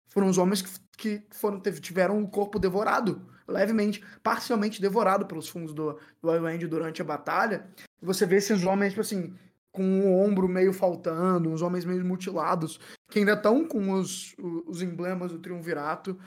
foram 0.09 0.27
os 0.27 0.37
homens 0.37 0.61
que, 0.61 0.69
que 0.97 1.23
foram, 1.31 1.59
tiveram 1.61 2.21
o 2.21 2.29
corpo 2.29 2.59
devorado, 2.59 3.25
levemente, 3.47 4.03
parcialmente 4.21 4.81
devorado 4.81 5.25
pelos 5.25 5.47
fungos 5.47 5.73
do, 5.73 5.97
do 6.21 6.67
durante 6.67 7.01
a 7.01 7.05
batalha. 7.05 7.67
Você 8.01 8.25
vê 8.25 8.35
esses 8.35 8.63
homens, 8.65 8.89
tipo 8.89 9.01
assim, 9.01 9.33
com 9.71 10.01
o 10.01 10.23
ombro 10.23 10.47
meio 10.47 10.71
faltando, 10.71 11.49
uns 11.49 11.61
homens 11.61 11.83
meio 11.83 12.05
mutilados, 12.05 12.79
que 13.09 13.19
ainda 13.19 13.33
estão 13.33 13.67
com 13.67 13.91
os, 13.91 14.35
os 14.67 14.81
emblemas 14.81 15.31
do 15.31 15.39
triunvirato. 15.39 16.17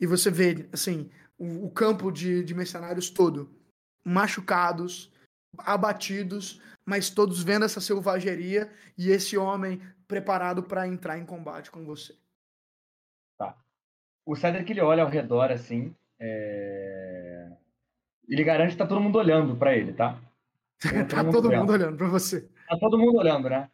E 0.00 0.06
você 0.06 0.30
vê, 0.30 0.68
assim, 0.72 1.10
o, 1.38 1.66
o 1.66 1.70
campo 1.70 2.10
de, 2.10 2.42
de 2.42 2.54
mercenários 2.54 3.10
todo 3.10 3.60
machucados, 4.04 5.12
abatidos, 5.58 6.60
mas 6.84 7.10
todos 7.10 7.42
vendo 7.42 7.64
essa 7.64 7.80
selvageria 7.80 8.70
e 8.96 9.10
esse 9.10 9.36
homem 9.36 9.80
preparado 10.08 10.62
para 10.62 10.88
entrar 10.88 11.18
em 11.18 11.26
combate 11.26 11.70
com 11.70 11.84
você. 11.84 12.16
Tá. 13.38 13.56
O 14.26 14.34
Cedric 14.34 14.70
ele 14.70 14.80
olha 14.80 15.02
ao 15.02 15.08
redor 15.08 15.52
assim, 15.52 15.94
é... 16.18 17.52
ele 18.28 18.44
garante 18.44 18.72
que 18.72 18.78
tá 18.78 18.86
todo 18.86 19.00
mundo 19.00 19.18
olhando 19.18 19.56
para 19.56 19.76
ele, 19.76 19.92
tá? 19.92 20.20
tá 21.08 21.24
todo 21.30 21.50
mundo 21.50 21.72
olhando 21.72 21.96
para 21.96 22.08
você. 22.08 22.48
Tá 22.68 22.78
todo 22.78 22.98
mundo 22.98 23.18
olhando, 23.18 23.48
né? 23.48 23.70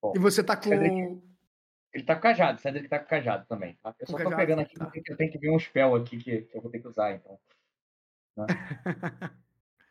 Bom, 0.00 0.12
e 0.14 0.18
você 0.18 0.44
tá 0.44 0.56
com 0.56 0.64
Cedric... 0.64 1.22
Ele 1.94 2.02
tá 2.02 2.16
com 2.16 2.22
cajado, 2.22 2.60
Cedric 2.60 2.88
tá 2.88 2.98
com 2.98 3.06
cajado 3.06 3.46
também. 3.46 3.78
Tá? 3.80 3.94
Eu 4.00 4.06
só 4.08 4.18
tô 4.18 4.36
pegando 4.36 4.60
aqui 4.60 4.74
tá. 4.74 4.84
porque 4.84 5.12
eu 5.12 5.16
tenho 5.16 5.30
que 5.30 5.38
ver 5.38 5.50
um 5.50 5.58
spell 5.58 5.94
aqui 5.94 6.18
que, 6.18 6.42
que 6.42 6.56
eu 6.56 6.60
vou 6.60 6.70
ter 6.70 6.80
que 6.80 6.88
usar, 6.88 7.12
então. 7.14 7.38
Né? 8.36 8.46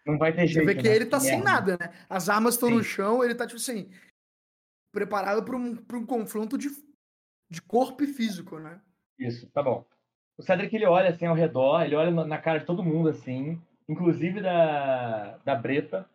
Não 0.05 0.17
vai 0.17 0.33
ter 0.33 0.45
jeito. 0.45 0.67
Você 0.67 0.73
vê 0.73 0.81
que 0.81 0.89
né? 0.89 0.95
ele 0.97 1.05
tá 1.05 1.17
sem 1.17 1.41
nada, 1.41 1.77
né? 1.79 1.93
As 2.09 2.27
armas 2.27 2.55
estão 2.55 2.69
no 2.69 2.83
chão, 2.83 3.23
ele 3.23 3.33
tá, 3.33 3.47
tipo 3.47 3.55
assim, 3.55 3.89
preparado 4.91 5.45
para 5.45 5.55
um, 5.55 5.77
pra 5.77 5.97
um 5.97 6.05
confronto 6.05 6.57
de, 6.57 6.67
de 7.49 7.61
corpo 7.61 8.03
e 8.03 8.07
físico, 8.07 8.59
né? 8.59 8.81
Isso, 9.17 9.49
tá 9.51 9.63
bom. 9.63 9.85
O 10.37 10.43
Cedric 10.43 10.75
ele 10.75 10.85
olha 10.85 11.09
assim 11.09 11.25
ao 11.25 11.35
redor, 11.35 11.83
ele 11.83 11.95
olha 11.95 12.11
na 12.25 12.37
cara 12.37 12.59
de 12.59 12.65
todo 12.65 12.83
mundo 12.83 13.07
assim, 13.07 13.61
inclusive 13.87 14.41
da, 14.41 15.37
da 15.45 15.55
Breta, 15.55 16.09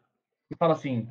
e 0.51 0.55
fala 0.55 0.75
assim: 0.75 1.09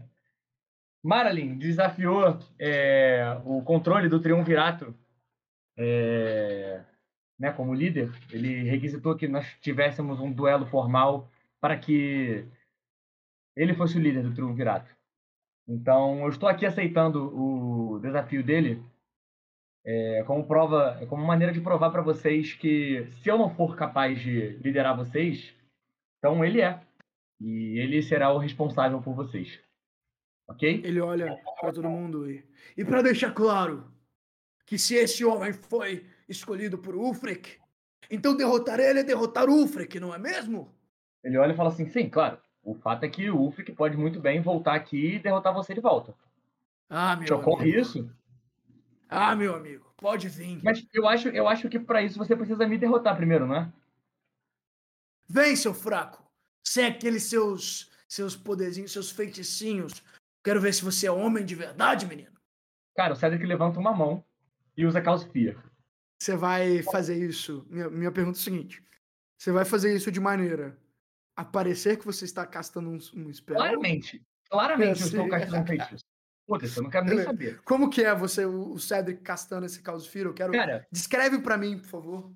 Maralin 1.08 1.58
desafiou 1.58 2.38
é, 2.60 3.39
o 3.45 3.62
controle 3.62 4.10
do 4.10 4.20
Triunvirato 4.20 4.93
é, 5.78 6.84
né, 7.39 7.49
como 7.53 7.74
líder. 7.74 8.12
Ele 8.30 8.64
requisitou 8.64 9.16
que 9.16 9.26
nós 9.26 9.47
tivéssemos 9.62 10.20
um 10.20 10.30
duelo 10.30 10.66
formal 10.66 11.32
para 11.62 11.78
que 11.78 12.45
ele 13.55 13.74
fosse 13.74 13.97
o 13.97 14.01
líder 14.01 14.22
do 14.22 14.34
Triunvirato. 14.34 14.93
Então, 15.66 16.24
eu 16.24 16.30
estou 16.30 16.49
aqui 16.49 16.66
aceitando 16.66 17.34
o 17.34 17.99
desafio 17.99 18.43
dele 18.43 18.84
é, 19.86 20.24
como 20.24 20.45
prova, 20.45 21.05
como 21.08 21.26
maneira 21.26 21.53
de 21.53 21.62
provar 21.62 21.89
para 21.89 22.01
vocês 22.01 22.53
que 22.53 23.08
se 23.24 23.30
eu 23.30 23.38
não 23.38 23.49
for 23.55 23.78
capaz 23.78 24.20
de 24.20 24.58
liderar 24.58 24.97
vocês, 24.97 25.55
então 26.18 26.43
ele 26.43 26.60
é. 26.60 26.82
E 27.39 27.80
ele 27.80 28.01
será 28.01 28.34
o 28.34 28.38
responsável 28.38 29.01
por 29.01 29.14
vocês. 29.14 29.66
Ok? 30.48 30.82
Ele 30.84 31.02
olha 31.02 31.38
para 31.60 31.74
todo 31.74 31.89
mundo 31.89 32.30
e. 32.30 32.43
E 32.76 32.86
para 32.86 33.02
deixar 33.02 33.34
claro 33.34 33.91
que 34.66 34.78
se 34.80 34.95
esse 34.95 35.26
homem 35.26 35.52
foi 35.52 36.06
escolhido 36.28 36.78
por 36.78 36.95
Ulfric, 36.95 37.60
então 38.10 38.36
derrotar 38.36 38.80
ele 38.80 39.00
é 39.00 39.04
derrotar 39.04 39.50
Ulfric, 39.50 40.00
não 40.00 40.14
é 40.14 40.18
mesmo? 40.18 40.74
Ele 41.24 41.38
olha 41.38 41.52
e 41.52 41.56
fala 41.56 41.70
assim: 41.70 41.89
sim, 41.89 42.10
claro. 42.10 42.39
O 42.64 42.74
fato 42.76 43.04
é 43.04 43.10
que 43.10 43.30
o 43.30 43.38
Ulfric 43.38 43.72
pode 43.74 43.98
muito 43.98 44.20
bem 44.20 44.41
voltar 44.41 44.76
aqui 44.76 45.16
e 45.16 45.20
derrotar 45.20 45.54
você 45.54 45.74
de 45.74 45.82
volta. 45.82 46.14
Ah, 46.89 47.16
meu 47.16 47.38
ocorre 47.38 47.64
amigo. 47.64 47.80
isso? 47.80 48.10
Ah, 49.10 49.36
meu 49.36 49.56
amigo, 49.56 49.93
pode 49.98 50.28
vir. 50.30 50.62
Mas 50.64 50.86
eu 50.93 51.08
acho, 51.08 51.30
eu 51.30 51.48
acho 51.48 51.70
que 51.70 51.80
para 51.80 52.02
isso 52.02 52.18
você 52.18 52.36
precisa 52.36 52.68
me 52.68 52.78
derrotar 52.78 53.16
primeiro, 53.16 53.48
não 53.48 53.56
é? 53.56 53.74
Vem, 55.30 55.56
seu 55.56 55.74
fraco. 55.74 56.26
Sem 56.64 56.86
aqueles 56.86 57.24
seus 57.24 57.89
seus 58.08 58.36
poderzinhos, 58.36 58.91
seus 58.91 59.12
feiticinhos. 59.12 60.04
Quero 60.48 60.62
ver 60.62 60.74
se 60.74 60.82
você 60.82 61.08
é 61.08 61.12
homem 61.12 61.43
de 61.43 61.56
verdade, 61.56 62.06
menino. 62.06 62.32
Cara, 62.95 63.12
o 63.12 63.16
Cedric 63.18 63.45
levanta 63.45 63.78
uma 63.82 63.93
mão 63.93 64.24
e 64.78 64.86
usa 64.86 65.02
Calcifia. 65.02 65.58
Você 66.24 66.38
vai 66.38 66.82
fazer 66.84 67.18
isso. 67.22 67.68
Minha, 67.70 67.89
minha 67.89 68.12
pergunta 68.14 68.38
é 68.38 68.39
a 68.39 68.43
seguinte: 68.45 68.82
você 69.38 69.52
vai 69.52 69.66
fazer 69.66 69.93
isso 69.93 70.10
de 70.10 70.22
maneira 70.22 70.80
a 71.36 71.43
parecer 71.43 71.98
que 71.98 72.06
você 72.06 72.24
está 72.24 72.48
castando 72.48 72.89
um, 72.89 72.93
um 72.95 73.34
spell? 73.34 73.58
Claramente. 73.58 74.26
Claramente 74.50 75.02
eu, 75.02 75.06
Eu 75.06 75.08
estou 75.08 75.28
castando 75.30 75.62
um 75.64 75.68
feitiço. 75.68 76.06
Foda-se, 76.48 76.78
eu 76.78 76.84
não 76.84 76.89
quero 76.89 77.06
nem 77.08 77.24
saber. 77.24 77.62
Como 77.64 77.89
que 77.89 78.02
é 78.02 78.16
você, 78.16 78.45
o 78.45 78.78
Cedric, 78.80 79.22
castando 79.24 79.66
esse 79.66 79.82
Caos 79.82 80.08
Fear? 80.08 80.28
Eu 80.28 80.34
quero. 80.34 80.54
Cara, 80.54 80.88
Descreve 80.89 81.39
pra 81.39 81.58
mim, 81.58 81.78
por 81.78 81.88
favor. 81.88 82.34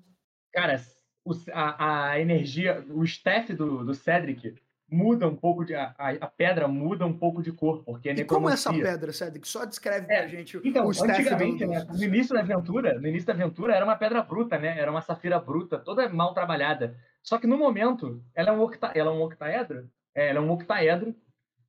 cara, 0.52 0.84
o- 1.24 1.32
a, 1.50 2.10
a 2.10 2.20
energia, 2.20 2.84
o 2.90 3.02
staff 3.04 3.54
do, 3.54 3.82
do 3.82 3.94
Cedric 3.94 4.61
muda 4.92 5.26
um 5.26 5.36
pouco 5.36 5.64
de. 5.64 5.74
A, 5.74 5.94
a 5.98 6.26
pedra 6.26 6.68
muda 6.68 7.06
um 7.06 7.16
pouco 7.16 7.42
de 7.42 7.52
cor, 7.52 7.82
porque 7.84 8.10
é 8.10 8.12
E 8.12 8.24
como 8.24 8.48
é 8.48 8.52
essa 8.52 8.70
necromancia. 8.70 8.92
pedra, 8.92 9.12
Cedric? 9.12 9.48
Só 9.48 9.64
descreve 9.64 10.06
É, 10.12 10.18
pra 10.18 10.28
gente 10.28 10.60
Então, 10.62 10.86
o 10.86 10.90
antigamente, 10.90 11.66
né, 11.66 11.84
no 11.90 12.02
início 12.04 12.34
da 12.34 12.40
aventura, 12.40 12.98
no 13.00 13.06
início 13.08 13.26
da 13.26 13.32
aventura 13.32 13.74
era 13.74 13.84
uma 13.84 13.96
pedra 13.96 14.22
bruta, 14.22 14.58
né? 14.58 14.78
Era 14.78 14.90
uma 14.90 15.00
safira 15.00 15.40
bruta, 15.40 15.78
toda 15.78 16.08
mal 16.08 16.34
trabalhada. 16.34 16.96
Só 17.22 17.38
que 17.38 17.46
no 17.46 17.56
momento, 17.56 18.22
ela 18.34 18.50
é 18.50 18.52
um, 18.52 18.60
octa, 18.60 18.92
ela 18.94 19.10
é 19.10 19.14
um 19.14 19.22
octaedro, 19.22 19.90
é, 20.14 20.28
ela 20.28 20.38
é 20.38 20.42
um 20.42 20.50
octaedro, 20.50 21.14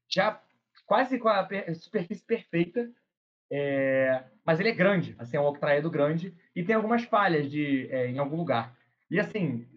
já 0.10 0.42
quase 0.86 1.18
com 1.20 1.30
a 1.30 1.44
per- 1.44 1.76
superfície 1.76 2.24
perfeita, 2.26 2.92
é, 3.52 4.24
mas 4.46 4.60
ele 4.60 4.70
é 4.70 4.74
grande, 4.74 5.16
assim, 5.20 5.38
é 5.38 5.40
um 5.40 5.46
octaedro 5.46 5.90
grande, 5.90 6.36
e 6.56 6.64
tem 6.64 6.76
algumas 6.76 7.04
falhas 7.04 7.50
de, 7.50 7.88
é, 7.92 8.08
em 8.08 8.18
algum 8.18 8.36
lugar. 8.36 8.76
E 9.10 9.20
assim, 9.20 9.68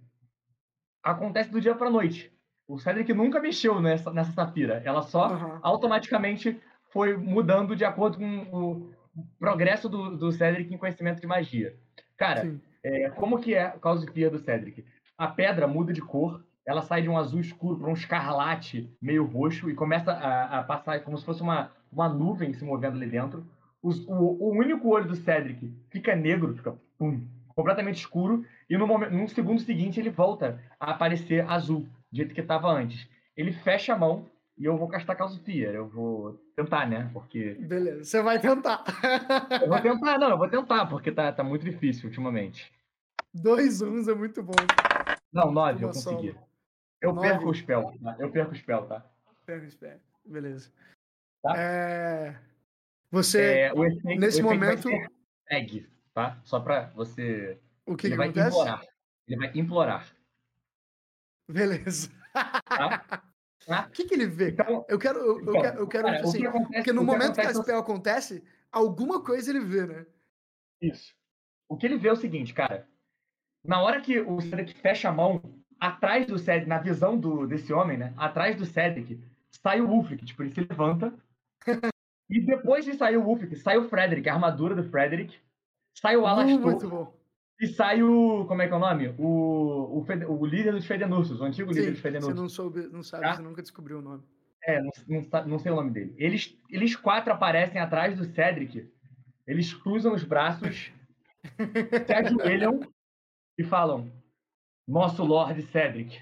acontece 1.03 1.51
do 1.51 1.61
dia 1.61 1.75
para 1.75 1.91
noite. 1.91 2.36
O 2.69 2.79
Cedric 2.79 3.13
nunca 3.13 3.41
mexeu 3.41 3.81
nessa, 3.81 4.13
nessa 4.13 4.33
safira, 4.33 4.83
ela 4.85 5.03
só 5.03 5.27
Aham. 5.27 5.61
automaticamente 5.63 6.61
foi 6.91 7.17
mudando 7.17 7.77
de 7.77 7.85
acordo 7.85 8.19
com 8.19 8.43
o 8.53 8.91
progresso 9.39 9.89
do, 9.89 10.17
do 10.17 10.33
Cedric 10.33 10.73
em 10.73 10.79
conhecimento 10.79 11.21
de 11.21 11.27
magia. 11.27 11.77
Cara, 12.17 12.59
é, 12.83 13.09
como 13.11 13.39
que 13.39 13.55
é 13.55 13.69
o 13.77 13.79
Cause 13.79 14.11
Fear 14.11 14.31
do 14.31 14.39
Cedric? 14.39 14.85
A 15.17 15.29
pedra 15.29 15.67
muda 15.67 15.93
de 15.93 16.01
cor, 16.03 16.45
ela 16.67 16.83
sai 16.83 17.03
de 17.03 17.09
um 17.09 17.17
azul 17.17 17.41
escuro 17.41 17.79
para 17.79 17.89
um 17.89 17.95
escarlate 17.95 18.91
meio 19.01 19.25
roxo 19.25 19.71
e 19.71 19.75
começa 19.75 20.13
a, 20.13 20.59
a 20.59 20.63
passar 20.63 21.01
como 21.01 21.17
se 21.17 21.25
fosse 21.25 21.43
uma, 21.43 21.71
uma 21.93 22.09
nuvem 22.09 22.53
se 22.53 22.65
movendo 22.65 22.97
ali 22.97 23.07
dentro. 23.07 23.47
Os- 23.83 24.05
o, 24.09 24.13
o 24.13 24.51
único 24.51 24.89
olho 24.89 25.07
do 25.07 25.15
Cedric 25.15 25.73
fica 25.91 26.17
negro, 26.17 26.55
fica 26.57 26.77
pum, 26.99 27.25
completamente 27.55 27.97
escuro, 27.97 28.45
e 28.69 28.77
no, 28.77 28.87
momento, 28.87 29.13
no 29.13 29.29
segundo 29.29 29.61
seguinte 29.61 30.01
ele 30.01 30.11
volta 30.11 30.61
a 30.81 30.91
aparecer 30.91 31.49
azul, 31.49 31.87
do 32.17 32.19
jeito 32.19 32.35
que 32.35 32.41
estava 32.41 32.69
antes. 32.69 33.07
Ele 33.37 33.53
fecha 33.53 33.93
a 33.93 33.99
mão 33.99 34.29
e 34.57 34.65
eu 34.65 34.77
vou 34.79 34.89
castar 34.89 35.17
Fear. 35.45 35.75
Eu 35.75 35.87
vou 35.87 36.33
tentar, 36.57 36.87
né? 36.89 37.11
Porque. 37.13 37.55
Beleza, 37.55 38.05
você 38.05 38.23
vai 38.23 38.41
tentar. 38.41 38.83
Eu 39.63 39.69
vou 39.69 39.81
tentar, 39.83 40.19
não, 40.19 40.31
eu 40.31 40.39
vou 40.39 40.49
tentar, 40.49 40.87
porque 40.87 41.13
tá, 41.13 41.31
tá 41.33 41.45
muito 41.45 41.65
difícil 41.65 42.09
ultimamente. 42.09 42.73
Dois 43.35 43.83
uns 43.83 44.09
é 44.09 44.15
muito 44.15 44.43
bom. 44.43 44.55
Não, 45.31 45.51
nove, 45.53 45.85
eu 45.85 45.89
consegui. 45.89 46.35
Eu 47.03 47.13
Nove? 47.13 47.29
perco 47.29 47.51
o 47.51 47.55
spell, 47.55 47.93
tá? 48.03 48.17
Eu 48.19 48.31
perco 48.31 48.53
o 48.53 48.57
spell, 48.57 48.87
tá? 48.87 49.05
Pega, 49.45 49.67
espera. 49.67 50.01
Beleza. 50.25 50.73
Tá. 51.43 51.55
É, 51.57 52.35
Você. 53.11 53.43
É, 53.43 53.73
o 53.75 53.85
efeito, 53.85 54.21
nesse 54.21 54.41
o 54.41 54.45
momento- 54.45 54.89
tag, 55.49 55.87
tá? 56.15 56.41
Só 56.43 56.59
pra 56.61 56.87
você. 56.95 57.59
O 57.85 57.95
que, 57.95 58.07
ele 58.07 58.15
que 58.15 58.19
vai 58.19 58.29
acontece? 58.29 58.49
implorar. 58.49 58.83
Ele 59.29 59.37
vai 59.37 59.51
implorar. 59.55 60.16
Beleza. 61.49 62.11
Tá? 62.69 63.23
Tá? 63.67 63.87
O 63.89 63.91
que, 63.91 64.05
que 64.05 64.15
ele 64.15 64.27
vê? 64.27 64.51
Então, 64.51 64.87
Eu 64.89 64.97
quero. 64.97 65.19
Eu, 65.19 65.27
eu 65.27 65.41
então, 65.43 65.61
quero, 65.61 65.79
eu 65.81 65.89
quero 65.89 66.05
cara, 66.05 66.17
tipo 66.19 66.29
assim, 66.29 66.39
que 66.39 66.47
acontece, 66.47 66.73
porque 66.73 66.93
no 66.93 67.01
que 67.01 67.07
momento 67.07 67.35
que 67.35 67.41
a 67.41 67.43
acontece 67.43 67.59
é 67.59 67.63
spell 67.63 67.79
acontece, 67.81 68.45
alguma 68.71 69.25
coisa 69.25 69.51
ele 69.51 69.59
vê, 69.59 69.87
né? 69.87 70.07
Isso. 70.81 71.17
O 71.69 71.77
que 71.77 71.85
ele 71.85 71.99
vê 71.99 72.09
é 72.09 72.13
o 72.13 72.17
seguinte, 72.17 72.55
cara. 72.55 72.89
Na 73.65 73.81
hora 73.83 74.01
que 74.01 74.21
o 74.21 74.41
Cedric 74.41 74.73
fecha 74.75 75.09
a 75.09 75.13
mão, 75.13 75.43
atrás 75.81 76.27
do 76.27 76.39
Cedric, 76.39 76.69
na 76.69 76.79
visão 76.79 77.19
do, 77.19 77.45
desse 77.45 77.73
homem, 77.73 77.99
né? 77.99 78.15
Atrás 78.17 78.55
do 78.57 78.65
Cedric, 78.65 79.21
sai 79.51 79.81
o 79.81 79.89
Ulfric. 79.91 80.25
Tipo, 80.25 80.45
ele 80.45 80.55
se 80.55 80.61
levanta. 80.61 81.13
e 82.31 82.41
depois 82.41 82.85
de 82.85 82.95
sair 82.95 83.17
o 83.17 83.27
Ulfric, 83.27 83.57
sai 83.57 83.79
o 83.79 83.89
Frederick, 83.89 84.29
a 84.29 84.35
armadura 84.35 84.77
do 84.77 84.89
Frederick. 84.89 85.37
Sai 85.99 86.17
o 86.17 86.23
Uh, 86.23 86.27
Alastor. 86.27 86.61
muito 86.61 86.89
bom. 86.89 87.26
E 87.61 87.67
sai 87.69 88.03
o. 88.03 88.45
Como 88.47 88.61
é 88.63 88.67
que 88.69 88.73
é 88.75 88.77
o 88.77 88.81
nome? 88.81 89.15
O, 89.19 89.99
o, 89.99 90.05
Fede- 90.05 90.27
o 90.27 90.45
líder 90.45 90.73
dos 90.73 90.87
Fedenursos, 90.87 91.41
o 91.41 91.45
antigo 91.45 91.71
líder 91.71 91.85
Sim, 91.85 91.91
dos 91.93 91.99
você 91.99 92.03
Fedenursos. 92.03 92.35
não 92.41 92.49
soube, 92.49 92.87
não 92.89 93.03
sabe, 93.03 93.25
Tá? 93.25 93.37
você 93.37 93.43
nunca 93.43 93.63
descobriu 93.63 93.99
o 93.99 94.03
nome. 94.03 94.23
É, 94.63 94.83
não, 94.83 94.91
não, 95.09 95.47
não 95.47 95.59
sei 95.59 95.73
o 95.73 95.77
nome 95.77 95.91
dele. 95.91 96.15
Eles, 96.19 96.55
eles 96.69 96.95
quatro 96.97 97.33
aparecem 97.33 97.81
atrás 97.81 98.17
do 98.19 98.25
Cedric. 98.25 98.91
Eles 99.47 99.73
cruzam 99.73 100.13
os 100.13 100.25
braços, 100.25 100.91
se 102.07 102.13
ajoelham 102.13 102.81
e 103.57 103.63
falam: 103.65 104.11
Nosso 104.87 105.25
Lord 105.25 105.63
Cedric. 105.71 106.21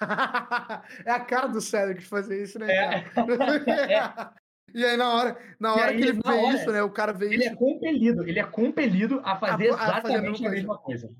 é 1.04 1.10
a 1.12 1.20
cara 1.20 1.46
do 1.48 1.60
Cedric 1.60 2.02
fazer 2.04 2.42
isso, 2.42 2.58
né, 2.58 2.72
É. 2.74 3.00
cara? 3.02 4.34
E 4.74 4.84
aí, 4.84 4.96
na 4.96 5.08
hora, 5.14 5.38
na 5.60 5.72
hora 5.72 5.90
aí, 5.92 5.96
que 5.96 6.02
ele 6.02 6.12
vê 6.14 6.20
hora, 6.28 6.56
isso, 6.56 6.72
né? 6.72 6.82
O 6.82 6.90
cara 6.90 7.12
vê 7.12 7.26
Ele 7.32 7.44
é 7.44 7.46
isso. 7.46 7.56
compelido, 7.56 8.28
ele 8.28 8.40
é 8.40 8.44
compelido 8.44 9.20
a 9.24 9.36
fazer 9.36 9.70
A- 9.70 9.74
a 9.74 10.02
fazer 10.02 10.14
exatamente 10.14 10.42
mesma 10.42 10.48
a 10.48 10.50
mesma 10.50 10.78
coisa. 10.78 11.14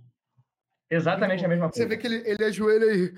Exatamente 0.91 1.45
a 1.45 1.49
mesma 1.49 1.67
Você 1.69 1.81
coisa. 1.81 1.89
vê 1.89 1.97
que 1.97 2.07
ele, 2.07 2.29
ele 2.29 2.45
ajoelha 2.45 2.85
e. 2.95 3.15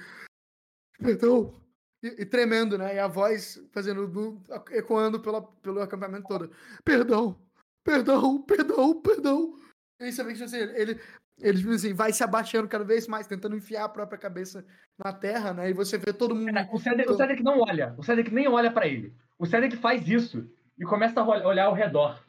Perdão. 0.99 1.55
E, 2.03 2.22
e 2.22 2.26
tremendo, 2.26 2.76
né? 2.78 2.95
E 2.95 2.99
a 2.99 3.07
voz 3.09 3.59
fazendo. 3.72 4.07
do- 4.07 4.43
ecoando 4.72 5.20
pela, 5.20 5.43
pelo 5.43 5.80
acampamento 5.80 6.28
todo. 6.28 6.51
Perdão, 6.84 7.37
perdão, 7.84 8.43
perdão, 8.43 9.01
perdão. 9.01 9.59
E 10.01 10.05
aí 10.05 10.12
você 10.12 10.22
vê 10.22 10.28
que 10.32 10.34
tipo 10.34 10.45
assim, 10.45 10.59
ele, 10.59 11.01
ele 11.41 11.59
tipo 11.59 11.70
assim, 11.70 11.95
vai 11.95 12.12
se 12.12 12.22
abaixando 12.22 12.68
cada 12.68 12.84
vez 12.84 13.07
mais, 13.09 13.26
tentando 13.26 13.57
enfiar 13.57 13.84
a 13.84 13.89
própria 13.89 14.18
cabeça 14.18 14.64
na 15.03 15.12
terra, 15.12 15.53
né? 15.55 15.70
E 15.70 15.72
você 15.72 15.97
vê 15.97 16.12
todo 16.12 16.34
mundo. 16.34 16.51
O 16.72 16.78
Cedric, 16.78 17.11
o 17.11 17.14
Cedric 17.16 17.43
não 17.43 17.61
olha. 17.61 17.95
O 17.97 18.03
Cedric 18.03 18.30
nem 18.32 18.47
olha 18.49 18.70
pra 18.70 18.87
ele. 18.87 19.14
O 19.39 19.47
Cedric 19.47 19.76
faz 19.76 20.09
isso 20.09 20.51
e 20.78 20.84
começa 20.84 21.20
a 21.20 21.24
ol- 21.24 21.47
olhar 21.47 21.66
ao 21.66 21.74
redor. 21.74 22.22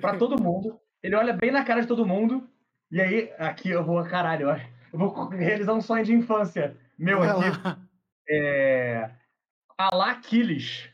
Pra 0.00 0.16
todo 0.18 0.42
mundo. 0.42 0.80
Ele 1.02 1.14
olha 1.16 1.32
bem 1.32 1.50
na 1.50 1.64
cara 1.64 1.80
de 1.80 1.86
todo 1.88 2.06
mundo. 2.06 2.48
E 2.90 3.00
aí, 3.00 3.32
aqui 3.38 3.70
eu 3.70 3.84
vou, 3.84 4.02
caralho, 4.04 4.48
eu 4.92 4.98
vou 4.98 5.28
realizar 5.28 5.72
um 5.74 5.80
sonho 5.80 6.04
de 6.04 6.12
infância 6.12 6.76
meu 6.98 7.22
aqui. 7.22 7.60
lá. 7.62 7.78
É, 8.28 9.10
Alá 9.78 10.10
Aquiles, 10.12 10.88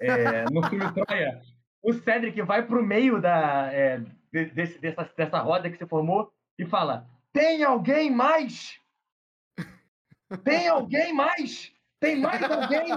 é, 0.00 0.44
no 0.50 0.62
filme 0.68 0.90
Troia. 0.92 1.40
O 1.82 1.92
Cedric 1.92 2.40
vai 2.42 2.66
pro 2.66 2.82
meio 2.84 3.20
da, 3.20 3.72
é, 3.72 3.98
de- 4.32 4.46
desse- 4.46 4.78
dessa, 4.80 5.04
dessa 5.16 5.38
roda 5.38 5.70
que 5.70 5.76
se 5.78 5.86
formou 5.86 6.32
e 6.58 6.66
fala: 6.66 7.06
Tem 7.32 7.62
alguém 7.62 8.10
mais? 8.10 8.80
Tem 10.42 10.66
alguém 10.68 11.12
mais? 11.14 11.72
Tem 12.00 12.16
mais 12.20 12.42
alguém? 12.42 12.88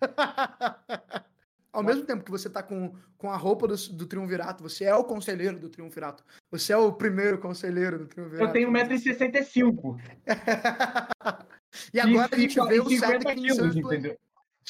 Ao 1.72 1.82
mesmo 1.82 2.04
tempo 2.04 2.24
que 2.24 2.30
você 2.30 2.48
tá 2.50 2.62
com, 2.62 2.92
com 3.16 3.30
a 3.30 3.36
roupa 3.36 3.68
do, 3.68 3.76
do 3.92 4.06
Triunvirato, 4.06 4.62
você 4.62 4.84
é 4.84 4.94
o 4.94 5.04
conselheiro 5.04 5.58
do 5.60 5.68
Triunvirato. 5.68 6.24
Você 6.50 6.72
é 6.72 6.76
o 6.76 6.92
primeiro 6.92 7.38
conselheiro 7.38 7.98
do 8.00 8.06
Triunvirato. 8.06 8.44
Eu 8.48 8.52
tenho 8.52 8.70
1,65m. 8.70 9.98
E 11.92 12.00
agora 12.00 12.34
a 12.34 12.38
gente 12.38 12.58
vê 12.66 12.80
o 12.80 12.88
50 12.88 13.06
Cedric 13.06 13.30
em 13.40 13.44
seu, 13.48 13.56
quilos, 13.56 13.76
esplen- 13.76 13.98
entendeu? 13.98 14.18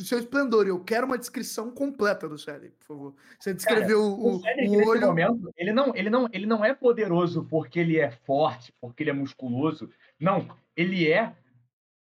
em 0.00 0.04
seu 0.04 0.18
esplendor. 0.18 0.66
E 0.66 0.70
eu 0.70 0.80
quero 0.82 1.06
uma 1.06 1.16
descrição 1.16 1.70
completa 1.70 2.28
do 2.28 2.36
Cedric, 2.36 2.74
por 2.80 2.86
favor. 2.86 3.14
Você 3.38 3.54
descreveu 3.54 4.02
O, 4.02 4.36
o, 4.36 4.40
Cedric, 4.40 4.68
o 4.68 4.72
nesse 4.72 4.88
olho. 4.88 5.06
momento, 5.06 5.50
ele 5.56 5.72
não, 5.72 5.94
ele, 5.94 6.10
não, 6.10 6.28
ele 6.32 6.44
não 6.46 6.64
é 6.64 6.74
poderoso 6.74 7.44
porque 7.48 7.78
ele 7.78 7.98
é 7.98 8.10
forte, 8.10 8.74
porque 8.80 9.04
ele 9.04 9.10
é 9.10 9.14
musculoso. 9.14 9.88
Não, 10.18 10.48
ele 10.76 11.10
é, 11.10 11.32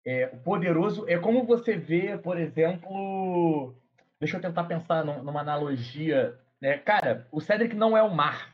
é 0.09 0.27
poderoso. 0.27 1.05
É 1.07 1.17
como 1.17 1.45
você 1.45 1.75
vê, 1.75 2.17
por 2.17 2.39
exemplo, 2.39 3.75
Deixa 4.19 4.35
eu 4.35 4.41
tentar 4.41 4.65
pensar 4.65 5.05
numa 5.05 5.39
analogia. 5.39 6.37
Né? 6.61 6.77
Cara, 6.77 7.25
o 7.31 7.39
Cedric 7.39 7.73
não 7.73 7.97
é 7.97 8.03
o 8.03 8.13
mar. 8.13 8.53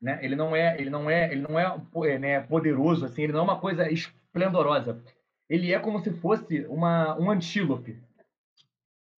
Né? 0.00 0.18
Ele 0.22 0.36
não 0.36 0.54
é, 0.54 0.78
ele 0.78 0.90
não 0.90 1.10
é, 1.10 1.32
ele 1.32 1.42
não 1.42 1.58
é 1.58 2.18
né, 2.18 2.40
poderoso 2.40 3.06
assim. 3.06 3.22
Ele 3.22 3.32
não 3.32 3.40
é 3.40 3.44
uma 3.44 3.58
coisa 3.58 3.90
esplendorosa. 3.90 5.02
Ele 5.48 5.72
é 5.72 5.78
como 5.78 6.00
se 6.00 6.10
fosse 6.12 6.66
uma, 6.66 7.18
um 7.18 7.30
antílope. 7.30 7.98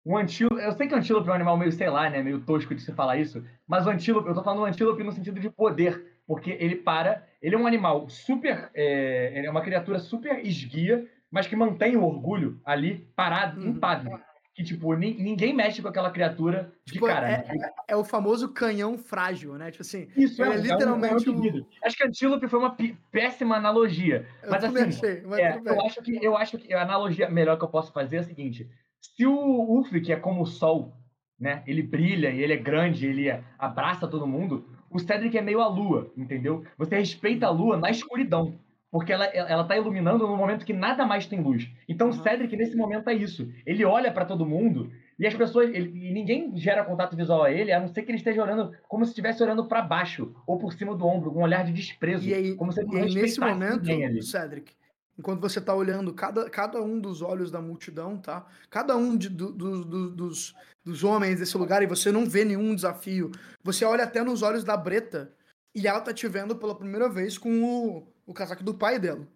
Um 0.05 0.17
antílope, 0.17 0.61
eu 0.61 0.71
sei 0.71 0.87
que 0.87 0.95
antílope 0.95 1.27
é 1.27 1.31
um 1.31 1.35
animal 1.35 1.57
meio, 1.57 1.71
sei 1.71 1.89
lá, 1.89 2.09
né, 2.09 2.23
meio 2.23 2.41
tosco 2.41 2.73
de 2.73 2.81
se 2.81 2.91
falar 2.91 3.17
isso, 3.17 3.45
mas 3.67 3.85
o 3.85 3.89
antílope, 3.91 4.27
eu 4.27 4.33
tô 4.33 4.41
falando 4.41 4.61
do 4.61 4.65
antílope 4.65 5.03
no 5.03 5.11
sentido 5.11 5.39
de 5.39 5.47
poder, 5.47 6.19
porque 6.25 6.57
ele 6.59 6.75
para, 6.75 7.27
ele 7.39 7.53
é 7.53 7.57
um 7.57 7.67
animal 7.67 8.09
super, 8.09 8.71
é, 8.73 9.45
é 9.45 9.51
uma 9.51 9.61
criatura 9.61 9.99
super 9.99 10.43
esguia, 10.43 11.07
mas 11.31 11.47
que 11.47 11.55
mantém 11.55 11.95
o 11.95 12.03
orgulho 12.03 12.59
ali 12.65 13.07
parado, 13.15 13.61
uhum. 13.61 13.69
impávido 13.69 14.19
que, 14.53 14.63
tipo, 14.63 14.93
ninguém 14.95 15.53
mexe 15.53 15.81
com 15.81 15.87
aquela 15.87 16.11
criatura 16.11 16.73
de 16.85 16.93
tipo, 16.93 17.05
cara. 17.05 17.29
É, 17.29 17.55
né? 17.55 17.69
é, 17.87 17.95
o 17.95 18.03
famoso 18.03 18.49
canhão 18.49 18.97
frágil, 18.97 19.53
né? 19.57 19.71
Tipo 19.71 19.81
assim, 19.81 20.07
Isso, 20.15 20.43
é, 20.43 20.53
é 20.53 20.57
literalmente. 20.57 21.27
É 21.27 21.31
um, 21.31 21.39
um... 21.39 21.65
Acho 21.83 21.97
que 21.97 22.03
Antílope 22.03 22.47
foi 22.47 22.59
uma 22.59 22.75
péssima 23.11 23.55
analogia. 23.55 24.27
Eu 24.43 24.51
mas 24.51 24.63
assim, 24.63 24.83
achei, 24.83 25.21
mas 25.21 25.39
é, 25.39 25.61
eu, 25.63 25.81
acho 25.81 26.01
que, 26.01 26.25
eu 26.25 26.37
acho 26.37 26.57
que 26.57 26.73
a 26.73 26.81
analogia 26.81 27.29
melhor 27.29 27.57
que 27.57 27.63
eu 27.63 27.69
posso 27.69 27.93
fazer 27.93 28.17
é 28.17 28.19
a 28.19 28.23
seguinte: 28.23 28.69
se 28.99 29.25
o 29.25 29.83
que 30.03 30.11
é 30.11 30.17
como 30.17 30.41
o 30.41 30.45
sol, 30.45 30.97
né? 31.39 31.63
Ele 31.65 31.81
brilha 31.81 32.29
e 32.29 32.41
ele 32.41 32.53
é 32.53 32.57
grande, 32.57 33.07
ele 33.07 33.29
abraça 33.57 34.07
todo 34.07 34.27
mundo. 34.27 34.67
O 34.89 34.99
Cedric 34.99 35.37
é 35.37 35.41
meio 35.41 35.61
a 35.61 35.67
lua, 35.67 36.11
entendeu? 36.17 36.65
Você 36.77 36.97
respeita 36.97 37.47
a 37.47 37.49
lua 37.49 37.77
na 37.77 37.89
escuridão 37.89 38.59
porque 38.91 39.13
ela, 39.13 39.25
ela 39.25 39.63
tá 39.63 39.77
iluminando 39.77 40.27
no 40.27 40.35
momento 40.35 40.65
que 40.65 40.73
nada 40.73 41.05
mais 41.05 41.25
tem 41.25 41.41
luz. 41.41 41.67
Então 41.87 42.09
o 42.09 42.13
Cedric, 42.13 42.55
nesse 42.57 42.75
momento, 42.75 43.09
é 43.09 43.13
isso. 43.13 43.49
Ele 43.65 43.85
olha 43.85 44.11
para 44.11 44.25
todo 44.25 44.45
mundo 44.45 44.91
e 45.17 45.25
as 45.25 45.33
pessoas. 45.33 45.69
Ele, 45.73 46.09
e 46.09 46.13
ninguém 46.13 46.55
gera 46.57 46.83
contato 46.83 47.15
visual 47.15 47.43
a 47.43 47.51
ele, 47.51 47.71
a 47.71 47.79
não 47.79 47.87
ser 47.87 48.03
que 48.03 48.11
ele 48.11 48.17
esteja 48.17 48.43
olhando 48.43 48.71
como 48.89 49.05
se 49.05 49.11
estivesse 49.11 49.41
olhando 49.41 49.65
para 49.65 49.81
baixo 49.81 50.35
ou 50.45 50.57
por 50.57 50.73
cima 50.73 50.93
do 50.93 51.05
ombro, 51.05 51.31
com 51.31 51.39
um 51.39 51.43
olhar 51.43 51.63
de 51.63 51.71
desprezo. 51.71 52.27
E 52.27 52.33
aí, 52.33 52.55
como 52.55 52.73
se 52.73 52.81
e 52.83 52.97
aí 52.97 53.13
nesse 53.15 53.39
momento, 53.39 54.21
Cedric, 54.23 54.73
enquanto 55.17 55.39
você 55.39 55.59
está 55.59 55.73
olhando 55.73 56.13
cada, 56.13 56.49
cada 56.49 56.81
um 56.81 56.99
dos 56.99 57.21
olhos 57.21 57.49
da 57.49 57.61
multidão, 57.61 58.17
tá? 58.17 58.45
Cada 58.69 58.97
um 58.97 59.15
de, 59.15 59.29
do, 59.29 59.53
do, 59.53 59.85
do, 59.85 60.09
dos, 60.09 60.53
dos 60.83 61.03
homens 61.03 61.39
desse 61.39 61.57
lugar, 61.57 61.81
e 61.81 61.87
você 61.87 62.11
não 62.11 62.25
vê 62.25 62.43
nenhum 62.43 62.75
desafio. 62.75 63.31
Você 63.63 63.85
olha 63.85 64.03
até 64.03 64.21
nos 64.21 64.41
olhos 64.41 64.65
da 64.65 64.75
Breta 64.75 65.31
e 65.73 65.87
ela 65.87 66.01
tá 66.01 66.13
te 66.13 66.27
vendo 66.27 66.55
pela 66.57 66.75
primeira 66.75 67.07
vez 67.07 67.37
com 67.37 67.63
o, 67.63 68.07
o 68.31 68.33
casaco 68.33 68.63
do 68.63 68.73
pai 68.73 68.99
dela. 68.99 69.27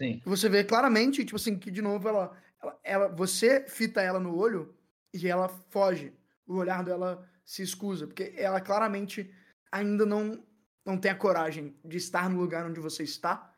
Sim. 0.00 0.20
Você 0.24 0.48
vê 0.48 0.64
claramente, 0.64 1.24
tipo 1.24 1.36
assim, 1.36 1.58
que 1.58 1.70
de 1.70 1.80
novo 1.80 2.08
ela, 2.08 2.36
ela, 2.60 2.80
ela, 2.82 3.08
Você 3.08 3.64
fita 3.68 4.02
ela 4.02 4.18
no 4.18 4.36
olho 4.36 4.74
e 5.12 5.28
ela 5.28 5.48
foge. 5.48 6.12
O 6.46 6.56
olhar 6.56 6.84
dela 6.84 7.26
se 7.44 7.62
escusa. 7.62 8.06
Porque 8.06 8.34
ela 8.36 8.60
claramente 8.60 9.32
ainda 9.70 10.04
não, 10.04 10.42
não 10.84 10.98
tem 10.98 11.10
a 11.10 11.16
coragem 11.16 11.76
de 11.84 11.96
estar 11.96 12.28
no 12.28 12.40
lugar 12.40 12.66
onde 12.66 12.80
você 12.80 13.02
está. 13.02 13.52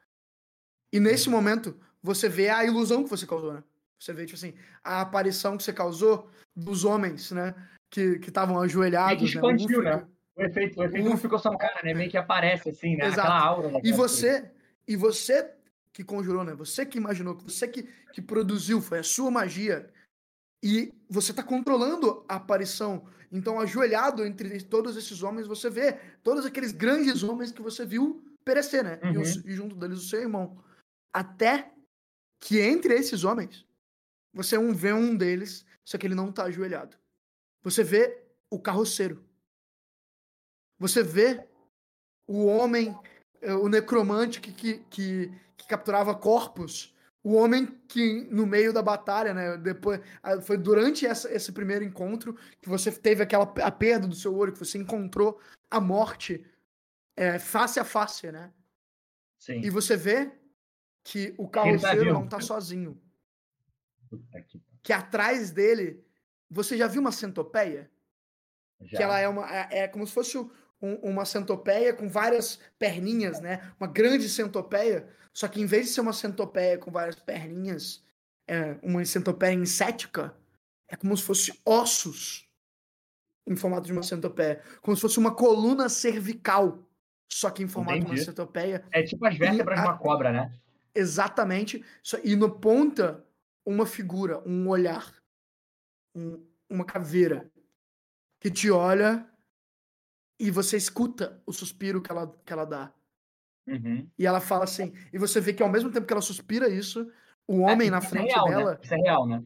E 0.92 1.00
nesse 1.00 1.28
momento, 1.28 1.78
você 2.02 2.28
vê 2.28 2.48
a 2.48 2.64
ilusão 2.64 3.02
que 3.02 3.10
você 3.10 3.26
causou, 3.26 3.54
né? 3.54 3.64
Você 3.98 4.12
vê, 4.12 4.26
tipo 4.26 4.36
assim, 4.36 4.54
a 4.84 5.00
aparição 5.00 5.56
que 5.56 5.62
você 5.62 5.72
causou 5.72 6.30
dos 6.54 6.84
homens, 6.84 7.32
né? 7.32 7.54
Que 7.90 8.20
estavam 8.22 8.60
ajoelhados. 8.60 9.14
É 9.14 9.16
que 9.16 9.24
expandiu, 9.24 9.82
né? 9.82 9.96
né? 9.96 10.06
O 10.36 10.42
efeito, 10.42 10.78
o 10.78 10.84
efeito 10.84 11.08
não 11.08 11.16
ficou 11.16 11.38
só 11.38 11.50
no 11.50 11.58
cara, 11.58 11.80
né? 11.82 11.94
Meio 11.94 12.10
que 12.10 12.16
aparece 12.16 12.68
assim, 12.68 12.94
né? 12.94 13.06
Exato. 13.06 13.20
Aquela 13.20 13.40
aura. 13.40 13.70
Né? 13.70 13.80
E 13.82 13.92
você, 13.92 14.50
e 14.86 14.96
você 14.96 15.52
que 15.92 16.04
conjurou, 16.04 16.44
né? 16.44 16.54
Você 16.54 16.84
que 16.84 16.98
imaginou, 16.98 17.36
você 17.38 17.66
que, 17.66 17.84
que 18.12 18.20
produziu, 18.20 18.80
foi 18.80 18.98
a 18.98 19.02
sua 19.02 19.30
magia. 19.30 19.90
E 20.62 20.92
você 21.08 21.30
está 21.32 21.42
controlando 21.42 22.24
a 22.28 22.36
aparição. 22.36 23.08
Então, 23.32 23.58
ajoelhado 23.58 24.24
entre 24.24 24.62
todos 24.62 24.96
esses 24.96 25.22
homens, 25.22 25.46
você 25.46 25.68
vê 25.70 25.94
todos 26.22 26.44
aqueles 26.44 26.72
grandes 26.72 27.22
homens 27.22 27.50
que 27.50 27.62
você 27.62 27.84
viu 27.84 28.22
perecer, 28.44 28.84
né? 28.84 29.00
Uhum. 29.02 29.12
E, 29.12 29.18
os, 29.18 29.36
e 29.44 29.52
junto 29.52 29.74
deles 29.74 29.98
o 29.98 30.08
seu 30.08 30.20
irmão. 30.20 30.62
Até 31.12 31.72
que 32.40 32.60
entre 32.60 32.94
esses 32.94 33.24
homens, 33.24 33.66
você 34.32 34.58
um, 34.58 34.72
vê 34.72 34.92
um 34.92 35.16
deles, 35.16 35.64
só 35.84 35.96
que 35.96 36.06
ele 36.06 36.14
não 36.14 36.28
está 36.28 36.44
ajoelhado. 36.44 36.96
Você 37.62 37.82
vê 37.82 38.22
o 38.50 38.60
carroceiro. 38.60 39.24
Você 40.78 41.02
vê 41.02 41.48
o 42.26 42.44
homem, 42.44 42.94
o 43.62 43.68
necromante 43.68 44.40
que, 44.40 44.52
que, 44.52 44.78
que, 44.90 45.32
que 45.56 45.66
capturava 45.66 46.14
corpos, 46.14 46.94
o 47.22 47.34
homem 47.34 47.66
que 47.88 48.28
no 48.30 48.46
meio 48.46 48.72
da 48.72 48.80
batalha, 48.80 49.34
né, 49.34 49.56
depois 49.56 50.00
foi 50.44 50.56
durante 50.56 51.04
essa, 51.04 51.28
esse 51.32 51.50
primeiro 51.50 51.84
encontro 51.84 52.36
que 52.62 52.68
você 52.68 52.92
teve 52.92 53.22
aquela 53.22 53.52
a 53.62 53.70
perda 53.70 54.06
do 54.06 54.14
seu 54.14 54.32
olho, 54.36 54.52
que 54.52 54.58
você 54.60 54.78
encontrou 54.78 55.40
a 55.68 55.80
morte 55.80 56.46
é, 57.16 57.38
face 57.38 57.80
a 57.80 57.84
face, 57.84 58.30
né? 58.30 58.52
Sim. 59.38 59.60
E 59.60 59.70
você 59.70 59.96
vê 59.96 60.30
que 61.02 61.34
o 61.36 61.48
tá 61.48 61.62
carroceiro 61.62 62.06
tá 62.06 62.12
não 62.12 62.28
tá 62.28 62.40
sozinho. 62.40 63.00
Que... 64.82 64.92
atrás 64.92 65.50
dele, 65.50 66.04
você 66.48 66.76
já 66.76 66.86
viu 66.86 67.00
uma 67.00 67.10
centopeia? 67.10 67.90
Já. 68.80 68.98
Que 68.98 69.02
ela 69.02 69.18
é 69.18 69.28
uma 69.28 69.52
é, 69.52 69.68
é 69.80 69.88
como 69.88 70.06
se 70.06 70.12
fosse 70.12 70.38
um, 70.80 70.94
uma 71.10 71.24
centopeia 71.24 71.94
com 71.94 72.08
várias 72.08 72.58
perninhas, 72.78 73.40
né? 73.40 73.72
Uma 73.78 73.86
grande 73.86 74.28
centopeia, 74.28 75.08
só 75.32 75.48
que 75.48 75.60
em 75.60 75.66
vez 75.66 75.86
de 75.86 75.92
ser 75.92 76.00
uma 76.00 76.12
centopeia 76.12 76.78
com 76.78 76.90
várias 76.90 77.16
perninhas, 77.16 78.04
é 78.48 78.76
uma 78.82 79.04
centopeia 79.04 79.52
insética, 79.52 80.34
é 80.88 80.96
como 80.96 81.16
se 81.16 81.22
fosse 81.22 81.60
ossos 81.64 82.48
em 83.46 83.56
formato 83.56 83.86
de 83.86 83.92
uma 83.92 84.02
centopeia, 84.02 84.62
como 84.80 84.96
se 84.96 85.02
fosse 85.02 85.18
uma 85.18 85.34
coluna 85.34 85.88
cervical, 85.88 86.84
só 87.30 87.50
que 87.50 87.62
em 87.62 87.68
formato 87.68 87.98
Entendi. 87.98 88.14
de 88.14 88.20
uma 88.20 88.24
centopeia. 88.24 88.84
É 88.92 89.02
tipo 89.02 89.24
as 89.26 89.36
vértebras 89.36 89.80
de 89.80 89.86
uma 89.86 89.98
cobra, 89.98 90.32
né? 90.32 90.52
Exatamente. 90.94 91.84
E 92.24 92.34
no 92.34 92.58
ponta, 92.58 93.24
uma 93.64 93.84
figura, 93.84 94.42
um 94.48 94.68
olhar, 94.68 95.12
um, 96.14 96.44
uma 96.70 96.84
caveira 96.84 97.50
que 98.40 98.50
te 98.50 98.70
olha 98.70 99.28
e 100.38 100.50
você 100.50 100.76
escuta 100.76 101.42
o 101.46 101.52
suspiro 101.52 102.02
que 102.02 102.10
ela, 102.10 102.32
que 102.44 102.52
ela 102.52 102.64
dá. 102.64 102.92
Uhum. 103.66 104.08
E 104.18 104.26
ela 104.26 104.40
fala 104.40 104.64
assim, 104.64 104.92
e 105.12 105.18
você 105.18 105.40
vê 105.40 105.52
que 105.52 105.62
ao 105.62 105.68
mesmo 105.68 105.90
tempo 105.90 106.06
que 106.06 106.12
ela 106.12 106.22
suspira 106.22 106.68
isso, 106.68 107.10
o 107.48 107.68
é, 107.68 107.72
homem 107.72 107.88
é, 107.88 107.90
na 107.90 108.00
frente 108.00 108.30
é 108.30 108.34
real, 108.34 108.46
dela. 108.46 108.72
Né? 108.72 108.78
Isso 108.82 108.94
é 108.94 108.96
real, 108.98 109.26
né? 109.26 109.42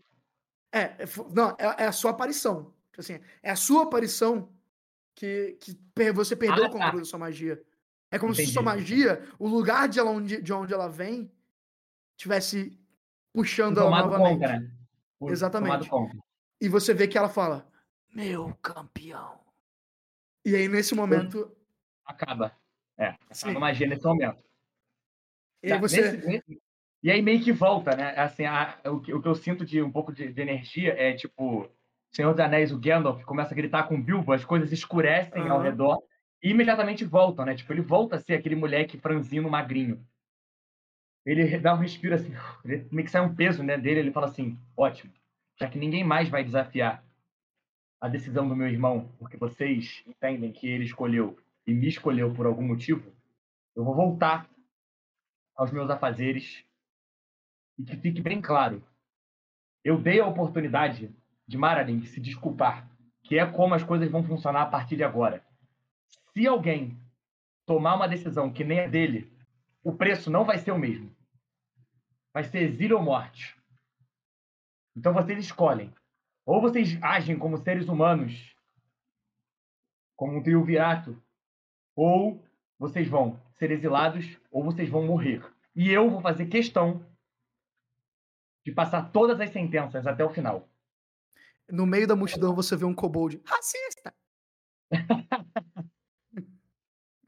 É, 0.73 0.81
é 0.81 1.05
não, 1.33 1.51
é, 1.59 1.85
é, 1.85 1.87
a 1.87 1.93
sua 1.93 2.11
aparição. 2.11 2.75
Tipo 2.91 3.01
assim, 3.01 3.21
é 3.43 3.51
a 3.51 3.57
sua 3.57 3.85
aparição 3.85 4.51
que, 5.15 5.57
que 5.61 5.79
você 6.13 6.37
perdeu 6.37 6.65
ah, 6.65 6.69
o 6.69 6.71
controle 6.71 6.93
tá. 6.93 6.99
da 6.99 7.05
sua 7.05 7.19
magia. 7.19 7.63
É 8.11 8.19
como 8.19 8.33
Entendi. 8.33 8.49
se 8.49 8.55
sua 8.55 8.63
magia, 8.63 9.23
o 9.39 9.47
lugar 9.49 9.89
de, 9.89 10.01
ela 10.01 10.11
onde, 10.11 10.43
de 10.43 10.53
onde 10.53 10.75
ela 10.75 10.89
vem, 10.89 11.31
tivesse 12.17 12.79
puxando 13.33 13.79
ela 13.79 13.91
novamente. 14.03 14.41
Conta, 14.41 14.59
né? 14.59 14.73
Exatamente. 15.29 15.89
E 16.61 16.69
você 16.69 16.93
vê 16.93 17.07
que 17.07 17.17
ela 17.17 17.29
fala: 17.29 17.67
Meu 18.13 18.55
campeão. 18.61 19.39
E 20.45 20.55
aí, 20.55 20.69
nesse 20.69 20.95
momento. 20.95 21.51
Acaba. 22.05 22.57
É, 22.99 23.09
acaba 23.09 23.57
a 23.57 23.61
magia 23.61 23.87
nesse 23.87 24.05
momento. 24.05 24.43
E 25.63 25.73
aí, 25.73 25.73
tá, 25.73 25.79
você... 25.79 26.13
Nesse, 26.13 26.61
e 27.03 27.11
aí 27.11 27.23
meio 27.23 27.43
que 27.43 27.51
volta, 27.51 27.97
né? 27.97 28.15
Assim, 28.17 28.45
a, 28.45 28.79
o, 28.87 29.01
que, 29.01 29.13
o 29.13 29.23
que 29.23 29.29
eu 29.29 29.35
sinto 29.35 29.65
de 29.65 29.83
um 29.83 29.91
pouco 29.91 30.13
de, 30.13 30.33
de, 30.33 30.41
energia 30.41 30.95
é 30.99 31.13
tipo. 31.15 31.69
Senhor 32.13 32.33
dos 32.33 32.41
Anéis, 32.41 32.73
o 32.73 32.79
Gandalf 32.79 33.23
começa 33.23 33.55
a 33.55 33.57
gritar 33.57 33.85
com 33.85 33.95
o 33.95 34.03
Bilbo, 34.03 34.33
as 34.33 34.45
coisas 34.45 34.73
escurecem 34.73 35.43
uhum. 35.43 35.53
ao 35.53 35.63
redor 35.63 36.03
e 36.43 36.51
imediatamente 36.51 37.05
voltam, 37.05 37.45
né? 37.45 37.55
Tipo, 37.55 37.73
ele 37.73 37.83
volta 37.83 38.17
a 38.17 38.19
ser 38.19 38.35
aquele 38.35 38.57
moleque 38.57 38.99
franzino, 38.99 39.49
magrinho. 39.49 40.05
Ele 41.25 41.57
dá 41.61 41.73
um 41.73 41.79
respiro 41.79 42.17
assim, 42.17 42.33
meio 42.91 43.05
que 43.05 43.11
sai 43.11 43.21
um 43.21 43.35
peso 43.35 43.63
né, 43.63 43.79
dele, 43.79 44.01
ele 44.01 44.11
fala 44.11 44.27
assim, 44.27 44.59
ótimo, 44.77 45.13
já 45.57 45.69
que 45.69 45.79
ninguém 45.79 46.03
mais 46.03 46.29
vai 46.29 46.43
desafiar 46.43 47.05
a 48.01 48.09
decisão 48.09 48.49
do 48.49 48.57
meu 48.57 48.67
irmão, 48.67 49.11
porque 49.19 49.37
vocês 49.37 50.03
entendem 50.07 50.53
que 50.53 50.67
ele 50.67 50.85
escolheu 50.85 51.39
e 51.67 51.75
me 51.75 51.87
escolheu 51.87 52.33
por 52.33 52.47
algum 52.47 52.67
motivo, 52.67 53.13
eu 53.77 53.85
vou 53.85 53.95
voltar 53.95 54.49
aos 55.55 55.71
meus 55.71 55.91
afazeres 55.91 56.65
e 57.79 57.85
que 57.85 57.97
fique 57.97 58.23
bem 58.23 58.41
claro. 58.41 58.83
Eu 59.85 60.01
dei 60.01 60.21
a 60.21 60.27
oportunidade 60.27 61.15
de 61.47 61.59
Maradin 61.59 62.03
se 62.05 62.21
desculpar, 62.21 62.89
que 63.23 63.39
é 63.39 63.45
como 63.45 63.75
as 63.75 63.83
coisas 63.83 64.11
vão 64.11 64.25
funcionar 64.25 64.63
a 64.63 64.71
partir 64.71 64.97
de 64.97 65.05
agora. 65.05 65.45
Se 66.33 66.47
alguém 66.47 66.99
tomar 67.67 67.97
uma 67.97 68.09
decisão 68.09 68.53
que 68.53 68.65
nem 68.65 68.79
é 68.79 68.89
dele, 68.89 69.31
o 69.83 69.93
preço 69.93 70.31
não 70.31 70.45
vai 70.45 70.59
ser 70.59 70.73
o 70.73 70.79
mesmo. 70.79 71.15
Vai 72.33 72.45
ser 72.45 72.63
exílio 72.63 72.97
ou 72.97 73.03
morte. 73.03 73.57
Então 74.97 75.13
vocês 75.13 75.39
escolhem. 75.39 75.93
Ou 76.51 76.61
vocês 76.61 76.99
agem 77.01 77.39
como 77.39 77.59
seres 77.59 77.89
humanos, 77.89 78.57
como 80.17 80.37
um 80.37 80.43
triunvirato, 80.43 81.17
ou 81.95 82.45
vocês 82.77 83.07
vão 83.07 83.41
ser 83.57 83.71
exilados, 83.71 84.37
ou 84.51 84.65
vocês 84.65 84.89
vão 84.89 85.07
morrer. 85.07 85.49
E 85.77 85.89
eu 85.89 86.11
vou 86.11 86.21
fazer 86.21 86.47
questão 86.47 87.07
de 88.67 88.73
passar 88.73 89.13
todas 89.13 89.41
as 89.41 89.51
sentenças 89.51 90.05
até 90.09 90.25
o 90.25 90.31
final. 90.31 90.69
No 91.71 91.87
meio 91.87 92.09
da 92.09 92.17
multidão 92.17 92.53
você 92.53 92.77
vê 92.77 92.85
um 92.85 92.97
kobold 92.97 93.41
racista. 93.47 94.13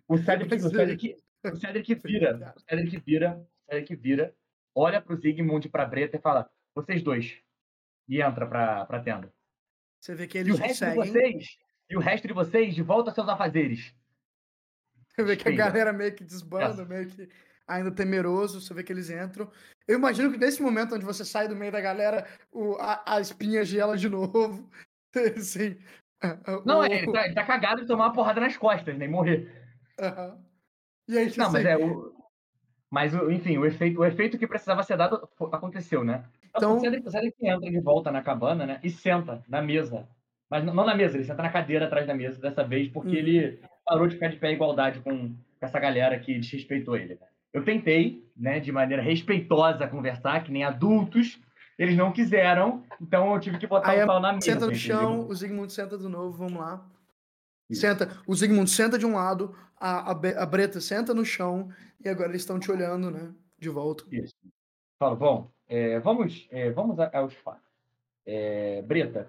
o 0.09 0.18
Cedric, 0.18 0.55
o 0.57 0.68
Cedric, 0.68 1.16
o 1.45 1.57
Cedric 1.57 1.95
vira, 2.03 2.55
o 2.57 2.61
Cedric 2.61 2.99
vira, 2.99 3.39
o 3.39 3.70
Cedric 3.70 3.95
vira, 3.95 4.37
olha 4.75 5.01
pro 5.01 5.16
Zigmund 5.16 5.64
e 5.68 5.70
pra 5.70 5.87
Breta 5.87 6.16
e 6.16 6.20
fala: 6.20 6.51
vocês 6.75 7.05
dois. 7.05 7.41
E 8.09 8.21
entra 8.21 8.47
pra, 8.47 8.85
pra 8.87 9.01
tenda. 9.01 9.33
Você 10.01 10.15
vê 10.15 10.27
que 10.27 10.39
eles 10.39 10.57
e 10.57 10.61
o 10.61 10.61
resto 10.61 10.85
de 10.85 10.95
vocês, 10.95 11.59
e 11.89 11.97
o 11.97 12.01
resto 12.01 12.29
de 12.29 12.35
vocês, 12.35 12.75
de 12.75 12.83
volta 12.83 13.11
aos 13.11 13.15
seus 13.15 13.29
afazeres. 13.29 13.95
Você 15.09 15.23
vê 15.23 15.37
que 15.37 15.49
a 15.49 15.53
galera 15.53 15.93
meio 15.93 16.15
que 16.15 16.25
desbanda, 16.25 16.85
meio 16.85 17.09
que 17.09 17.29
ainda 17.67 17.91
temeroso, 17.91 18.61
você 18.61 18.75
vê 18.75 18.83
que 18.83 18.93
eles 18.93 19.11
entram. 19.11 19.51
Eu 19.87 19.99
imagino 19.99 20.33
que 20.33 20.39
nesse 20.39 20.63
momento 20.63 20.95
onde 20.95 21.05
você 21.05 21.25
sai 21.25 21.49
do 21.49 21.57
meio 21.57 21.71
da 21.71 21.81
galera, 21.81 22.27
o, 22.51 22.77
a, 22.77 23.17
a 23.17 23.21
espinha 23.21 23.65
gela 23.65 23.97
de 23.97 24.09
novo. 24.09 24.69
Assim, 25.37 25.79
não, 26.65 26.81
o... 26.81 26.85
é, 26.85 27.03
ele, 27.03 27.13
tá, 27.13 27.25
ele 27.25 27.35
tá 27.35 27.45
cagado 27.45 27.83
de 27.83 27.87
tomar 27.87 28.07
uma 28.07 28.13
porrada 28.13 28.41
nas 28.41 28.57
costas, 28.57 28.97
nem 28.97 29.09
né, 29.09 29.15
morrer. 29.15 29.51
Uhum. 30.01 30.45
E 31.09 31.19
aí, 31.19 31.33
Não, 31.37 31.51
mas 31.51 31.65
é 31.65 31.77
o. 31.77 32.13
Mas, 32.91 33.15
enfim, 33.15 33.57
o 33.59 33.65
efeito, 33.65 34.01
o 34.01 34.05
efeito 34.05 34.39
que 34.39 34.47
precisava 34.47 34.83
ser 34.83 34.97
dado 34.97 35.29
aconteceu, 35.53 36.05
né? 36.05 36.25
Então, 36.55 36.79
então 36.79 37.01
o 37.07 37.11
Cedric 37.11 37.37
entra 37.41 37.71
de 37.71 37.81
volta 37.81 38.11
na 38.11 38.23
cabana, 38.23 38.67
né? 38.67 38.81
E 38.83 38.91
senta 38.91 39.43
na 39.49 39.63
mesa. 39.63 40.07
Mas 40.51 40.65
não 40.65 40.75
na 40.75 40.95
mesa, 40.95 41.17
ele 41.17 41.25
senta 41.25 41.43
na 41.43 41.51
cadeira 41.51 41.87
atrás 41.87 42.07
da 42.07 42.15
mesa 42.15 42.39
dessa 42.39 42.63
vez, 42.63 42.89
porque 42.89 43.09
uhum. 43.09 43.15
ele 43.15 43.61
parou 43.87 44.07
de 44.07 44.15
ficar 44.15 44.29
de 44.29 44.37
pé 44.37 44.51
em 44.51 44.55
igualdade 44.55 45.01
com 45.01 45.35
essa 45.61 45.81
galera 45.81 46.19
que 46.19 46.39
desrespeitou 46.39 46.97
ele. 46.97 47.15
Né? 47.15 47.27
Eu 47.53 47.65
tentei, 47.65 48.23
né, 48.37 48.61
de 48.61 48.71
maneira 48.71 49.03
respeitosa, 49.03 49.89
conversar, 49.89 50.45
que 50.45 50.53
nem 50.53 50.65
adultos. 50.65 51.41
Eles 51.79 51.97
não 51.97 52.13
quiseram, 52.13 52.85
então 53.01 53.33
eu 53.33 53.41
tive 53.41 53.59
que 53.59 53.67
botar 53.67 53.93
Aí, 53.93 54.03
o 54.03 54.07
pau 54.07 54.21
na 54.21 54.35
mesa. 54.35 54.45
Senta 54.45 54.67
no 54.67 54.75
chão, 54.75 55.27
o 55.27 55.35
Zigmund 55.35 55.73
senta 55.73 55.97
de 55.97 56.07
novo, 56.07 56.37
vamos 56.37 56.61
lá. 56.61 56.87
Senta, 57.73 58.11
o 58.27 58.35
Zigmund 58.35 58.69
senta 58.69 58.99
de 58.99 59.07
um 59.07 59.15
lado, 59.15 59.57
a, 59.81 60.11
a, 60.11 60.43
a 60.43 60.47
Breta 60.47 60.81
senta 60.81 61.15
no 61.15 61.25
chão, 61.25 61.71
e 62.05 62.09
agora 62.09 62.29
eles 62.29 62.43
estão 62.43 62.59
te 62.59 62.71
olhando, 62.71 63.11
né? 63.11 63.33
De 63.59 63.71
volta. 63.71 64.05
Isso. 64.13 64.35
Falo, 64.99 65.17
bom, 65.17 65.51
é, 65.73 65.99
vamos, 66.01 66.47
é, 66.51 66.70
vamos 66.70 66.99
aos 66.99 67.35
fatos. 67.37 67.73
É, 68.27 68.83
Breta, 68.83 69.27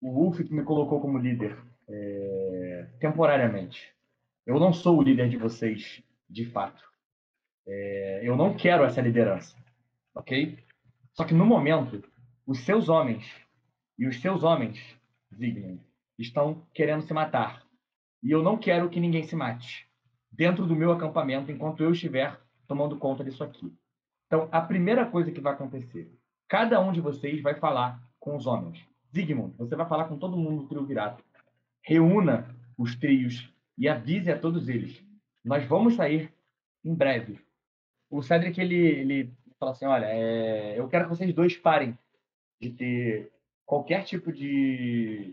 o 0.00 0.10
Wolf 0.10 0.38
que 0.38 0.54
me 0.54 0.64
colocou 0.64 1.02
como 1.02 1.18
líder 1.18 1.54
é, 1.86 2.86
temporariamente. 2.98 3.94
Eu 4.46 4.58
não 4.58 4.72
sou 4.72 4.98
o 4.98 5.02
líder 5.02 5.28
de 5.28 5.36
vocês, 5.36 6.02
de 6.30 6.46
fato. 6.46 6.82
É, 7.66 8.20
eu 8.22 8.36
não 8.36 8.56
quero 8.56 8.84
essa 8.84 9.02
liderança, 9.02 9.54
ok? 10.14 10.58
Só 11.12 11.24
que 11.24 11.34
no 11.34 11.44
momento, 11.44 12.02
os 12.46 12.60
seus 12.60 12.88
homens 12.88 13.30
e 13.98 14.06
os 14.06 14.22
seus 14.22 14.42
homens, 14.42 14.80
Zygmunt, 15.34 15.82
estão 16.18 16.66
querendo 16.72 17.02
se 17.02 17.12
matar. 17.12 17.62
E 18.22 18.30
eu 18.30 18.42
não 18.42 18.56
quero 18.56 18.88
que 18.88 18.98
ninguém 18.98 19.24
se 19.24 19.36
mate 19.36 19.86
dentro 20.32 20.66
do 20.66 20.74
meu 20.74 20.90
acampamento 20.90 21.52
enquanto 21.52 21.82
eu 21.82 21.92
estiver 21.92 22.40
tomando 22.66 22.96
conta 22.96 23.22
disso 23.22 23.44
aqui. 23.44 23.70
Então, 24.34 24.48
a 24.50 24.60
primeira 24.60 25.06
coisa 25.06 25.30
que 25.30 25.40
vai 25.40 25.52
acontecer, 25.52 26.12
cada 26.48 26.80
um 26.80 26.90
de 26.90 27.00
vocês 27.00 27.40
vai 27.40 27.54
falar 27.54 28.02
com 28.18 28.34
os 28.34 28.48
homens. 28.48 28.84
Zygmunt, 29.14 29.54
você 29.56 29.76
vai 29.76 29.86
falar 29.86 30.06
com 30.06 30.18
todo 30.18 30.36
mundo 30.36 30.62
do 30.62 30.68
trio 30.68 30.84
virado. 30.84 31.22
Reúna 31.80 32.52
os 32.76 32.96
trios 32.96 33.48
e 33.78 33.88
avise 33.88 34.32
a 34.32 34.38
todos 34.38 34.68
eles. 34.68 35.00
Nós 35.44 35.64
vamos 35.66 35.94
sair 35.94 36.34
em 36.84 36.92
breve 36.92 37.38
o 38.10 38.22
Cedric, 38.22 38.60
ele, 38.60 38.74
ele 38.74 39.32
fala 39.56 39.70
assim, 39.70 39.86
olha, 39.86 40.06
é, 40.06 40.78
eu 40.78 40.88
quero 40.88 41.04
que 41.04 41.10
vocês 41.10 41.32
dois 41.32 41.56
parem 41.56 41.96
de 42.60 42.70
ter 42.70 43.32
qualquer 43.64 44.02
tipo 44.02 44.32
de, 44.32 45.32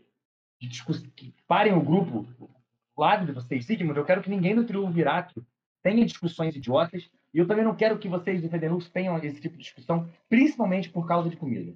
de 0.59 0.67
discussão, 0.67 1.09
parem 1.47 1.73
o 1.73 1.81
grupo, 1.81 2.27
o 2.39 3.01
lado 3.01 3.25
de 3.25 3.31
vocês, 3.31 3.65
Sigmund, 3.65 3.97
eu 3.97 4.05
quero 4.05 4.21
que 4.21 4.29
ninguém 4.29 4.55
do 4.55 4.63
trio 4.63 4.87
Virato 4.89 5.43
tenha 5.81 6.05
discussões 6.05 6.55
idiotas, 6.55 7.09
e 7.33 7.39
eu 7.39 7.47
também 7.47 7.63
não 7.63 7.75
quero 7.75 7.97
que 7.97 8.09
vocês 8.09 8.41
de 8.41 8.49
Fedenux 8.49 8.89
tenham 8.89 9.17
esse 9.17 9.39
tipo 9.39 9.57
de 9.57 9.63
discussão, 9.63 10.09
principalmente 10.29 10.89
por 10.89 11.07
causa 11.07 11.29
de 11.29 11.37
comida. 11.37 11.73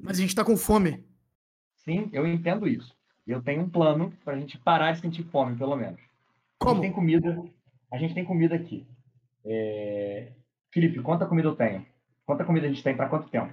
Mas 0.00 0.18
a 0.18 0.22
gente 0.22 0.34
tá 0.34 0.44
com 0.44 0.56
fome. 0.56 1.04
Sim, 1.76 2.08
eu 2.12 2.26
entendo 2.26 2.66
isso. 2.66 2.94
Eu 3.26 3.42
tenho 3.42 3.62
um 3.62 3.70
plano 3.70 4.12
pra 4.24 4.38
gente 4.38 4.58
parar 4.58 4.92
de 4.92 5.00
sentir 5.00 5.22
fome, 5.24 5.56
pelo 5.56 5.76
menos. 5.76 6.00
Como? 6.58 6.72
A 6.72 6.74
gente 6.74 6.82
tem 6.82 6.92
comida, 6.92 7.44
a 7.92 7.98
gente 7.98 8.14
tem 8.14 8.24
comida 8.24 8.54
aqui. 8.54 8.86
É... 9.44 10.32
Felipe, 10.70 11.00
quanta 11.00 11.26
comida 11.26 11.48
eu 11.48 11.56
tenho? 11.56 11.86
Quanta 12.26 12.44
comida 12.44 12.66
a 12.66 12.68
gente 12.68 12.82
tem 12.82 12.96
para 12.96 13.08
quanto 13.08 13.30
tempo? 13.30 13.52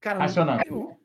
Cara, 0.00 0.24
Acionando. 0.24 0.62
Eu, 0.66 0.96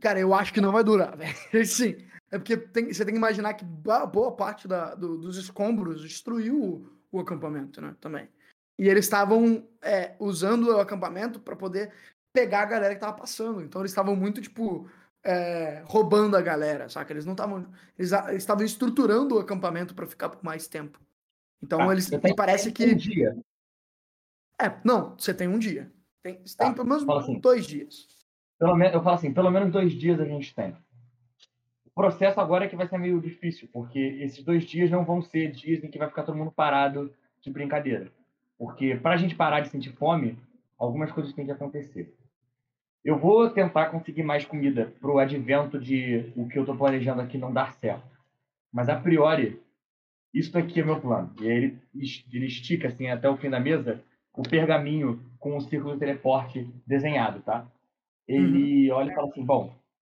cara, 0.00 0.18
eu 0.18 0.34
acho 0.34 0.52
que 0.52 0.60
não 0.60 0.72
vai 0.72 0.82
durar, 0.82 1.16
velho. 1.18 1.66
Sim. 1.66 1.96
É 2.30 2.38
porque 2.38 2.56
tem, 2.56 2.92
você 2.92 3.04
tem 3.04 3.14
que 3.14 3.18
imaginar 3.18 3.54
que 3.54 3.64
boa 3.64 4.32
parte 4.32 4.68
da, 4.68 4.94
do, 4.94 5.16
dos 5.16 5.36
escombros 5.36 6.02
destruiu 6.02 6.62
o, 6.62 6.90
o, 7.10 7.20
acampamento, 7.20 7.80
né? 7.80 7.96
Também. 8.00 8.28
E 8.78 8.88
eles 8.88 9.04
estavam 9.04 9.66
é, 9.82 10.14
usando 10.18 10.68
o 10.68 10.80
acampamento 10.80 11.40
para 11.40 11.56
poder 11.56 11.92
pegar 12.32 12.62
a 12.62 12.66
galera 12.66 12.94
que 12.94 13.00
tava 13.00 13.16
passando. 13.16 13.60
Então 13.62 13.80
eles 13.80 13.90
estavam 13.90 14.14
muito, 14.14 14.40
tipo, 14.40 14.88
é, 15.24 15.82
roubando 15.84 16.36
a 16.36 16.40
galera, 16.40 16.88
saca? 16.88 17.12
Eles 17.12 17.26
não 17.26 17.32
estavam. 17.32 17.66
Eles 17.98 18.12
estavam 18.36 18.64
estruturando 18.64 19.36
o 19.36 19.38
acampamento 19.40 19.94
para 19.94 20.06
ficar 20.06 20.28
por 20.28 20.42
mais 20.44 20.68
tempo. 20.68 21.00
Então, 21.62 21.88
ah, 21.88 21.92
eles 21.92 22.08
parece 22.36 22.72
que. 22.72 22.84
Um 22.86 22.96
dia. 22.96 23.36
É, 24.60 24.72
não, 24.84 25.16
você 25.16 25.34
tem 25.34 25.48
um 25.48 25.58
dia. 25.58 25.90
Tem, 26.22 26.40
você 26.44 26.56
tá, 26.56 26.66
tem 26.66 26.74
pelo 26.74 26.88
menos 26.88 27.08
assim, 27.08 27.38
dois 27.40 27.66
dias. 27.66 28.06
Pelo 28.58 28.76
menos, 28.76 28.94
eu 28.94 29.02
falo 29.02 29.16
assim, 29.16 29.32
pelo 29.32 29.50
menos 29.50 29.72
dois 29.72 29.92
dias 29.92 30.20
a 30.20 30.24
gente 30.24 30.54
tem. 30.54 30.76
O 31.84 31.90
processo 31.94 32.40
agora 32.40 32.64
é 32.64 32.68
que 32.68 32.76
vai 32.76 32.88
ser 32.88 32.98
meio 32.98 33.20
difícil, 33.20 33.68
porque 33.72 33.98
esses 33.98 34.44
dois 34.44 34.64
dias 34.64 34.90
não 34.90 35.04
vão 35.04 35.20
ser 35.20 35.50
dias 35.50 35.82
em 35.82 35.90
que 35.90 35.98
vai 35.98 36.08
ficar 36.08 36.22
todo 36.22 36.36
mundo 36.36 36.52
parado 36.52 37.12
de 37.40 37.50
brincadeira. 37.50 38.12
Porque 38.58 38.96
para 38.96 39.14
a 39.14 39.16
gente 39.16 39.34
parar 39.34 39.60
de 39.60 39.68
sentir 39.68 39.92
fome, 39.92 40.36
algumas 40.78 41.12
coisas 41.12 41.32
têm 41.32 41.44
que 41.44 41.52
acontecer. 41.52 42.12
Eu 43.04 43.16
vou 43.16 43.48
tentar 43.48 43.86
conseguir 43.86 44.22
mais 44.22 44.44
comida 44.44 44.92
para 45.00 45.10
o 45.10 45.18
advento 45.18 45.78
de 45.78 46.32
o 46.36 46.48
que 46.48 46.58
eu 46.58 46.62
estou 46.62 46.76
planejando 46.76 47.20
aqui 47.20 47.38
não 47.38 47.52
dar 47.52 47.72
certo. 47.74 48.18
Mas 48.72 48.88
a 48.88 48.96
priori, 48.96 49.60
isso 50.34 50.58
aqui 50.58 50.80
é 50.80 50.84
meu 50.84 51.00
plano. 51.00 51.32
E 51.40 51.48
aí 51.48 51.56
ele, 51.56 51.78
ele 52.32 52.46
estica 52.46 52.88
assim 52.88 53.08
até 53.08 53.28
o 53.28 53.36
fim 53.36 53.48
da 53.48 53.60
mesa 53.60 54.02
o 54.38 54.42
pergaminho 54.42 55.20
com 55.40 55.56
o 55.56 55.60
círculo 55.60 55.94
de 55.94 55.98
teleporte 55.98 56.72
desenhado, 56.86 57.40
tá? 57.40 57.66
Ele 58.26 58.88
uhum. 58.88 58.96
olha 58.96 59.10
e 59.10 59.14
fala 59.14 59.28
assim: 59.28 59.44
Bom, 59.44 59.74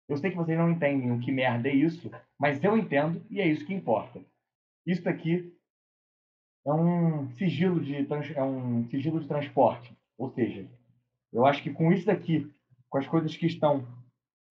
eu 0.08 0.16
sei 0.16 0.30
que 0.30 0.36
vocês 0.36 0.58
não 0.58 0.70
entendem 0.70 1.12
o 1.12 1.20
que 1.20 1.30
merda 1.30 1.68
é 1.68 1.72
isso, 1.72 2.10
mas 2.36 2.62
eu 2.64 2.76
entendo 2.76 3.22
e 3.30 3.40
é 3.40 3.46
isso 3.46 3.64
que 3.64 3.72
importa. 3.72 4.20
Isso 4.84 5.08
aqui 5.08 5.54
é 6.68 6.74
um 6.74 7.28
sigilo 7.30 7.80
de, 7.80 8.06
é 8.34 8.42
um 8.42 8.84
sigilo 8.88 9.20
de 9.20 9.26
transporte. 9.26 9.96
Ou 10.16 10.30
seja, 10.30 10.66
eu 11.32 11.46
acho 11.46 11.62
que 11.62 11.70
com 11.70 11.92
isso 11.92 12.06
daqui, 12.06 12.52
com 12.90 12.98
as 12.98 13.06
coisas 13.06 13.36
que 13.36 13.46
estão 13.46 13.86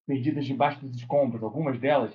perdidas 0.06 0.46
debaixo 0.46 0.80
dos 0.80 0.96
escombros, 0.96 1.44
algumas 1.44 1.80
delas, 1.80 2.14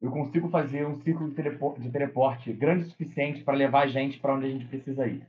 eu 0.00 0.10
consigo 0.10 0.48
fazer 0.48 0.86
um 0.86 1.00
círculo 1.02 1.30
de 1.30 1.36
teleporte, 1.36 1.80
de 1.80 1.90
teleporte 1.90 2.52
grande 2.52 2.84
o 2.84 2.90
suficiente 2.90 3.42
para 3.42 3.56
levar 3.56 3.84
a 3.84 3.86
gente 3.88 4.18
para 4.18 4.34
onde 4.34 4.46
a 4.46 4.50
gente 4.50 4.66
precisa 4.66 5.06
ir. 5.06 5.22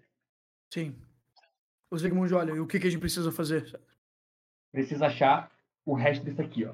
Sim. 0.71 0.95
O 1.89 1.97
Zygmunt 1.97 2.31
olha, 2.31 2.51
e 2.51 2.59
o 2.59 2.67
que, 2.67 2.79
que 2.79 2.87
a 2.87 2.89
gente 2.89 2.99
precisa 2.99 3.31
fazer? 3.31 3.79
Precisa 4.71 5.07
achar 5.07 5.51
o 5.85 5.93
resto 5.93 6.23
disso 6.23 6.41
aqui, 6.41 6.65
ó. 6.65 6.73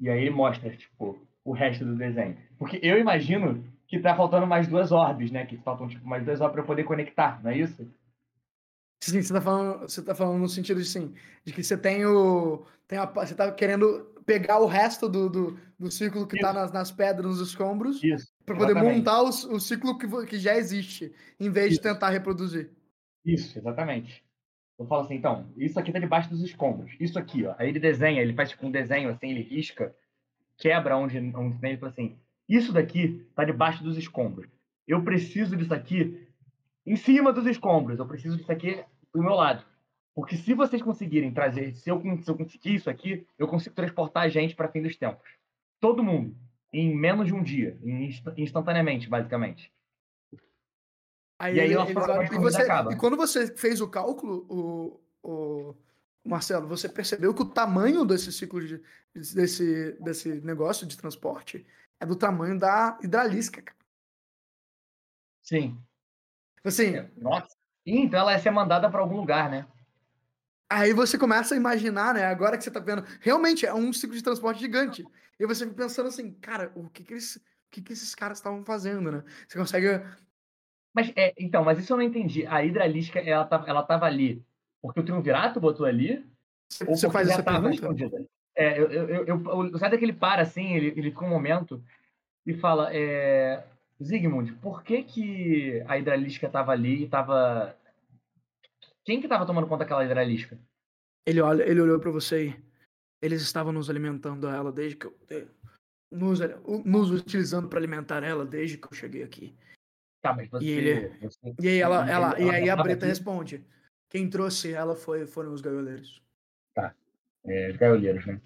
E 0.00 0.08
aí 0.08 0.20
ele 0.20 0.30
mostra, 0.30 0.70
tipo, 0.76 1.18
o 1.44 1.52
resto 1.52 1.84
do 1.84 1.96
desenho. 1.96 2.36
Porque 2.58 2.78
eu 2.82 2.98
imagino 2.98 3.64
que 3.92 4.00
tá 4.00 4.16
faltando 4.16 4.46
mais 4.46 4.66
duas 4.66 4.90
orbes, 4.90 5.30
né? 5.30 5.44
Que 5.44 5.58
faltam, 5.58 5.86
tipo, 5.86 6.08
mais 6.08 6.24
duas 6.24 6.40
orbes 6.40 6.54
para 6.54 6.64
poder 6.64 6.84
conectar, 6.84 7.42
não 7.44 7.50
é 7.50 7.58
isso? 7.58 7.86
Sim, 9.02 9.20
você 9.20 9.34
tá 9.34 9.40
falando, 9.40 9.80
você 9.80 10.02
tá 10.02 10.14
falando 10.14 10.38
no 10.38 10.48
sentido 10.48 10.80
de, 10.80 10.86
sim, 10.86 11.12
de 11.44 11.52
que 11.52 11.62
você 11.62 11.76
tem 11.76 12.06
o. 12.06 12.64
Tem 12.88 12.98
a, 12.98 13.04
você 13.04 13.34
tá 13.34 13.52
querendo 13.52 14.10
pegar 14.24 14.60
o 14.60 14.66
resto 14.66 15.10
do, 15.10 15.28
do, 15.28 15.60
do 15.78 15.90
ciclo 15.90 16.26
que 16.26 16.36
está 16.36 16.54
nas, 16.54 16.72
nas 16.72 16.90
pedras, 16.90 17.26
nos 17.26 17.40
escombros, 17.46 18.00
para 18.46 18.56
poder 18.56 18.74
montar 18.74 19.20
o, 19.22 19.28
o 19.28 19.60
ciclo 19.60 19.98
que, 19.98 20.06
que 20.26 20.38
já 20.38 20.56
existe, 20.56 21.12
em 21.38 21.50
vez 21.50 21.72
isso. 21.72 21.82
de 21.82 21.88
tentar 21.90 22.08
reproduzir. 22.08 22.70
Isso, 23.22 23.58
exatamente. 23.58 24.24
Eu 24.78 24.86
falo 24.86 25.02
assim, 25.02 25.16
então, 25.16 25.52
isso 25.54 25.78
aqui 25.78 25.90
está 25.90 26.00
debaixo 26.00 26.30
dos 26.30 26.40
escombros. 26.40 26.96
Isso 26.98 27.18
aqui, 27.18 27.44
ó. 27.44 27.54
Aí 27.58 27.68
ele 27.68 27.78
desenha, 27.78 28.22
ele 28.22 28.32
faz 28.32 28.48
tipo 28.48 28.66
um 28.66 28.70
desenho 28.70 29.10
assim, 29.10 29.32
ele 29.32 29.42
risca, 29.42 29.94
quebra 30.56 30.96
onde, 30.96 31.18
onde 31.18 31.58
tem, 31.58 31.72
ele 31.72 31.78
fala 31.78 31.92
assim, 31.92 32.16
isso 32.56 32.72
daqui 32.72 33.24
está 33.30 33.44
debaixo 33.44 33.82
dos 33.82 33.96
escombros. 33.96 34.50
Eu 34.86 35.02
preciso 35.02 35.56
disso 35.56 35.72
aqui 35.72 36.28
em 36.84 36.96
cima 36.96 37.32
dos 37.32 37.46
escombros. 37.46 37.98
Eu 37.98 38.06
preciso 38.06 38.36
disso 38.36 38.50
aqui 38.50 38.84
do 39.12 39.22
meu 39.22 39.34
lado. 39.34 39.64
Porque 40.14 40.36
se 40.36 40.52
vocês 40.52 40.82
conseguirem 40.82 41.32
trazer, 41.32 41.74
se 41.74 41.88
eu, 41.88 42.00
se 42.22 42.30
eu 42.30 42.36
conseguir 42.36 42.74
isso 42.74 42.90
aqui, 42.90 43.26
eu 43.38 43.48
consigo 43.48 43.74
transportar 43.74 44.24
a 44.24 44.28
gente 44.28 44.54
para 44.54 44.68
fim 44.68 44.82
dos 44.82 44.96
tempos. 44.96 45.28
Todo 45.80 46.02
mundo, 46.02 46.36
em 46.72 46.94
menos 46.94 47.26
de 47.26 47.34
um 47.34 47.42
dia, 47.42 47.78
instantaneamente, 48.36 49.08
basicamente. 49.08 49.72
Aí, 51.38 51.56
e 51.56 51.60
aí 51.60 51.72
ele, 51.72 51.74
e, 51.74 52.38
você, 52.38 52.62
e, 52.92 52.96
quando 52.96 53.16
você 53.16 53.56
fez 53.56 53.80
o 53.80 53.88
cálculo, 53.88 54.46
o, 54.48 55.00
o, 55.22 55.74
Marcelo, 56.24 56.68
você 56.68 56.88
percebeu 56.88 57.34
que 57.34 57.42
o 57.42 57.46
tamanho 57.46 58.04
desse 58.04 58.32
ciclo 58.32 58.64
de, 58.64 58.80
desse, 59.12 59.96
desse 60.00 60.28
negócio 60.42 60.86
de 60.86 60.96
transporte 60.96 61.66
é 62.02 62.06
do 62.06 62.16
tamanho 62.16 62.58
da 62.58 62.98
hidralisca, 63.02 63.62
cara. 63.62 63.78
Sim. 65.42 65.78
Assim, 66.64 66.96
É, 66.96 67.10
Nossa. 67.16 67.56
Então 67.84 68.20
ela 68.20 68.32
ia 68.32 68.38
ser 68.38 68.50
mandada 68.50 68.88
para 68.90 69.00
algum 69.00 69.16
lugar, 69.16 69.50
né? 69.50 69.66
Aí 70.70 70.92
você 70.92 71.18
começa 71.18 71.54
a 71.54 71.56
imaginar, 71.56 72.14
né? 72.14 72.24
Agora 72.24 72.56
que 72.56 72.64
você 72.64 72.70
tá 72.70 72.80
vendo, 72.80 73.04
realmente 73.20 73.66
é 73.66 73.74
um 73.74 73.92
ciclo 73.92 74.16
de 74.16 74.22
transporte 74.22 74.60
gigante. 74.60 75.04
E 75.38 75.46
você 75.46 75.64
fica 75.64 75.76
pensando 75.76 76.08
assim, 76.08 76.32
cara, 76.34 76.72
o 76.74 76.88
que 76.88 77.02
que, 77.02 77.12
eles, 77.12 77.36
o 77.36 77.40
que, 77.70 77.82
que 77.82 77.92
esses 77.92 78.14
caras 78.14 78.38
estavam 78.38 78.64
fazendo, 78.64 79.10
né? 79.10 79.24
Você 79.46 79.58
consegue. 79.58 79.88
Mas 80.94 81.12
é, 81.16 81.34
então, 81.36 81.64
mas 81.64 81.78
isso 81.78 81.92
eu 81.92 81.96
não 81.96 82.04
entendi. 82.04 82.46
A 82.46 82.64
hidralisca, 82.64 83.18
ela 83.18 83.44
tava, 83.44 83.68
ela 83.68 83.82
tava 83.82 84.06
ali 84.06 84.44
porque 84.82 84.98
o 84.98 85.04
Triunvirato 85.04 85.60
botou 85.60 85.86
ali? 85.86 86.26
Você, 86.68 86.84
ou 86.84 86.96
você 86.96 87.08
faz 87.08 87.28
essa 87.28 87.42
pergunta? 87.42 87.74
escondida? 87.74 88.26
É, 88.54 88.78
eu, 88.78 88.90
eu, 88.90 89.24
eu, 89.26 89.36
o 89.36 89.78
Zé 89.78 89.96
que 89.96 90.04
ele 90.04 90.12
para 90.12 90.42
assim, 90.42 90.74
ele, 90.74 90.88
ele 90.88 91.10
fica 91.10 91.24
um 91.24 91.28
momento 91.30 91.82
e 92.46 92.54
fala, 92.54 92.94
é, 92.94 93.64
Zygmunt, 94.02 94.52
por 94.60 94.82
que 94.82 95.02
que 95.02 95.80
a 95.86 95.98
hidralisca 95.98 96.48
tava 96.50 96.72
ali 96.72 97.04
e 97.04 97.08
tava... 97.08 97.76
Quem 99.04 99.20
que 99.20 99.28
tava 99.28 99.46
tomando 99.46 99.66
conta 99.66 99.84
daquela 99.84 100.04
hidralisca? 100.04 100.58
Ele, 101.26 101.40
olha, 101.40 101.62
ele 101.62 101.80
olhou 101.80 101.98
pra 101.98 102.10
você 102.10 102.48
e 102.50 102.62
eles 103.22 103.42
estavam 103.42 103.72
nos 103.72 103.88
alimentando 103.88 104.48
ela 104.48 104.70
desde 104.70 104.96
que 104.96 105.06
eu. 105.06 105.16
Nos, 106.10 106.40
nos 106.84 107.10
utilizando 107.10 107.68
pra 107.68 107.78
alimentar 107.78 108.22
ela 108.22 108.44
desde 108.44 108.76
que 108.76 108.86
eu 108.86 108.92
cheguei 108.96 109.22
aqui. 109.22 109.54
Tá, 110.20 110.34
mas 110.34 110.48
você... 110.48 110.64
E 110.64 110.70
ele- 110.70 111.08
você- 111.20 111.54
E 111.60 111.68
aí, 111.68 111.80
ela, 111.80 112.02
ele- 112.02 112.12
ela, 112.12 112.38
e 112.38 112.42
ela 112.42 112.52
aí 112.54 112.70
a 112.70 112.76
Breta 112.76 113.06
aqui? 113.06 113.06
responde: 113.06 113.64
Quem 114.10 114.28
trouxe 114.28 114.72
ela 114.72 114.94
foi, 114.94 115.26
foram 115.26 115.52
os 115.52 115.60
gaioleiros. 115.60 116.20
É, 117.44 117.70
os 117.70 117.76
gaioleiros, 117.76 118.24
né? 118.26 118.40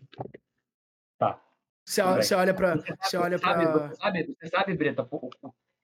Tá. 1.19 1.43
Você, 1.85 2.01
olha 2.35 2.55
pra. 2.55 2.77
Você 2.77 3.17
olha 3.17 3.39
sabe, 3.39 3.65
pra. 3.65 3.89
você 3.89 3.95
sabe, 3.97 4.37
você 4.41 4.49
sabe, 4.49 4.75
Breta, 4.77 5.09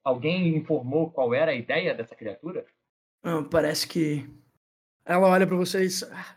alguém 0.03 0.57
informou 0.57 1.11
qual 1.11 1.33
era 1.35 1.53
a 1.53 1.55
ideia 1.55 1.95
dessa 1.95 2.15
criatura? 2.17 2.67
Ah, 3.23 3.43
parece 3.49 3.87
que. 3.87 4.29
Ela 5.05 5.29
olha 5.29 5.47
pra 5.47 5.57
vocês. 5.57 6.03
"Ah, 6.05 6.37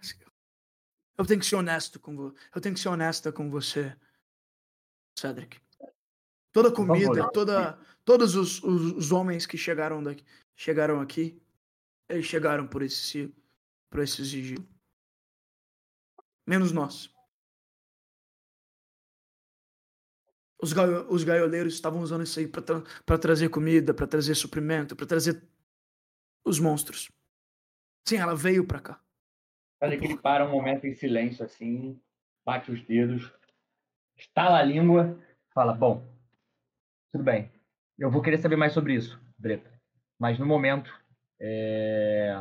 Eu 1.18 1.26
tenho 1.26 1.40
que 1.40 1.46
ser 1.46 1.56
honesto 1.56 2.00
com 2.00 2.16
você. 2.16 2.38
Eu 2.54 2.62
tenho 2.62 2.76
que 2.76 2.82
ser 2.82 2.90
honesta 2.90 3.32
com 3.32 3.50
você, 3.50 3.96
Cedric. 5.18 5.60
Toda 6.52 6.72
comida, 6.72 7.32
toda, 7.32 7.78
todos 8.04 8.36
os, 8.36 8.64
os, 8.64 8.92
os 8.94 9.12
homens 9.12 9.46
que 9.46 9.58
chegaram 9.58 10.02
daqui, 10.02 10.24
chegaram 10.56 11.02
aqui, 11.02 11.42
eles 12.10 12.26
chegaram 12.26 12.68
por 12.68 12.82
esse 12.82 13.34
por 13.90 14.02
esse 14.02 14.26
sigilo. 14.26 14.66
Menos 16.48 16.72
nós. 16.72 17.10
Os, 20.62 20.74
gaio, 20.74 21.12
os 21.12 21.24
gaioleiros 21.24 21.74
estavam 21.74 22.02
usando 22.02 22.24
isso 22.24 22.40
aí 22.40 22.48
pra 22.48 23.18
trazer 23.18 23.50
comida, 23.50 23.94
pra 23.94 24.08
trazer 24.08 24.36
suprimento, 24.36 24.96
pra 24.96 25.06
trazer 25.06 25.44
os 26.46 26.60
monstros. 26.60 27.12
Sim, 28.08 28.18
ela 28.18 28.36
veio 28.36 28.66
pra 28.66 28.80
cá. 28.80 29.02
Olha 29.82 29.98
que 29.98 30.06
ele 30.06 30.18
para 30.18 30.46
um 30.46 30.52
momento 30.52 30.86
em 30.86 30.94
silêncio, 30.94 31.44
assim, 31.44 32.00
bate 32.46 32.72
os 32.72 32.82
dedos, 32.84 33.32
estala 34.16 34.60
a 34.60 34.64
língua, 34.64 35.20
fala: 35.54 35.74
Bom, 35.74 36.08
tudo 37.12 37.24
bem, 37.24 37.52
eu 37.98 38.10
vou 38.10 38.22
querer 38.22 38.38
saber 38.38 38.56
mais 38.56 38.74
sobre 38.74 38.96
isso, 38.96 39.20
Breta. 39.38 39.70
Mas 40.18 40.40
no 40.40 40.46
momento, 40.46 40.92
é, 41.40 42.34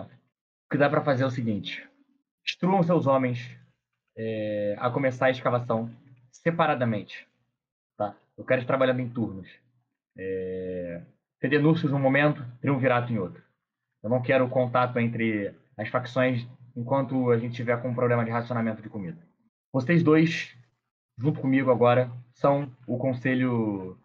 o 0.67 0.71
que 0.71 0.79
dá 0.79 0.89
para 0.89 1.05
fazer 1.05 1.25
é 1.25 1.27
o 1.27 1.31
seguinte: 1.31 1.87
instruam 2.47 2.83
seus 2.83 3.07
homens 3.07 3.39
é, 4.17 4.77
a 4.79 4.91
começar 4.91 5.27
a 5.27 5.31
escavação 5.31 5.91
separadamente. 6.31 7.27
Tá? 7.97 8.15
Eu 8.37 8.45
quero 8.45 8.63
ir 8.63 8.67
trabalhando 8.67 9.01
em 9.01 9.09
turnos. 9.09 9.49
É, 10.17 11.03
Fedenúrcios 11.41 11.93
num 11.93 11.99
momento, 11.99 12.45
Triunvirato 12.61 13.13
em 13.13 13.19
outro. 13.19 13.43
Eu 14.03 14.11
não 14.11 14.23
quero 14.23 14.49
contato 14.49 14.99
entre 14.99 15.55
as 15.77 15.89
facções 15.89 16.47
enquanto 16.77 17.31
a 17.31 17.39
gente 17.39 17.55
tiver 17.55 17.81
com 17.81 17.89
um 17.89 17.95
problema 17.95 18.25
de 18.25 18.31
racionamento 18.31 18.83
de 18.83 18.89
comida. 18.89 19.19
Vocês 19.73 20.03
dois, 20.03 20.57
junto 21.19 21.41
comigo 21.41 21.71
agora, 21.71 22.11
são 22.33 22.71
o 22.87 22.99
conselho 22.99 23.99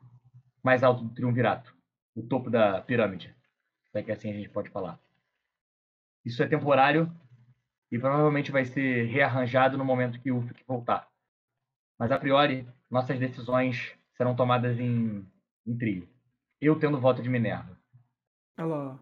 mais 0.63 0.83
alto 0.83 1.03
do 1.03 1.13
Triunvirato, 1.13 1.73
o 2.15 2.23
topo 2.23 2.49
da 2.49 2.81
pirâmide, 2.81 3.35
se 3.91 3.99
é 3.99 4.03
que 4.03 4.11
assim 4.11 4.29
a 4.29 4.33
gente 4.33 4.49
pode 4.49 4.69
falar. 4.69 4.99
Isso 6.25 6.43
é 6.43 6.47
temporário 6.47 7.11
e 7.91 7.97
provavelmente 7.97 8.51
vai 8.51 8.65
ser 8.65 9.05
rearranjado 9.05 9.77
no 9.77 9.85
momento 9.85 10.19
que 10.19 10.31
o 10.31 10.37
Ufik 10.37 10.63
voltar. 10.67 11.07
Mas 11.99 12.11
a 12.11 12.19
priori, 12.19 12.67
nossas 12.89 13.19
decisões 13.19 13.93
serão 14.15 14.35
tomadas 14.35 14.79
em, 14.79 15.25
em 15.65 15.77
trio. 15.77 16.07
Eu 16.61 16.77
tendo 16.77 16.99
voto 16.99 17.21
de 17.21 17.29
Minerva. 17.29 17.77
Ela. 18.57 18.99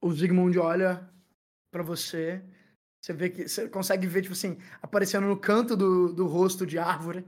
O 0.00 0.12
Zygmunt 0.12 0.56
olha 0.56 1.08
pra 1.70 1.82
você. 1.82 2.42
Você 3.00 3.12
vê 3.12 3.30
que. 3.30 3.48
Você 3.48 3.68
consegue 3.68 4.06
ver, 4.06 4.22
tipo 4.22 4.34
assim, 4.34 4.58
aparecendo 4.80 5.26
no 5.26 5.36
canto 5.38 5.76
do, 5.76 6.12
do 6.12 6.26
rosto 6.26 6.66
de 6.66 6.78
árvore. 6.78 7.24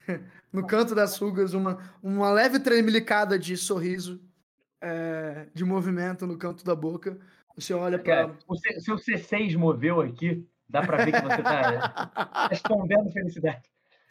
No 0.52 0.64
canto 0.64 0.94
das 0.94 1.18
rugas, 1.18 1.52
uma, 1.52 1.78
uma 2.00 2.30
leve 2.30 2.60
tremelicada 2.60 3.36
de 3.36 3.56
sorriso. 3.56 4.22
é, 4.80 5.48
de 5.54 5.64
movimento 5.64 6.26
no 6.26 6.38
canto 6.38 6.64
da 6.64 6.76
boca. 6.76 7.18
Você 7.56 7.72
olha 7.74 7.98
pra. 7.98 8.26
Cara, 8.26 8.38
o 8.48 8.56
C- 8.56 8.80
seu 8.80 8.96
C6 8.96 9.54
moveu 9.56 10.00
aqui, 10.00 10.46
dá 10.68 10.82
pra 10.82 11.04
ver 11.04 11.12
que 11.12 11.20
você 11.20 11.42
tá 11.42 12.48
escondendo 12.52 13.10
felicidade. 13.12 13.62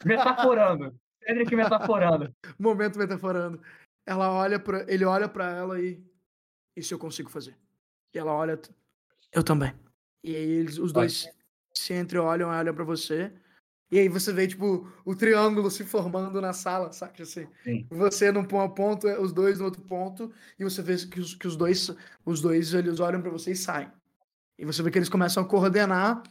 Metaforando. 0.05 0.95
Cedric 1.25 1.55
metaforando. 1.55 2.33
Momento 2.59 2.97
metaforando. 2.99 3.61
Ela 4.05 4.31
olha 4.31 4.59
para 4.59 4.85
ele 4.91 5.05
olha 5.05 5.27
pra 5.29 5.49
ela 5.51 5.79
e 5.81 6.03
isso 6.75 6.93
eu 6.93 6.99
consigo 6.99 7.29
fazer. 7.29 7.55
E 8.13 8.17
ela 8.19 8.33
olha, 8.33 8.59
eu 9.31 9.43
também. 9.43 9.73
E 10.23 10.35
aí 10.35 10.49
eles, 10.51 10.77
os 10.77 10.91
dois 10.93 11.29
se 11.73 11.93
entreolham, 11.93 12.49
olham 12.49 12.73
pra 12.73 12.83
você. 12.83 13.31
E 13.93 13.99
aí 13.99 14.09
você 14.09 14.33
vê 14.33 14.47
tipo 14.47 14.91
o 15.05 15.15
triângulo 15.15 15.69
se 15.69 15.83
formando 15.83 16.41
na 16.41 16.51
sala, 16.51 16.91
saca 16.91 17.21
assim? 17.21 17.45
Sim. 17.63 17.85
Você 17.91 18.31
num 18.31 18.43
po- 18.43 18.67
ponto, 18.71 19.07
os 19.21 19.31
dois 19.31 19.59
no 19.59 19.65
outro 19.65 19.83
ponto, 19.83 20.31
e 20.57 20.63
você 20.63 20.81
vê 20.81 20.95
que 20.97 21.19
os, 21.19 21.35
que 21.35 21.45
os 21.45 21.55
dois 21.55 21.91
os 22.25 22.41
dois 22.41 22.73
eles 22.73 22.99
olham 22.99 23.21
pra 23.21 23.29
você 23.29 23.51
e 23.51 23.55
saem. 23.55 23.91
E 24.57 24.65
você 24.65 24.81
vê 24.81 24.89
que 24.89 24.97
eles 24.97 25.09
começam 25.09 25.43
a 25.43 25.45
coordenar 25.47 26.23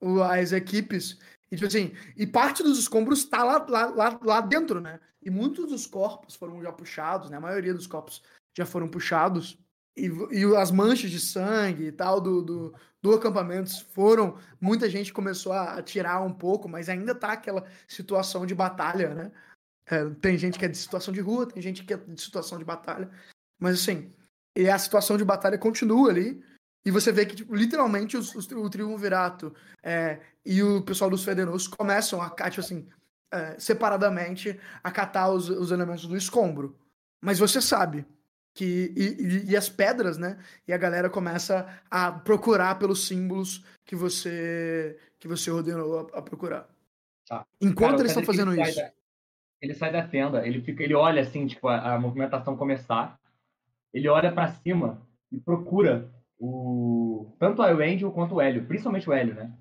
o- 0.00 0.22
as 0.22 0.52
equipes 0.52 1.18
e, 1.52 1.56
tipo 1.56 1.66
assim, 1.66 1.92
e 2.16 2.26
parte 2.26 2.62
dos 2.62 2.78
escombros 2.78 3.26
tá 3.26 3.44
lá, 3.44 3.66
lá, 3.68 3.84
lá, 3.90 4.20
lá 4.24 4.40
dentro, 4.40 4.80
né? 4.80 4.98
E 5.22 5.28
muitos 5.28 5.68
dos 5.68 5.86
corpos 5.86 6.34
foram 6.36 6.62
já 6.62 6.72
puxados, 6.72 7.28
né? 7.28 7.36
A 7.36 7.40
maioria 7.40 7.74
dos 7.74 7.86
corpos 7.86 8.22
já 8.56 8.64
foram 8.64 8.88
puxados. 8.88 9.58
E, 9.96 10.06
e 10.30 10.56
as 10.56 10.70
manchas 10.70 11.10
de 11.10 11.20
sangue 11.20 11.86
e 11.86 11.92
tal 11.92 12.20
do, 12.20 12.42
do, 12.42 12.74
do 13.02 13.14
acampamento 13.14 13.84
foram. 13.86 14.38
Muita 14.60 14.88
gente 14.88 15.12
começou 15.12 15.52
a, 15.52 15.82
tirar 15.82 16.20
um 16.20 16.32
pouco, 16.32 16.68
mas 16.68 16.88
ainda 16.88 17.14
tá 17.14 17.32
aquela 17.32 17.66
situação 17.88 18.46
de 18.46 18.54
batalha, 18.54 19.14
né? 19.14 19.32
É, 19.86 20.08
tem 20.20 20.38
gente 20.38 20.58
que 20.58 20.64
é 20.64 20.68
de 20.68 20.78
situação 20.78 21.12
de 21.12 21.20
rua, 21.20 21.46
tem 21.46 21.60
gente 21.60 21.84
que 21.84 21.92
é 21.92 21.96
de 21.96 22.20
situação 22.20 22.58
de 22.58 22.64
batalha. 22.64 23.10
Mas 23.58 23.80
assim, 23.80 24.12
e 24.56 24.68
a 24.68 24.78
situação 24.78 25.16
de 25.16 25.24
batalha 25.24 25.58
continua 25.58 26.10
ali. 26.10 26.42
E 26.84 26.90
você 26.90 27.12
vê 27.12 27.26
que, 27.26 27.36
tipo, 27.36 27.54
literalmente, 27.54 28.16
os, 28.16 28.34
os, 28.34 28.50
o 28.50 28.70
Triunvirato 28.70 29.54
é, 29.82 30.20
e 30.44 30.62
o 30.62 30.80
pessoal 30.82 31.10
dos 31.10 31.22
Fedenos 31.22 31.68
começam 31.68 32.22
a, 32.22 32.30
tipo 32.30 32.60
assim, 32.60 32.88
é, 33.30 33.58
separadamente, 33.58 34.58
a 34.82 34.90
catar 34.90 35.30
os, 35.30 35.50
os 35.50 35.70
elementos 35.70 36.06
do 36.06 36.16
escombro. 36.16 36.78
Mas 37.22 37.38
você 37.38 37.60
sabe 37.60 38.06
que. 38.54 38.92
E, 38.96 39.52
e- 39.52 39.56
as 39.56 39.68
pedras, 39.68 40.18
né? 40.18 40.38
E 40.66 40.72
a 40.72 40.78
galera 40.78 41.08
começa 41.10 41.68
a 41.90 42.10
procurar 42.12 42.78
pelos 42.78 43.06
símbolos 43.06 43.64
que 43.84 43.94
você 43.96 44.98
que 45.18 45.28
você 45.28 45.50
ordenou 45.50 46.10
a, 46.14 46.18
a 46.18 46.22
procurar. 46.22 46.68
Tá. 47.26 47.46
Enquanto 47.60 47.90
Cara, 47.90 48.02
eles 48.02 48.12
estão 48.12 48.24
fazendo 48.24 48.52
ele 48.52 48.62
isso. 48.62 48.76
da- 48.80 48.92
ele 49.62 49.74
sai 49.74 49.92
da 49.92 50.06
tenda, 50.08 50.46
ele, 50.46 50.62
fica, 50.62 50.82
ele 50.82 50.94
olha 50.94 51.20
assim, 51.20 51.46
tipo, 51.46 51.68
a, 51.68 51.94
a 51.94 52.00
movimentação 52.00 52.56
começar. 52.56 53.20
Ele 53.92 54.08
olha 54.08 54.32
pra 54.32 54.48
cima 54.48 55.06
e 55.30 55.38
procura 55.38 56.10
o 56.38 57.36
tanto 57.38 57.60
o 57.60 57.64
Angel 57.82 58.10
quanto 58.10 58.36
o 58.36 58.40
Hélio, 58.40 58.64
principalmente 58.66 59.08
o 59.08 59.12
Hélio, 59.12 59.34
né? 59.34 59.52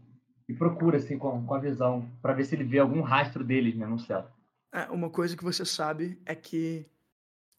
E 0.48 0.54
procura 0.54 0.98
assim 0.98 1.18
com, 1.18 1.46
com 1.46 1.54
a 1.54 1.60
visão 1.60 2.10
pra 2.22 2.34
ver 2.34 2.46
se 2.46 2.56
ele 2.56 2.64
vê 2.64 2.80
algum 2.80 3.02
rastro 3.02 3.44
deles 3.44 3.76
né, 3.76 3.86
no 3.86 4.00
céu. 4.00 4.26
É, 4.74 4.84
uma 4.86 5.10
coisa 5.10 5.36
que 5.36 5.44
você 5.44 5.66
sabe 5.66 6.20
é 6.26 6.34
que 6.34 6.86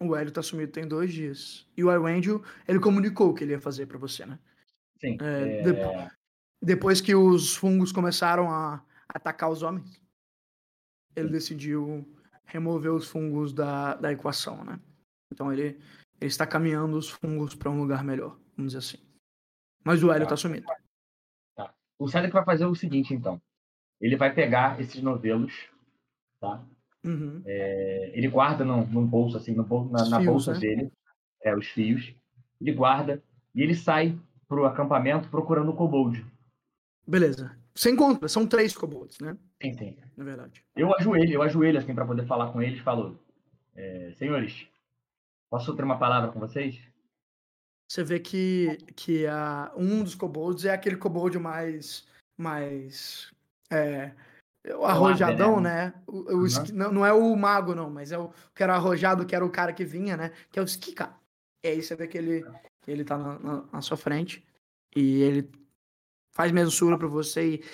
o 0.01 0.17
Hélio 0.17 0.33
tá 0.33 0.43
sumido 0.43 0.73
tem 0.73 0.89
dois 0.89 1.13
dias. 1.13 1.67
E 1.77 1.85
o 1.85 1.91
Angel, 2.07 2.43
ele 2.67 2.81
comunicou 2.81 3.31
o 3.31 3.35
que 3.35 3.45
ele 3.45 3.53
ia 3.53 3.61
fazer 3.61 3.87
pra 3.87 3.99
você, 3.99 4.25
né? 4.25 4.39
Sim. 4.99 5.19
É, 5.21 5.61
é, 5.61 5.63
de- 5.63 6.11
depois 6.63 7.01
que 7.01 7.15
os 7.15 7.55
fungos 7.55 7.93
começaram 7.93 8.51
a 8.51 8.85
atacar 9.09 9.51
os 9.51 9.63
homens, 9.63 10.01
ele 11.15 11.29
decidiu 11.29 12.07
remover 12.45 12.93
os 12.93 13.09
fungos 13.09 13.53
da, 13.53 13.95
da 13.95 14.13
equação, 14.13 14.65
né? 14.65 14.81
Então 15.33 15.53
ele, 15.53 15.79
ele 16.21 16.29
está 16.29 16.47
caminhando 16.47 16.97
os 16.97 17.09
fungos 17.09 17.55
para 17.55 17.71
um 17.71 17.79
lugar 17.79 18.03
melhor, 18.03 18.39
vamos 18.57 18.73
dizer 18.73 18.79
assim. 18.79 18.99
Mas 19.85 20.03
o 20.03 20.11
Hélio 20.11 20.25
Tá. 20.27 20.31
tá 20.31 20.37
sumido. 20.37 20.67
O 21.99 22.09
Cedric 22.09 22.33
vai 22.33 22.45
fazer 22.45 22.65
o 22.65 22.75
seguinte, 22.75 23.13
então. 23.13 23.41
Ele 24.01 24.17
vai 24.17 24.35
pegar 24.35 24.81
esses 24.81 25.03
novelos, 25.03 25.69
tá? 26.41 26.65
Uhum. 27.05 27.43
É, 27.47 28.11
ele 28.15 28.29
guarda 28.29 28.65
num, 28.65 28.87
num 28.87 29.07
bolso, 29.07 29.37
assim, 29.37 29.55
no 29.55 29.65
bolso, 29.65 29.91
na, 29.91 30.09
na 30.09 30.21
Fios, 30.21 30.31
bolsa 30.31 30.53
né? 30.55 30.61
dele, 30.61 30.93
é, 31.43 31.57
os 31.57 31.67
fios. 31.69 32.15
Ele 32.61 32.73
guarda 32.73 33.23
e 33.55 33.63
ele 33.63 33.75
sai 33.75 34.19
pro 34.47 34.67
acampamento 34.67 35.29
procurando 35.29 35.71
o 35.71 35.77
kobold. 35.77 36.25
Beleza. 37.07 37.57
Você 37.75 37.91
encontra, 37.91 38.29
são 38.29 38.47
três 38.47 38.77
kobolds, 38.77 39.19
né? 39.21 39.37
Sim, 39.63 39.73
sim. 39.75 39.97
Na 40.17 40.25
verdade. 40.25 40.63
Eu 40.77 40.95
ajoelho, 40.95 41.33
eu 41.33 41.43
ajoelho 41.43 41.79
assim 41.79 41.95
para 41.95 42.05
poder 42.05 42.27
falar 42.27 42.53
com 42.53 42.61
eles, 42.61 42.81
falo, 42.81 43.19
é, 43.75 44.13
senhores, 44.17 44.67
posso 45.49 45.75
ter 45.75 45.85
uma 45.85 45.99
palavra 45.99 46.31
com 46.31 46.39
vocês? 46.39 46.79
Você 47.91 48.05
vê 48.05 48.21
que, 48.21 48.77
que 48.95 49.27
a, 49.27 49.73
um 49.77 50.05
dos 50.05 50.15
kobolds 50.15 50.65
é 50.65 50.73
aquele 50.73 50.97
kobold 50.97 51.39
mais. 51.39 52.07
mais. 52.39 53.33
É, 53.69 54.13
o 54.77 54.85
arrojadão, 54.85 55.61
né? 55.61 55.95
O, 56.07 56.17
o 56.19 56.37
Uhum. 56.41 56.47
esqui- 56.47 56.73
não, 56.73 56.93
não 56.93 57.07
é 57.07 57.13
o 57.13 57.35
mago, 57.37 57.75
não, 57.75 57.89
mas 57.91 58.13
é 58.13 58.19
o 58.19 58.31
que 58.55 58.63
era 58.63 58.75
arrojado, 58.75 59.25
que 59.25 59.35
era 59.35 59.45
o 59.45 59.51
cara 59.51 59.73
que 59.73 59.85
vinha, 59.85 60.17
né? 60.17 60.33
Que 60.51 60.59
é 60.59 60.63
o 60.63 60.67
Skika. 60.67 61.15
E 61.65 61.69
aí 61.69 61.83
você 61.83 61.95
vê 61.97 62.07
que 62.07 62.19
ele, 62.19 62.45
que 62.83 62.91
ele 62.91 63.05
tá 63.05 63.17
na, 63.17 63.39
na- 63.39 63.65
na 63.73 63.81
sua 63.83 63.97
frente. 63.97 64.45
E 64.95 65.23
ele 65.23 65.51
faz 66.33 66.51
mensura 66.53 66.99
pra 66.99 67.07
você 67.09 67.55
e. 67.55 67.65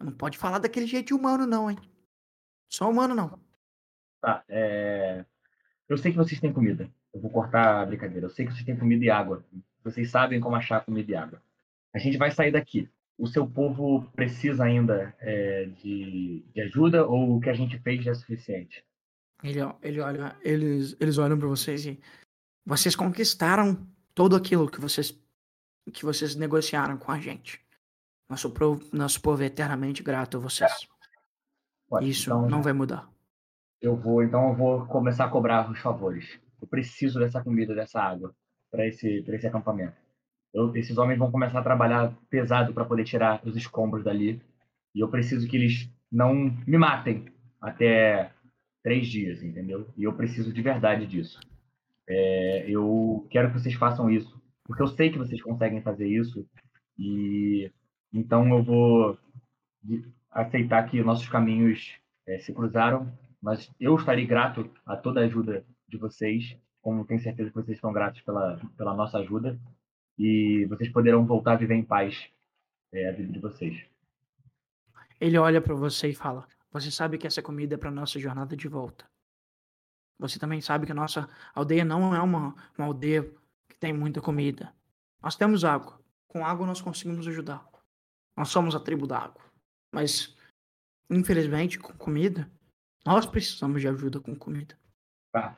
Não 0.00 0.12
pode 0.12 0.38
falar 0.38 0.58
daquele 0.58 0.86
jeito 0.86 1.16
humano, 1.16 1.44
não, 1.46 1.68
hein? 1.70 1.78
Só 2.70 2.88
humano, 2.88 3.14
não. 3.16 3.40
Tá, 4.20 4.44
é... 4.48 5.24
Eu 5.88 5.96
sei 5.98 6.12
que 6.12 6.18
vocês 6.18 6.40
têm 6.40 6.52
comida. 6.52 6.88
Eu 7.12 7.20
vou 7.20 7.30
cortar 7.30 7.80
a 7.82 7.86
brincadeira. 7.86 8.26
Eu 8.26 8.30
sei 8.30 8.46
que 8.46 8.52
vocês 8.52 8.64
têm 8.64 8.76
comida 8.76 9.04
e 9.04 9.10
água. 9.10 9.44
Vocês 9.82 10.10
sabem 10.10 10.38
como 10.40 10.54
achar 10.54 10.84
comida 10.84 11.10
e 11.10 11.14
água. 11.16 11.42
A 11.92 11.98
gente 11.98 12.16
vai 12.18 12.30
sair 12.30 12.52
daqui. 12.52 12.88
O 13.18 13.26
seu 13.26 13.46
povo 13.46 14.08
precisa 14.12 14.64
ainda 14.64 15.14
é, 15.18 15.64
de, 15.82 16.44
de 16.54 16.60
ajuda 16.62 17.04
ou 17.04 17.36
o 17.36 17.40
que 17.40 17.50
a 17.50 17.54
gente 17.54 17.76
fez 17.80 18.04
já 18.04 18.12
é 18.12 18.14
suficiente? 18.14 18.84
Ele, 19.42 19.58
ele 19.82 20.00
olha, 20.00 20.36
eles, 20.40 20.96
eles 21.00 21.18
olham 21.18 21.38
pra 21.38 21.48
vocês 21.48 21.84
e 21.84 22.00
vocês 22.64 22.94
conquistaram 22.94 23.86
tudo 24.14 24.36
aquilo 24.36 24.70
que 24.70 24.80
vocês 24.80 25.18
que 25.92 26.04
vocês 26.04 26.36
negociaram 26.36 26.98
com 26.98 27.10
a 27.10 27.18
gente. 27.18 27.60
Nosso, 28.28 28.50
pro, 28.50 28.78
nosso 28.92 29.20
povo 29.22 29.42
é 29.42 29.46
eternamente 29.46 30.02
grato 30.02 30.36
a 30.36 30.40
vocês. 30.40 30.70
Ué, 31.90 32.04
Isso 32.04 32.28
então, 32.28 32.46
não 32.48 32.62
vai 32.62 32.74
mudar. 32.74 33.10
eu 33.80 33.96
vou, 33.96 34.22
então 34.22 34.48
eu 34.50 34.54
vou 34.54 34.86
começar 34.86 35.24
a 35.24 35.30
cobrar 35.30 35.70
os 35.70 35.78
favores. 35.78 36.38
Eu 36.60 36.68
preciso 36.68 37.18
dessa 37.18 37.42
comida, 37.42 37.74
dessa 37.74 38.00
água 38.02 38.34
para 38.70 38.86
esse, 38.86 39.22
pra 39.22 39.34
esse 39.36 39.46
acampamento. 39.46 39.96
Eu- 40.58 40.74
esses 40.76 40.96
homens 40.98 41.18
vão 41.18 41.30
começar 41.30 41.60
a 41.60 41.62
trabalhar 41.62 42.12
pesado 42.28 42.72
para 42.72 42.84
poder 42.84 43.04
tirar 43.04 43.40
os 43.44 43.56
escombros 43.56 44.04
dali. 44.04 44.40
E 44.94 45.00
eu 45.00 45.08
preciso 45.08 45.48
que 45.48 45.56
eles 45.56 45.90
não 46.10 46.34
me 46.66 46.78
matem 46.78 47.26
até 47.60 48.32
três 48.82 49.06
dias, 49.08 49.42
entendeu? 49.42 49.86
E 49.96 50.04
eu 50.04 50.12
preciso 50.14 50.52
de 50.52 50.62
verdade 50.62 51.06
disso. 51.06 51.38
É, 52.08 52.64
eu 52.68 53.26
quero 53.30 53.48
que 53.52 53.58
vocês 53.60 53.74
façam 53.74 54.10
isso, 54.10 54.40
porque 54.64 54.82
eu 54.82 54.86
sei 54.88 55.10
que 55.10 55.18
vocês 55.18 55.42
conseguem 55.42 55.82
fazer 55.82 56.08
isso. 56.08 56.46
E 56.98 57.70
então 58.12 58.48
eu 58.48 58.62
vou 58.62 59.18
aceitar 60.30 60.82
que 60.88 61.02
nossos 61.02 61.28
caminhos 61.28 61.96
eh, 62.26 62.38
se 62.38 62.52
cruzaram, 62.52 63.12
mas 63.40 63.70
eu 63.78 63.94
estarei 63.96 64.26
grato 64.26 64.70
a 64.86 64.96
toda 64.96 65.20
a 65.20 65.24
ajuda 65.24 65.64
de 65.88 65.96
vocês, 65.96 66.56
como 66.82 67.04
tenho 67.04 67.20
certeza 67.20 67.50
que 67.50 67.56
vocês 67.56 67.76
estão 67.76 67.92
gratos 67.92 68.20
pela, 68.22 68.60
pela 68.76 68.94
nossa 68.94 69.18
ajuda, 69.18 69.58
e 70.18 70.66
vocês 70.66 70.90
poderão 70.90 71.24
voltar 71.24 71.52
a 71.52 71.56
viver 71.56 71.74
em 71.74 71.84
paz 71.84 72.28
eh, 72.92 73.08
a 73.08 73.12
vida 73.12 73.32
de 73.32 73.38
vocês. 73.38 73.84
Ele 75.20 75.38
olha 75.38 75.60
pra 75.60 75.74
você 75.74 76.08
e 76.08 76.14
fala: 76.14 76.46
Você 76.72 76.90
sabe 76.90 77.18
que 77.18 77.26
essa 77.26 77.42
comida 77.42 77.74
é 77.74 77.78
pra 77.78 77.90
nossa 77.90 78.18
jornada 78.18 78.56
de 78.56 78.68
volta. 78.68 79.08
Você 80.18 80.38
também 80.38 80.60
sabe 80.60 80.84
que 80.84 80.92
a 80.92 80.94
nossa 80.94 81.28
aldeia 81.54 81.84
não 81.84 82.14
é 82.14 82.20
uma, 82.20 82.54
uma 82.76 82.86
aldeia 82.86 83.22
que 83.68 83.78
tem 83.78 83.92
muita 83.92 84.20
comida. 84.20 84.72
Nós 85.22 85.36
temos 85.36 85.64
água. 85.64 86.00
Com 86.26 86.44
água 86.44 86.66
nós 86.66 86.80
conseguimos 86.80 87.26
ajudar. 87.28 87.66
Nós 88.36 88.48
somos 88.48 88.74
a 88.74 88.80
tribo 88.80 89.06
da 89.06 89.18
água. 89.18 89.42
Mas, 89.92 90.36
infelizmente, 91.10 91.78
com 91.78 91.92
comida, 91.94 92.50
nós 93.06 93.26
precisamos 93.26 93.80
de 93.80 93.88
ajuda 93.88 94.20
com 94.20 94.34
comida. 94.34 94.76
Tá? 95.32 95.56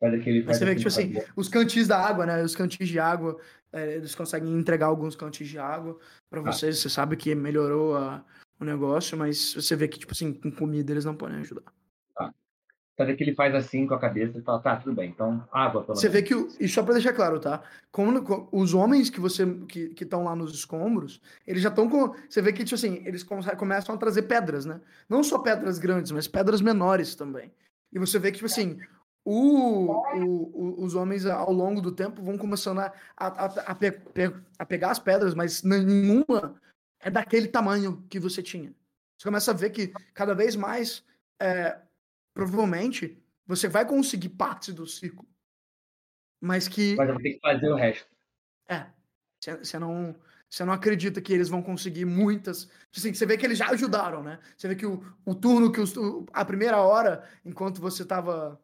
Faz 0.00 0.14
aquele, 0.14 0.38
Mas 0.40 0.46
faz 0.46 0.58
você 0.58 0.64
vê 0.64 0.70
que, 0.72 0.76
tipo 0.78 0.88
assim, 0.88 1.32
os 1.34 1.48
cantis 1.48 1.88
da 1.88 1.98
água, 1.98 2.26
né? 2.26 2.42
Os 2.42 2.54
cantis 2.54 2.88
de 2.88 2.98
água, 2.98 3.40
é, 3.74 3.96
eles 3.96 4.14
conseguem 4.14 4.52
entregar 4.56 4.86
alguns 4.86 5.14
cantis 5.16 5.48
de 5.48 5.58
água 5.58 5.98
pra 6.30 6.42
Tá. 6.42 6.52
vocês. 6.52 6.78
Você 6.78 6.88
sabe 6.88 7.16
que 7.16 7.34
melhorou 7.34 7.96
a- 7.96 8.24
o 8.60 8.64
negócio, 8.64 9.18
mas 9.18 9.52
você 9.54 9.74
vê 9.76 9.88
que, 9.88 9.98
tipo 9.98 10.12
assim, 10.12 10.32
com 10.32 10.50
comida 10.50 10.92
eles 10.92 11.04
não 11.04 11.14
podem 11.14 11.38
ajudar. 11.38 11.62
Faz 12.96 13.10
aquele 13.10 13.30
ele 13.30 13.36
faz 13.36 13.52
assim 13.56 13.88
com 13.88 13.94
a 13.94 13.98
cabeça 13.98 14.38
e 14.38 14.42
fala, 14.42 14.60
tá, 14.60 14.76
tudo 14.76 14.94
bem, 14.94 15.10
então 15.10 15.44
água 15.50 15.82
pelo 15.82 15.96
Você 15.96 16.08
menos. 16.08 16.12
vê 16.20 16.22
que, 16.22 16.32
o- 16.32 16.48
e 16.60 16.68
só 16.68 16.80
pra 16.80 16.92
deixar 16.94 17.12
claro, 17.12 17.40
tá? 17.40 17.60
Quando, 17.90 18.48
os 18.52 18.72
homens 18.72 19.10
que 19.10 19.18
você 19.18 19.44
que 19.66 19.92
estão 20.00 20.22
lá 20.22 20.36
nos 20.36 20.54
escombros, 20.54 21.20
eles 21.44 21.60
já 21.60 21.70
estão 21.70 21.88
com. 21.90 22.14
Você 22.28 22.40
vê 22.40 22.52
que, 22.52 22.62
tipo 22.62 22.76
assim, 22.76 23.02
eles 23.04 23.24
come- 23.24 23.42
começam 23.56 23.92
a 23.96 23.98
trazer 23.98 24.22
pedras, 24.22 24.64
né? 24.64 24.80
Não 25.08 25.24
só 25.24 25.40
pedras 25.40 25.76
grandes, 25.80 26.12
mas 26.12 26.28
pedras 26.28 26.60
menores 26.60 27.16
também. 27.16 27.50
E 27.92 27.98
você 27.98 28.16
vê 28.16 28.30
que, 28.30 28.36
tipo 28.36 28.46
assim, 28.46 28.78
o, 29.24 29.90
o- 30.18 30.84
os 30.84 30.94
homens 30.94 31.24
ao 31.26 31.52
longo 31.52 31.80
do 31.80 31.90
tempo 31.92 32.22
vão 32.22 32.36
começando 32.36 32.80
a, 32.80 32.92
a, 33.16 33.26
a- 33.72 33.74
pe- 33.74 34.00
a 34.58 34.66
pegar 34.66 34.90
as 34.90 34.98
pedras, 34.98 35.34
mas 35.34 35.62
nenhuma 35.62 36.60
é 37.00 37.10
daquele 37.10 37.48
tamanho 37.48 38.04
que 38.08 38.20
você 38.20 38.42
tinha. 38.42 38.74
Você 39.16 39.24
começa 39.28 39.50
a 39.50 39.54
ver 39.54 39.70
que 39.70 39.88
cada 40.12 40.34
vez 40.34 40.54
mais, 40.56 41.04
é, 41.40 41.78
provavelmente, 42.34 43.18
você 43.46 43.68
vai 43.68 43.86
conseguir 43.86 44.30
partes 44.30 44.74
do 44.74 44.86
círculo. 44.86 45.28
Mas 46.40 46.68
que 46.68 46.94
Mas 46.96 47.08
vou 47.08 47.18
ter 47.22 47.34
que 47.34 47.40
fazer 47.40 47.68
o 47.70 47.76
resto. 47.76 48.06
é. 48.68 48.86
Você 49.40 49.78
não, 49.78 50.14
você 50.48 50.64
não 50.64 50.72
acredita 50.72 51.20
que 51.20 51.30
eles 51.30 51.50
vão 51.50 51.62
conseguir 51.62 52.06
muitas. 52.06 52.66
Assim, 52.96 53.12
você 53.12 53.26
vê 53.26 53.36
que 53.36 53.44
eles 53.44 53.58
já 53.58 53.68
ajudaram, 53.68 54.22
né? 54.22 54.38
Você 54.56 54.68
vê 54.68 54.74
que 54.74 54.86
o, 54.86 55.04
o 55.24 55.34
turno, 55.34 55.70
que 55.70 55.80
os, 55.80 55.92
a 56.32 56.44
primeira 56.46 56.78
hora, 56.80 57.28
enquanto 57.44 57.78
você 57.78 58.04
estava 58.04 58.58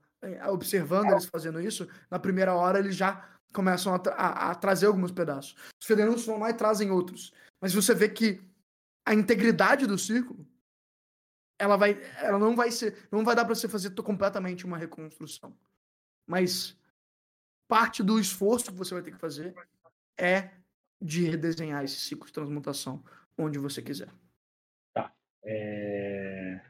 observando 0.51 1.11
eles 1.11 1.25
fazendo 1.27 1.61
isso, 1.61 1.89
na 2.11 2.19
primeira 2.19 2.55
hora 2.55 2.79
eles 2.79 2.95
já 2.97 3.29
começam 3.53 3.95
a, 3.95 3.97
a- 4.11 4.51
a 4.51 4.55
trazer 4.55 4.87
alguns 4.87 5.11
pedaços. 5.11 5.55
Os 5.81 5.87
federantes 5.87 6.25
vão 6.27 6.39
lá 6.39 6.51
e 6.51 6.55
trazem 6.55 6.91
outros. 6.91 7.33
Mas 7.61 7.75
você 7.75 7.95
vê 7.95 8.09
que 8.09 8.41
a 9.05 9.15
integridade 9.15 9.87
do 9.87 9.99
círculo, 9.99 10.47
ela 11.59 11.77
vai, 11.77 12.01
ela 12.19 12.39
não 12.39 12.55
vai 12.55 12.71
ser, 12.71 13.09
não 13.11 13.25
vai 13.25 13.35
dar 13.35 13.45
para 13.45 13.55
você 13.55 13.69
fazer 13.69 13.91
completamente 14.03 14.65
uma 14.65 14.79
reconstrução. 14.79 15.57
Mas 16.27 16.77
parte 17.69 18.03
do 18.03 18.19
esforço 18.19 18.71
que 18.71 18.79
você 18.79 18.95
vai 18.95 19.03
ter 19.03 19.11
que 19.13 19.19
fazer 19.19 19.55
é 20.19 20.51
de 21.01 21.25
redesenhar 21.25 21.83
esse 21.83 21.97
ciclo 22.01 22.27
de 22.27 22.33
transmutação 22.33 23.03
onde 23.37 23.59
você 23.59 23.81
quiser. 23.83 24.09
É... 25.43 26.61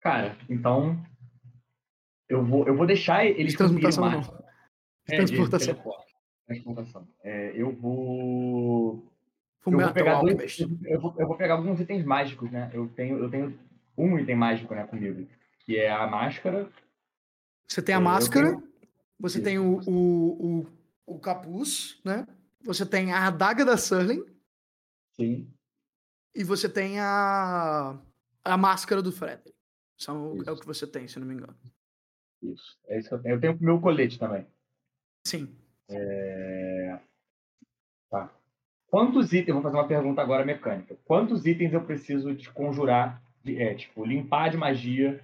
Cara, 0.00 0.38
então 0.48 1.04
eu 2.28 2.44
vou, 2.44 2.66
eu 2.66 2.76
vou 2.76 2.86
deixar 2.86 3.24
eles 3.24 3.52
De 3.52 3.58
transmutação 3.58 4.04
não. 4.04 4.10
mais. 4.12 4.26
De 4.28 5.14
É, 5.14 5.16
transportação. 5.16 5.94
Transportação. 6.46 7.08
É, 7.22 7.52
eu 7.54 7.72
vou. 7.72 9.12
Eu 9.66 9.72
vou, 9.72 9.92
pegar 9.92 10.20
dois, 10.20 10.60
eu, 10.60 11.00
vou, 11.00 11.14
eu 11.18 11.26
vou 11.26 11.36
pegar 11.36 11.54
alguns 11.54 11.80
itens 11.80 12.04
mágicos, 12.04 12.48
né? 12.52 12.70
Eu 12.72 12.88
tenho, 12.88 13.18
eu 13.18 13.28
tenho 13.28 13.58
um 13.98 14.16
item 14.16 14.36
mágico 14.36 14.72
né, 14.74 14.84
comigo, 14.86 15.26
que 15.58 15.76
é 15.76 15.90
a 15.90 16.06
máscara. 16.06 16.70
Você 17.68 17.82
tem 17.82 17.92
a 17.96 18.00
máscara, 18.00 18.50
tenho- 18.50 18.72
você 19.18 19.38
Isso. 19.38 19.44
tem 19.44 19.58
o, 19.58 19.80
o, 19.88 20.60
o, 20.60 21.14
o 21.14 21.18
capuz, 21.18 22.00
né? 22.04 22.28
Você 22.62 22.86
tem 22.86 23.12
a 23.12 23.26
adaga 23.26 23.64
da 23.64 23.76
Surling 23.76 24.24
Sim. 25.16 25.52
e 26.32 26.44
você 26.44 26.68
tem 26.68 27.00
a, 27.00 27.98
a 28.44 28.56
máscara 28.56 29.02
do 29.02 29.10
Frederick. 29.10 29.52
São, 29.98 30.36
é 30.46 30.50
o 30.52 30.56
que 30.56 30.66
você 30.66 30.86
tem, 30.86 31.08
se 31.08 31.18
não 31.18 31.26
me 31.26 31.34
engano. 31.34 31.56
Isso. 32.52 32.78
É 32.88 32.98
isso 32.98 33.08
que 33.08 33.14
eu 33.14 33.22
tenho. 33.22 33.34
Eu 33.34 33.40
tenho 33.40 33.52
o 33.54 33.64
meu 33.64 33.80
colete 33.80 34.18
também. 34.18 34.46
Sim. 35.26 35.54
Tá. 38.10 38.32
Quantos 38.88 39.32
itens, 39.32 39.48
eu 39.48 39.54
vou 39.54 39.62
fazer 39.62 39.76
uma 39.76 39.88
pergunta 39.88 40.22
agora 40.22 40.44
mecânica. 40.44 40.96
Quantos 41.04 41.44
itens 41.46 41.72
eu 41.72 41.84
preciso 41.84 42.34
de 42.34 42.50
conjurar, 42.50 43.22
de, 43.42 43.60
é, 43.60 43.74
tipo, 43.74 44.04
limpar 44.04 44.50
de 44.50 44.56
magia 44.56 45.20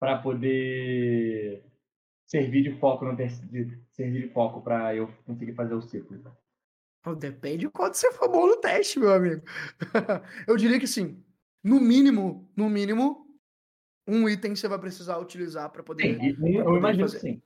para 0.00 0.18
poder 0.18 1.62
servir 2.26 2.62
de 2.62 2.78
foco 2.78 3.04
no 3.04 3.16
ter- 3.16 3.46
de, 3.46 3.78
servir 3.92 4.22
de 4.22 4.28
foco 4.32 4.60
para 4.60 4.94
eu 4.94 5.08
conseguir 5.24 5.54
fazer 5.54 5.74
o 5.74 5.82
ciclo? 5.82 6.20
Depende 7.18 7.58
de 7.58 7.68
quanto 7.68 7.96
você 7.96 8.10
for 8.12 8.28
bom 8.28 8.46
no 8.46 8.56
teste, 8.56 8.98
meu 8.98 9.12
amigo. 9.12 9.42
eu 10.48 10.56
diria 10.56 10.80
que 10.80 10.86
sim. 10.86 11.22
No 11.62 11.80
mínimo, 11.80 12.50
no 12.56 12.68
mínimo, 12.68 13.23
um 14.06 14.28
item 14.28 14.54
você 14.54 14.68
vai 14.68 14.78
precisar 14.78 15.18
utilizar 15.18 15.70
para 15.70 15.82
poder. 15.82 16.18
Sim, 16.18 16.56
eu 16.56 16.64
poder 16.64 16.78
imagino 16.78 17.04
fazer. 17.08 17.20
que 17.20 17.26
sim. 17.26 17.42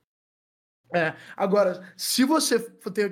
É, 0.93 1.15
agora, 1.37 1.83
se 1.95 2.23
você 2.23 2.59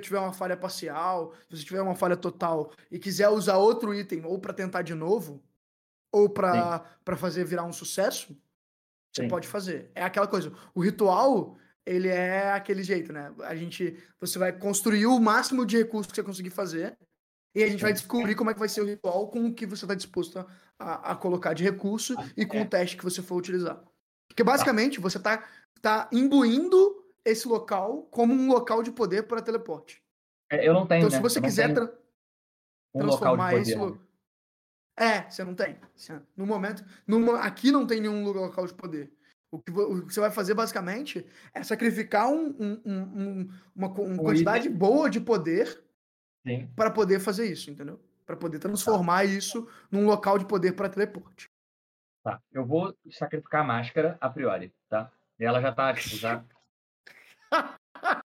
tiver 0.00 0.18
uma 0.18 0.32
falha 0.32 0.56
parcial, 0.56 1.32
se 1.48 1.56
você 1.56 1.64
tiver 1.64 1.80
uma 1.80 1.94
falha 1.94 2.16
total 2.16 2.72
e 2.90 2.98
quiser 2.98 3.28
usar 3.28 3.56
outro 3.56 3.94
item 3.94 4.24
ou 4.24 4.38
para 4.38 4.52
tentar 4.52 4.82
de 4.82 4.94
novo, 4.94 5.40
ou 6.10 6.28
para 6.28 6.82
fazer 7.16 7.44
virar 7.44 7.64
um 7.64 7.72
sucesso, 7.72 8.36
você 9.12 9.22
Sim. 9.22 9.28
pode 9.28 9.46
fazer. 9.46 9.90
É 9.94 10.02
aquela 10.02 10.26
coisa. 10.26 10.52
O 10.74 10.80
ritual, 10.80 11.56
ele 11.86 12.08
é 12.08 12.50
aquele 12.52 12.82
jeito, 12.82 13.12
né? 13.12 13.32
A 13.44 13.54
gente, 13.54 13.96
você 14.20 14.38
vai 14.38 14.52
construir 14.52 15.06
o 15.06 15.20
máximo 15.20 15.64
de 15.64 15.78
recursos 15.78 16.10
que 16.10 16.16
você 16.16 16.22
conseguir 16.22 16.50
fazer 16.50 16.98
e 17.54 17.62
a 17.62 17.68
gente 17.68 17.82
vai 17.82 17.92
descobrir 17.92 18.34
como 18.34 18.50
é 18.50 18.54
que 18.54 18.60
vai 18.60 18.68
ser 18.68 18.82
o 18.82 18.86
ritual 18.86 19.28
com 19.28 19.46
o 19.46 19.54
que 19.54 19.66
você 19.66 19.84
está 19.84 19.94
disposto 19.94 20.38
a, 20.78 21.12
a, 21.12 21.16
colocar 21.16 21.54
de 21.54 21.64
recurso 21.64 22.14
ah, 22.18 22.26
e 22.36 22.46
com 22.46 22.58
é. 22.58 22.62
o 22.62 22.68
teste 22.68 22.96
que 22.96 23.04
você 23.04 23.22
for 23.22 23.36
utilizar. 23.36 23.82
Porque 24.28 24.44
tá. 24.44 24.50
basicamente 24.50 25.00
você 25.00 25.18
está 25.18 25.44
tá 25.80 26.08
imbuindo 26.12 27.04
esse 27.24 27.48
local 27.48 28.02
como 28.10 28.34
um 28.34 28.48
local 28.48 28.82
de 28.82 28.92
poder 28.92 29.24
para 29.24 29.42
teleporte. 29.42 30.02
É, 30.50 30.66
eu 30.66 30.72
não 30.72 30.86
tenho. 30.86 31.00
Então, 31.00 31.10
né? 31.10 31.16
se 31.16 31.22
você 31.22 31.40
quiser 31.40 31.72
tra 31.74 31.92
um 32.94 33.00
transformar 33.00 33.50
poder, 33.50 33.62
isso. 33.62 33.90
Né? 33.90 33.98
É, 34.98 35.30
você 35.30 35.44
não 35.44 35.54
tem. 35.54 35.76
No 36.36 36.46
momento. 36.46 36.84
No, 37.06 37.34
aqui 37.36 37.70
não 37.70 37.86
tem 37.86 38.00
nenhum 38.00 38.24
local 38.24 38.66
de 38.66 38.74
poder. 38.74 39.12
O 39.50 39.58
que, 39.58 39.70
você 39.70 40.20
vai 40.20 40.30
fazer 40.30 40.52
basicamente 40.52 41.26
é 41.54 41.62
sacrificar 41.62 42.28
um, 42.28 42.54
um, 42.58 42.82
um, 42.84 43.48
uma, 43.74 43.88
uma 43.88 44.18
quantidade 44.18 44.68
boa 44.68 45.08
de 45.08 45.20
poder 45.20 45.82
para 46.74 46.90
poder 46.90 47.20
fazer 47.20 47.50
isso, 47.50 47.70
entendeu? 47.70 48.00
Para 48.24 48.36
poder 48.36 48.58
transformar 48.58 49.18
tá. 49.18 49.24
isso 49.24 49.68
num 49.90 50.06
local 50.06 50.38
de 50.38 50.46
poder 50.46 50.72
para 50.72 50.88
teleporte. 50.88 51.50
Tá. 52.22 52.40
Eu 52.52 52.64
vou 52.66 52.94
sacrificar 53.10 53.62
a 53.62 53.64
máscara 53.64 54.18
a 54.20 54.28
priori, 54.28 54.72
tá? 54.88 55.10
E 55.38 55.44
ela 55.44 55.60
já 55.60 55.72
tá, 55.72 55.94
tipo, 55.94 56.16
já 56.16 56.44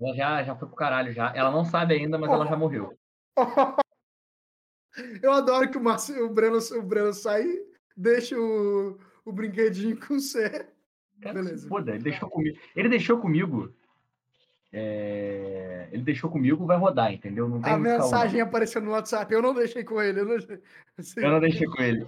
ela 0.00 0.14
já, 0.14 0.42
já 0.42 0.56
foi 0.56 0.68
pro 0.68 0.76
caralho 0.76 1.12
já. 1.12 1.32
Ela 1.34 1.50
não 1.50 1.64
sabe 1.64 1.94
ainda, 1.94 2.18
mas 2.18 2.30
ela 2.30 2.46
já 2.46 2.56
morreu. 2.56 2.96
Eu 5.22 5.32
adoro 5.32 5.70
que 5.70 5.76
o, 5.76 5.82
Marcio, 5.82 6.24
o, 6.24 6.30
Breno, 6.30 6.58
o 6.58 6.82
Breno 6.82 7.12
sai, 7.12 7.44
deixa 7.94 8.38
o, 8.38 8.98
o 9.24 9.32
brinquedinho 9.32 9.98
com 9.98 10.18
você. 10.18 10.66
Beleza. 11.16 11.68
Foda, 11.68 11.92
ele 11.92 12.02
deixou 12.02 12.30
comigo. 12.30 12.58
Ele 12.74 12.88
deixou 12.88 13.20
comigo. 13.20 13.74
É... 14.78 15.88
Ele 15.90 16.02
deixou 16.02 16.30
comigo, 16.30 16.66
vai 16.66 16.76
rodar, 16.76 17.10
entendeu? 17.10 17.48
Não 17.48 17.62
tem 17.62 17.72
a 17.72 17.78
mensagem 17.78 18.42
apareceu 18.42 18.82
no 18.82 18.90
WhatsApp. 18.90 19.32
Eu 19.32 19.40
não 19.40 19.54
deixei 19.54 19.82
com 19.82 20.02
ele. 20.02 20.20
Eu 20.20 20.26
não, 20.26 20.36
assim, 20.98 21.20
eu 21.20 21.30
não 21.30 21.40
deixei 21.40 21.66
com 21.66 21.82
ele. 21.82 22.06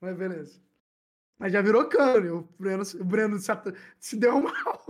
Mas 0.00 0.16
beleza. 0.16 0.58
Mas 1.38 1.52
já 1.52 1.60
virou 1.60 1.86
cano. 1.86 2.38
O 2.38 2.62
Breno, 2.62 2.82
o 2.98 3.04
Breno 3.04 3.38
se, 3.38 3.52
se 3.98 4.16
deu 4.16 4.40
mal. 4.40 4.86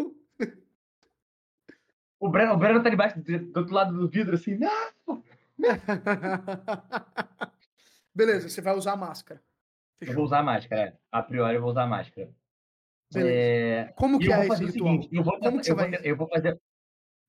O 2.21 2.29
Breno, 2.29 2.55
o 2.55 2.57
Breno 2.57 2.81
tá 2.83 2.89
debaixo 2.89 3.21
do 3.21 3.59
outro 3.59 3.75
lado 3.75 3.99
do 3.99 4.09
vidro, 4.09 4.37
assim, 4.37 4.57
não! 4.57 5.23
Beleza, 8.15 8.49
você 8.49 8.61
vai 8.61 8.77
usar 8.77 8.93
a 8.93 8.97
máscara. 8.97 9.43
Fechou. 9.99 10.13
Eu 10.13 10.17
vou 10.17 10.25
usar 10.25 10.39
a 10.39 10.43
máscara, 10.43 10.83
é. 10.83 10.97
A 11.11 11.23
priori 11.23 11.57
eu 11.57 11.61
vou 11.61 11.71
usar 11.71 11.83
a 11.83 11.87
máscara. 11.87 12.31
É... 13.15 13.93
Como 13.97 14.19
que 14.19 14.33
é 14.33 14.47
esse 14.47 14.65
ritual? 14.65 14.95
Seguinte, 14.95 15.09
eu 15.13 15.23
vou, 15.23 15.39
Como 15.39 15.59
que 15.59 15.67
você 15.67 15.73
eu 15.73 15.77
vai... 15.77 15.91
Vou, 15.91 16.01
eu 16.01 16.17
vou 16.17 16.29
fazer... 16.29 16.61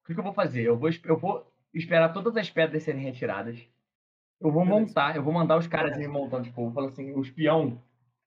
O 0.07 0.09
que, 0.09 0.13
que, 0.13 0.19
eu 0.21 0.23
vou 0.23 0.33
fazer? 0.33 0.63
Eu 0.63 0.77
vou, 0.77 0.89
eu 1.03 1.17
vou 1.17 1.51
esperar 1.73 2.13
todas 2.13 2.37
as 2.37 2.49
pedras 2.49 2.81
serem 2.81 3.01
retiradas. 3.01 3.59
Eu 4.39 4.49
vou 4.49 4.63
montar, 4.63 5.17
eu 5.17 5.21
vou 5.21 5.33
mandar 5.33 5.57
os 5.57 5.67
caras 5.67 5.97
irem 5.97 6.07
montando, 6.07 6.45
tipo, 6.45 6.65
eu 6.65 6.71
falo 6.71 6.87
assim, 6.87 7.11
o 7.11 7.21
espião, 7.21 7.81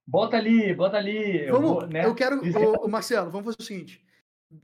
bota 0.07 0.37
ali, 0.37 0.75
bota 0.75 0.99
ali. 0.99 1.47
Vamos, 1.47 1.71
eu, 1.71 1.75
vou, 1.75 1.87
né? 1.87 2.05
eu 2.05 2.15
quero, 2.15 2.37
ô, 2.37 2.85
ô, 2.85 2.89
Marcelo, 2.89 3.31
vamos 3.31 3.47
fazer 3.47 3.57
o 3.61 3.65
seguinte. 3.65 4.05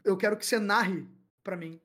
Eu 0.05 0.15
quero 0.15 0.37
que 0.37 0.45
você 0.45 0.59
narre 0.59 1.07
para 1.43 1.57
mim 1.57 1.81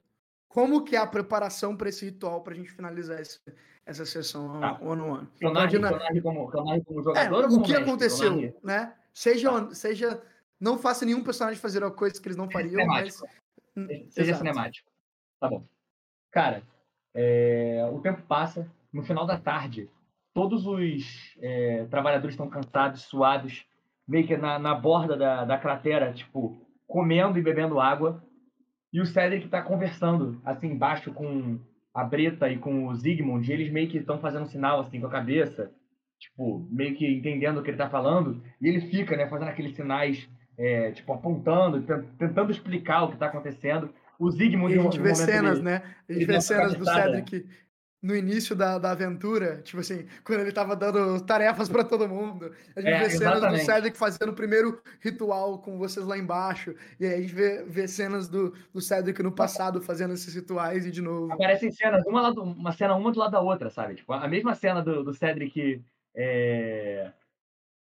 como 0.50 0.84
que 0.84 0.98
é 0.98 1.00
a 1.00 1.08
preparação 1.08 1.78
para 1.78 1.88
esse 1.88 2.04
ritual 2.04 2.42
para 2.42 2.52
a 2.52 2.58
gente 2.58 2.70
finalizar 2.70 3.22
esse, 3.22 3.40
essa 3.86 4.06
sessão 4.06 4.62
ah, 4.62 4.78
one 4.82 5.02
on 5.02 5.12
one. 5.14 5.28
Eu 5.40 5.54
narre, 5.54 5.80
como, 6.22 6.52
como 6.52 7.04
jogador. 7.04 7.44
É, 7.46 7.48
o 7.48 7.62
que 7.62 7.74
aconteceu, 7.74 8.54
né? 8.62 8.94
Seja, 9.14 9.50
tá. 9.50 9.74
seja, 9.74 10.22
não 10.60 10.78
faça 10.78 11.06
nenhum 11.06 11.24
personagem 11.24 11.58
fazer 11.58 11.90
coisas 11.92 12.20
que 12.20 12.28
eles 12.28 12.38
não 12.38 12.52
fariam, 12.52 12.82
cinemático. 12.82 13.26
mas 13.74 13.88
seja 14.14 14.32
Exato. 14.32 14.38
cinemático. 14.40 14.91
Tá 15.42 15.50
bom. 15.50 15.66
Cara, 16.32 16.64
é, 17.16 17.90
o 17.92 18.00
tempo 18.00 18.22
passa. 18.24 18.72
No 18.94 19.04
final 19.04 19.26
da 19.26 19.40
tarde, 19.40 19.90
todos 20.34 20.68
os 20.68 21.36
é, 21.42 21.86
trabalhadores 21.90 22.36
estão 22.36 22.50
cansados, 22.50 23.04
suados, 23.04 23.66
meio 24.08 24.28
que 24.28 24.38
na, 24.38 24.60
na 24.60 24.76
borda 24.76 25.18
da, 25.18 25.46
da 25.46 25.58
cratera, 25.58 26.14
tipo, 26.14 26.62
comendo 26.88 27.40
e 27.40 27.42
bebendo 27.42 27.80
água 27.80 28.24
e 28.94 29.00
o 29.00 29.06
Cedric 29.06 29.48
tá 29.48 29.62
conversando, 29.62 30.42
assim, 30.44 30.68
embaixo 30.68 31.14
com 31.14 31.60
a 31.94 32.04
Breta 32.04 32.50
e 32.50 32.58
com 32.58 32.88
o 32.88 32.96
Zygmunt, 32.96 33.48
e 33.48 33.54
eles 33.54 33.72
meio 33.72 33.90
que 33.90 33.98
estão 33.98 34.20
fazendo 34.20 34.44
um 34.44 34.48
sinal, 34.48 34.82
assim, 34.82 35.00
com 35.00 35.08
a 35.08 35.12
cabeça, 35.12 35.72
tipo, 36.20 36.68
meio 36.70 36.96
que 36.96 37.08
entendendo 37.08 37.60
o 37.60 37.64
que 37.64 37.70
ele 37.70 37.78
tá 37.78 37.90
falando, 37.90 38.44
e 38.62 38.68
ele 38.68 38.82
fica, 38.82 39.16
né, 39.16 39.28
fazendo 39.30 39.48
aqueles 39.50 39.76
sinais, 39.76 40.30
é, 40.58 40.92
tipo, 40.92 41.14
apontando, 41.14 41.82
tentando 42.18 42.52
explicar 42.52 43.04
o 43.04 43.12
que 43.12 43.18
tá 43.18 43.28
acontecendo. 43.28 43.94
O 44.22 44.30
Zygmunt... 44.30 44.72
E 44.72 44.80
a 44.80 44.84
gente 44.84 45.00
vê 45.00 45.16
cenas, 45.16 45.58
ele, 45.58 45.64
né? 45.64 45.82
A 46.08 46.14
gente 46.14 46.26
vê 46.26 46.40
cenas 46.40 46.76
do 46.76 46.86
Cedric 46.86 47.44
no 48.02 48.16
início 48.16 48.56
da, 48.56 48.78
da 48.78 48.92
aventura, 48.92 49.62
tipo 49.64 49.80
assim, 49.80 50.08
quando 50.24 50.42
ele 50.42 50.52
tava 50.52 50.76
dando 50.76 51.20
tarefas 51.22 51.70
para 51.70 51.84
todo 51.84 52.08
mundo. 52.08 52.52
A 52.76 52.82
gente 52.82 52.92
é, 52.92 53.00
vê 53.00 53.10
cenas 53.10 53.38
exatamente. 53.38 53.62
do 53.62 53.66
Cedric 53.66 53.98
fazendo 53.98 54.30
o 54.30 54.36
primeiro 54.36 54.82
ritual 55.00 55.60
com 55.60 55.78
vocês 55.78 56.06
lá 56.06 56.18
embaixo. 56.18 56.76
E 57.00 57.06
aí 57.06 57.16
a 57.16 57.22
gente 57.22 57.34
vê, 57.34 57.64
vê 57.64 57.88
cenas 57.88 58.28
do, 58.28 58.54
do 58.72 58.80
Cedric 58.80 59.22
no 59.24 59.32
passado 59.32 59.82
fazendo 59.82 60.14
esses 60.14 60.34
rituais 60.36 60.86
e 60.86 60.92
de 60.92 61.02
novo. 61.02 61.34
Aparecem 61.34 61.72
cenas, 61.72 62.06
uma, 62.06 62.22
lado, 62.22 62.44
uma 62.44 62.72
cena 62.72 62.96
uma 62.96 63.12
do 63.12 63.20
lado 63.20 63.32
da 63.32 63.42
outra, 63.42 63.72
sabe? 63.72 63.96
Tipo, 63.96 64.14
a 64.14 64.28
mesma 64.28 64.54
cena 64.54 64.84
do, 64.84 65.04
do 65.04 65.14
Cedric 65.14 65.82
é, 66.16 67.12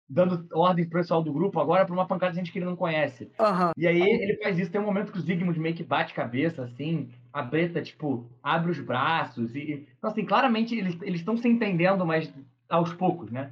dando 0.08 0.46
ordem 0.52 0.84
pro 0.84 1.00
pessoal 1.00 1.22
do 1.22 1.32
grupo 1.32 1.60
agora 1.60 1.84
para 1.84 1.94
uma 1.94 2.06
pancada 2.06 2.32
de 2.32 2.38
gente 2.38 2.52
que 2.52 2.58
ele 2.58 2.66
não 2.66 2.76
conhece. 2.76 3.30
Uhum. 3.38 3.70
E 3.76 3.86
aí 3.86 4.00
ele 4.00 4.36
faz 4.42 4.58
isso, 4.58 4.70
tem 4.70 4.80
um 4.80 4.84
momento 4.84 5.12
que 5.12 5.18
o 5.18 5.20
Zygmunt 5.20 5.56
meio 5.56 5.74
que 5.74 5.82
bate 5.82 6.14
cabeça, 6.14 6.62
assim, 6.62 7.10
a 7.32 7.42
Breta, 7.42 7.82
tipo, 7.82 8.28
abre 8.42 8.70
os 8.70 8.80
braços. 8.80 9.54
E, 9.54 9.86
então, 9.96 10.10
assim, 10.10 10.24
claramente 10.24 10.74
eles 10.76 11.20
estão 11.20 11.36
se 11.36 11.48
entendendo, 11.48 12.04
mas 12.04 12.32
aos 12.68 12.92
poucos, 12.92 13.30
né? 13.30 13.50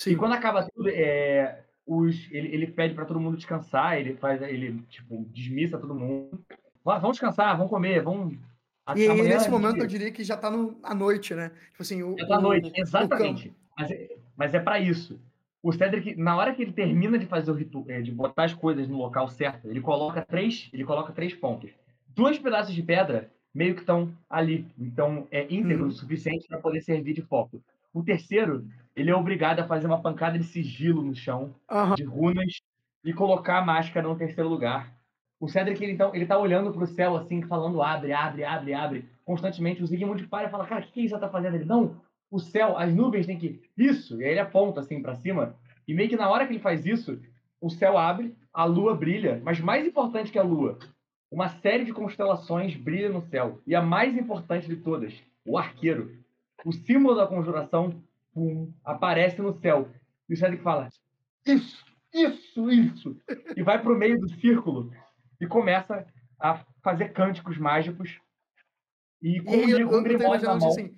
Sim. 0.00 0.12
E 0.12 0.16
quando 0.16 0.32
acaba 0.32 0.68
tudo, 0.68 0.88
é, 0.88 1.64
os, 1.84 2.30
ele, 2.30 2.54
ele 2.54 2.66
pede 2.68 2.94
para 2.94 3.04
todo 3.04 3.20
mundo 3.20 3.36
descansar, 3.36 3.98
ele 3.98 4.14
faz, 4.14 4.40
ele, 4.42 4.80
tipo, 4.88 5.26
desmissa 5.32 5.78
todo 5.78 5.94
mundo. 5.94 6.44
Vamos 6.84 7.12
descansar, 7.12 7.56
vamos 7.56 7.70
comer, 7.70 8.02
vamos. 8.02 8.38
E 8.96 9.06
aí, 9.06 9.22
nesse 9.22 9.50
momento, 9.50 9.80
eu 9.80 9.86
diria 9.86 10.10
que 10.10 10.24
já 10.24 10.36
tá 10.36 10.50
no, 10.50 10.78
à 10.82 10.94
noite, 10.94 11.34
né? 11.34 11.50
Tipo 11.72 11.82
assim, 11.82 12.02
o, 12.02 12.16
já 12.18 12.26
tá 12.26 12.36
à 12.36 12.40
noite, 12.40 12.72
exatamente. 12.74 13.54
Mas, 13.76 13.90
é, 13.90 14.08
mas 14.34 14.54
é 14.54 14.60
para 14.60 14.80
isso 14.80 15.20
o 15.62 15.72
Cedric, 15.72 16.16
na 16.16 16.36
hora 16.36 16.54
que 16.54 16.62
ele 16.62 16.72
termina 16.72 17.18
de 17.18 17.26
fazer 17.26 17.50
o 17.50 17.54
ritual, 17.54 17.84
é, 17.88 18.00
de 18.00 18.12
botar 18.12 18.44
as 18.44 18.54
coisas 18.54 18.88
no 18.88 18.96
local 18.96 19.28
certo, 19.28 19.68
ele 19.68 19.80
coloca 19.80 20.24
três, 20.24 20.68
ele 20.72 20.84
coloca 20.84 21.12
três 21.12 21.34
pontos. 21.34 21.70
Dois 22.14 22.38
pedaços 22.38 22.74
de 22.74 22.82
pedra 22.82 23.30
meio 23.54 23.74
que 23.74 23.80
estão 23.80 24.12
ali, 24.30 24.66
então 24.78 25.26
é 25.30 25.42
íntegro 25.52 25.84
uhum. 25.84 25.88
o 25.88 25.92
suficiente 25.92 26.46
para 26.46 26.58
poder 26.58 26.80
servir 26.80 27.14
de 27.14 27.22
foco. 27.22 27.60
O 27.92 28.02
terceiro, 28.02 28.64
ele 28.94 29.10
é 29.10 29.14
obrigado 29.14 29.60
a 29.60 29.66
fazer 29.66 29.86
uma 29.86 30.00
pancada 30.00 30.38
de 30.38 30.44
sigilo 30.44 31.02
no 31.02 31.14
chão, 31.14 31.54
uhum. 31.70 31.94
de 31.94 32.04
runas, 32.04 32.60
e 33.04 33.12
colocar 33.12 33.58
a 33.58 33.64
máscara 33.64 34.06
no 34.06 34.16
terceiro 34.16 34.48
lugar. 34.48 34.94
O 35.40 35.48
Cedric, 35.48 35.82
ele, 35.82 35.92
então, 35.92 36.14
ele 36.14 36.26
tá 36.26 36.36
olhando 36.36 36.72
pro 36.72 36.86
céu, 36.86 37.16
assim, 37.16 37.42
falando 37.42 37.80
abre, 37.80 38.12
abre, 38.12 38.44
abre, 38.44 38.74
abre, 38.74 39.04
constantemente. 39.24 39.82
O 39.82 39.86
Zygmunt 39.86 40.26
para 40.28 40.48
e 40.48 40.50
fala, 40.50 40.66
cara, 40.66 40.80
o 40.80 40.84
que, 40.84 40.92
que 40.92 41.00
isso 41.02 41.18
tá 41.18 41.28
fazendo? 41.28 41.54
Ele, 41.54 41.64
não, 41.64 42.00
o 42.30 42.38
céu, 42.38 42.76
as 42.76 42.94
nuvens 42.94 43.26
têm 43.26 43.38
que. 43.38 43.60
Isso! 43.76 44.20
E 44.20 44.24
aí 44.24 44.32
ele 44.32 44.40
aponta 44.40 44.80
assim 44.80 45.00
para 45.00 45.16
cima. 45.16 45.56
E 45.86 45.94
meio 45.94 46.08
que 46.08 46.16
na 46.16 46.28
hora 46.28 46.46
que 46.46 46.52
ele 46.52 46.60
faz 46.60 46.84
isso, 46.84 47.20
o 47.60 47.70
céu 47.70 47.96
abre, 47.96 48.36
a 48.52 48.64
lua 48.64 48.94
brilha. 48.94 49.40
Mas 49.44 49.60
mais 49.60 49.86
importante 49.86 50.30
que 50.30 50.38
a 50.38 50.42
lua, 50.42 50.78
uma 51.30 51.48
série 51.48 51.84
de 51.84 51.92
constelações 51.92 52.76
brilha 52.76 53.08
no 53.08 53.22
céu. 53.22 53.60
E 53.66 53.74
a 53.74 53.82
mais 53.82 54.16
importante 54.16 54.68
de 54.68 54.76
todas, 54.76 55.14
o 55.44 55.56
arqueiro. 55.56 56.16
O 56.64 56.72
símbolo 56.72 57.14
da 57.14 57.26
conjuração 57.26 58.02
pum, 58.34 58.72
aparece 58.84 59.40
no 59.40 59.52
céu. 59.52 59.88
E 60.28 60.34
o 60.34 60.36
Cedric 60.36 60.62
fala: 60.62 60.88
Isso, 61.46 61.84
isso, 62.12 62.70
isso! 62.70 63.16
E 63.56 63.62
vai 63.62 63.80
para 63.80 63.92
o 63.92 63.96
meio 63.96 64.18
do 64.18 64.28
círculo 64.28 64.92
e 65.40 65.46
começa 65.46 66.06
a 66.38 66.64
fazer 66.82 67.12
cânticos 67.12 67.56
mágicos. 67.58 68.20
E 69.22 69.40
com 69.40 69.54
e 69.54 69.84
um 69.84 70.02
grimório 70.02 70.44
na 70.44 70.56
mão. 70.56 70.68
Assim, 70.68 70.94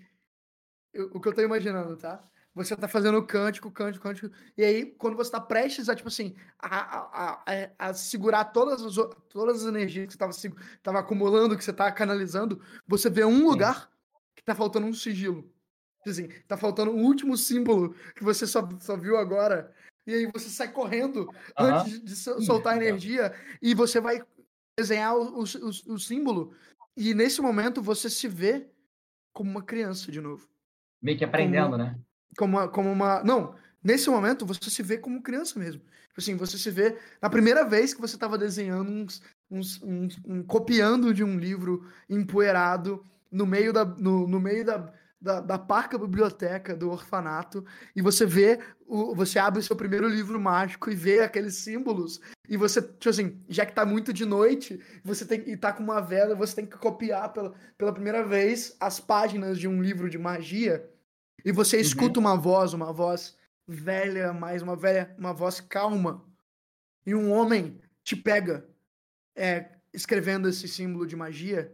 eu, 0.92 1.10
o 1.12 1.20
que 1.20 1.28
eu 1.28 1.34
tô 1.34 1.40
imaginando, 1.42 1.96
tá? 1.96 2.22
Você 2.54 2.74
tá 2.74 2.88
fazendo 2.88 3.16
o 3.16 3.26
cântico, 3.26 3.70
cântico, 3.70 4.02
cântico, 4.02 4.34
e 4.56 4.64
aí, 4.64 4.86
quando 4.86 5.16
você 5.16 5.30
tá 5.30 5.40
prestes 5.40 5.88
a, 5.88 5.94
tipo 5.94 6.08
assim, 6.08 6.34
a, 6.58 6.76
a, 6.78 7.42
a, 7.46 7.88
a 7.90 7.94
segurar 7.94 8.46
todas 8.46 8.82
as, 8.82 8.94
todas 9.28 9.62
as 9.62 9.68
energias 9.68 10.06
que 10.06 10.12
você 10.12 10.18
tava, 10.18 10.32
tava 10.82 10.98
acumulando, 10.98 11.56
que 11.56 11.64
você 11.64 11.72
tá 11.72 11.90
canalizando, 11.92 12.60
você 12.88 13.08
vê 13.08 13.24
um 13.24 13.46
lugar 13.46 13.88
que 14.34 14.42
tá 14.42 14.54
faltando 14.54 14.86
um 14.86 14.92
sigilo. 14.92 15.42
Tipo 15.98 16.10
assim, 16.10 16.28
tá 16.48 16.56
faltando 16.56 16.90
um 16.90 17.04
último 17.04 17.36
símbolo 17.36 17.94
que 18.16 18.24
você 18.24 18.46
só, 18.46 18.66
só 18.80 18.96
viu 18.96 19.16
agora. 19.16 19.72
E 20.06 20.14
aí 20.14 20.26
você 20.32 20.48
sai 20.48 20.72
correndo 20.72 21.28
antes 21.56 22.02
de 22.02 22.16
soltar 22.16 22.72
a 22.72 22.76
energia 22.76 23.32
e 23.62 23.74
você 23.74 24.00
vai 24.00 24.22
desenhar 24.78 25.14
o, 25.14 25.40
o, 25.40 25.44
o, 25.44 25.94
o 25.94 25.98
símbolo. 25.98 26.54
E 26.96 27.14
nesse 27.14 27.40
momento 27.40 27.82
você 27.82 28.08
se 28.08 28.26
vê 28.26 28.66
como 29.32 29.50
uma 29.50 29.62
criança 29.62 30.10
de 30.10 30.20
novo. 30.20 30.48
Meio 31.02 31.18
que 31.18 31.24
aprendendo, 31.24 31.70
como, 31.70 31.76
né? 31.78 31.98
Como 32.36 32.56
uma, 32.56 32.68
como 32.68 32.92
uma. 32.92 33.22
Não, 33.22 33.54
nesse 33.82 34.08
momento 34.10 34.46
você 34.46 34.70
se 34.70 34.82
vê 34.82 34.98
como 34.98 35.22
criança 35.22 35.58
mesmo. 35.58 35.80
Tipo 35.80 36.18
assim, 36.18 36.36
você 36.36 36.58
se 36.58 36.70
vê. 36.70 36.98
Na 37.20 37.30
primeira 37.30 37.64
vez 37.64 37.94
que 37.94 38.00
você 38.00 38.16
estava 38.16 38.36
desenhando 38.36 38.90
uns, 38.90 39.22
uns, 39.50 39.82
uns 39.82 40.18
um, 40.24 40.42
copiando 40.42 41.14
de 41.14 41.24
um 41.24 41.38
livro 41.38 41.88
empoeirado 42.08 43.04
no 43.30 43.46
meio 43.46 43.72
da, 43.72 43.84
no, 43.84 44.26
no 44.26 44.40
meio 44.40 44.64
da, 44.64 44.92
da, 45.20 45.40
da 45.40 45.58
parca 45.58 45.98
biblioteca 45.98 46.74
do 46.74 46.90
orfanato 46.90 47.64
e 47.94 48.00
você 48.00 48.24
vê, 48.24 48.58
o, 48.86 49.14
você 49.14 49.38
abre 49.38 49.60
o 49.60 49.62
seu 49.62 49.76
primeiro 49.76 50.08
livro 50.08 50.40
mágico 50.40 50.90
e 50.90 50.94
vê 50.94 51.20
aqueles 51.20 51.56
símbolos 51.56 52.20
e 52.48 52.56
você, 52.56 52.80
tipo 52.80 53.10
assim, 53.10 53.38
já 53.48 53.66
que 53.66 53.74
tá 53.74 53.84
muito 53.84 54.12
de 54.12 54.24
noite, 54.24 54.80
você 55.04 55.26
tem 55.26 55.42
que 55.42 55.56
tá 55.56 55.72
com 55.72 55.82
uma 55.82 56.00
vela, 56.00 56.34
você 56.34 56.56
tem 56.56 56.66
que 56.66 56.78
copiar 56.78 57.32
pela, 57.32 57.54
pela 57.76 57.92
primeira 57.92 58.24
vez 58.24 58.74
as 58.80 58.98
páginas 58.98 59.58
de 59.58 59.68
um 59.68 59.82
livro 59.82 60.08
de 60.08 60.18
magia 60.18 60.88
e 61.44 61.52
você 61.52 61.76
uhum. 61.76 61.82
escuta 61.82 62.18
uma 62.18 62.36
voz, 62.36 62.72
uma 62.72 62.92
voz 62.92 63.36
velha, 63.68 64.32
mais 64.32 64.62
uma 64.62 64.74
velha, 64.74 65.14
uma 65.18 65.34
voz 65.34 65.60
calma 65.60 66.24
e 67.04 67.14
um 67.14 67.30
homem 67.30 67.78
te 68.02 68.16
pega 68.16 68.66
é, 69.36 69.70
escrevendo 69.92 70.48
esse 70.48 70.66
símbolo 70.66 71.06
de 71.06 71.14
magia 71.14 71.72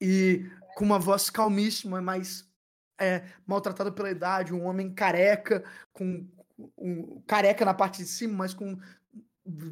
e 0.00 0.44
com 0.76 0.84
uma 0.84 0.98
voz 0.98 1.30
calmíssima, 1.30 2.02
mas 2.02 2.46
é, 3.00 3.24
maltratado 3.46 3.90
pela 3.94 4.10
idade, 4.10 4.52
um 4.52 4.66
homem 4.66 4.92
careca, 4.92 5.64
com 5.90 6.28
um, 6.76 7.22
careca 7.26 7.64
na 7.64 7.72
parte 7.72 8.02
de 8.02 8.08
cima, 8.08 8.34
mas 8.34 8.52
com 8.52 8.78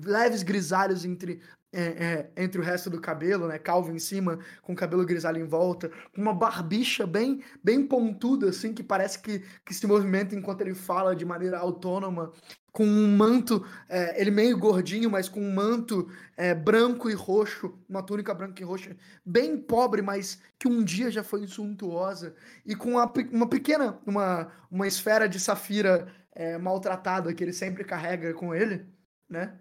leves 0.03 0.43
grisalhos 0.43 1.05
entre, 1.05 1.43
é, 1.75 2.31
é, 2.37 2.45
entre 2.45 2.61
o 2.61 2.65
resto 2.65 2.89
do 2.89 3.01
cabelo, 3.01 3.49
né? 3.49 3.59
Calvo 3.59 3.91
em 3.91 3.99
cima, 3.99 4.39
com 4.63 4.75
cabelo 4.75 5.05
grisalho 5.05 5.39
em 5.39 5.45
volta, 5.45 5.91
com 6.15 6.23
uma 6.23 6.33
barbicha 6.33 7.07
bem, 7.07 7.43
bem 7.63 7.85
pontuda, 7.85 8.51
assim, 8.51 8.73
que 8.73 8.83
parece 8.83 9.19
que, 9.19 9.43
que 9.65 9.75
se 9.75 9.87
movimenta 9.87 10.37
enquanto 10.37 10.61
ele 10.61 10.75
fala 10.75 11.17
de 11.17 11.25
maneira 11.25 11.59
autônoma, 11.59 12.33
com 12.73 12.85
um 12.85 13.17
manto, 13.17 13.65
é, 13.89 14.21
ele 14.21 14.31
meio 14.31 14.59
gordinho, 14.59 15.11
mas 15.11 15.29
com 15.29 15.41
um 15.41 15.53
manto 15.53 16.09
é, 16.37 16.55
branco 16.55 17.11
e 17.11 17.15
roxo, 17.15 17.79
uma 17.89 18.03
túnica 18.03 18.35
branca 18.35 18.63
e 18.63 18.65
roxa, 18.65 18.97
bem 19.25 19.57
pobre, 19.57 20.03
mas 20.03 20.41
que 20.59 20.69
um 20.69 20.83
dia 20.83 21.11
já 21.11 21.23
foi 21.23 21.47
suntuosa, 21.47 22.35
e 22.65 22.75
com 22.75 22.91
uma, 22.93 23.13
uma 23.33 23.49
pequena, 23.49 23.99
uma, 24.07 24.51
uma 24.71 24.87
esfera 24.87 25.29
de 25.29 25.39
safira 25.39 26.09
é, 26.33 26.59
maltratada 26.59 27.33
que 27.33 27.45
ele 27.45 27.53
sempre 27.53 27.85
carrega 27.85 28.33
com 28.35 28.55
ele, 28.55 28.87
né? 29.29 29.59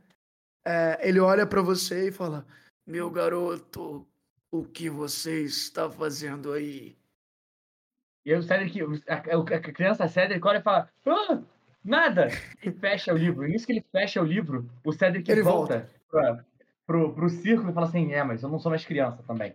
É, 0.66 1.08
ele 1.08 1.20
olha 1.20 1.46
para 1.46 1.62
você 1.62 2.10
e 2.10 2.12
fala: 2.12 2.46
Meu 2.86 3.10
garoto, 3.10 4.08
o 4.52 4.64
que 4.64 4.90
você 4.90 5.44
está 5.44 5.90
fazendo 5.90 6.54
aí? 6.54 6.96
E 8.26 8.34
o 8.34 8.42
Cedric, 8.42 8.80
a, 9.08 9.16
a 9.16 9.60
criança 9.60 10.08
Cedric 10.08 10.46
olha 10.46 10.60
e 10.60 10.64
fala: 10.64 10.90
ah, 11.06 11.42
Nada! 11.84 12.28
E 12.64 12.72
fecha 12.72 13.14
o 13.14 13.18
livro. 13.18 13.46
Nisso 13.46 13.66
que 13.66 13.74
ele 13.74 13.86
fecha 13.92 14.22
o 14.22 14.26
livro, 14.26 14.70
o 14.86 14.94
Cedric 14.94 15.30
ele 15.30 15.44
volta, 15.44 15.90
volta. 16.10 16.46
pro, 16.88 17.14
pro 17.14 17.30
círculo 17.30 17.72
e 17.72 17.74
fala 17.74 17.88
assim: 17.88 18.14
É, 18.14 18.24
mas 18.24 18.42
eu 18.42 18.50
não 18.50 18.60
sou 18.60 18.70
mais 18.70 18.86
criança 18.86 19.22
também. 19.24 19.54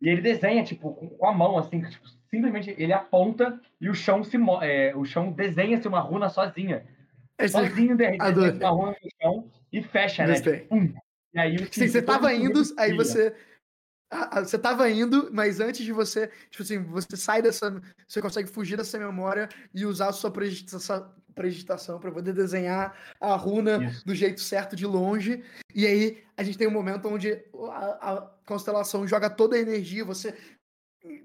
E 0.00 0.08
ele 0.08 0.22
desenha, 0.22 0.64
tipo, 0.64 0.94
com 0.94 1.26
a 1.26 1.32
mão, 1.32 1.58
assim, 1.58 1.82
tipo, 1.82 2.08
simplesmente 2.30 2.74
ele 2.78 2.92
aponta 2.92 3.60
e 3.80 3.88
o 3.88 3.94
chão 3.94 4.24
se 4.24 4.38
é, 4.62 4.94
o 4.96 5.04
chão 5.04 5.30
desenha-se 5.32 5.88
uma 5.88 6.00
runa 6.00 6.28
sozinha. 6.28 6.86
Esse... 7.40 7.52
Sozinho 7.52 7.96
desenha 7.96 8.22
uma 8.22 8.70
runa 8.70 8.96
no 9.02 9.10
chão 9.20 9.50
e 9.72 9.82
fecha, 9.82 10.26
né? 10.26 10.34
Tipo, 10.34 10.50
e 11.32 11.38
aí, 11.38 11.58
Sim, 11.70 11.88
você 11.88 12.02
tava 12.02 12.32
indo, 12.34 12.60
aí 12.76 12.94
você 12.94 13.34
você 14.44 14.58
tava 14.58 14.90
indo, 14.90 15.30
mas 15.32 15.60
antes 15.60 15.84
de 15.84 15.92
você, 15.92 16.28
tipo 16.50 16.64
assim, 16.64 16.82
você 16.82 17.16
sai 17.16 17.40
dessa, 17.40 17.80
você 18.08 18.20
consegue 18.20 18.50
fugir 18.50 18.76
dessa 18.76 18.98
memória 18.98 19.48
e 19.72 19.86
usar 19.86 20.08
a 20.08 20.12
sua 20.12 20.32
prejuditação 20.32 22.00
para 22.00 22.10
poder 22.10 22.32
desenhar 22.32 22.96
a 23.20 23.36
runa 23.36 23.84
Isso. 23.84 24.04
do 24.04 24.12
jeito 24.12 24.40
certo 24.40 24.74
de 24.74 24.84
longe. 24.84 25.44
E 25.72 25.86
aí 25.86 26.24
a 26.36 26.42
gente 26.42 26.58
tem 26.58 26.66
um 26.66 26.72
momento 26.72 27.08
onde 27.08 27.40
a, 27.70 28.12
a, 28.12 28.30
constelação 28.44 29.06
joga 29.06 29.30
toda 29.30 29.54
a 29.54 29.60
energia, 29.60 30.04
você 30.04 30.36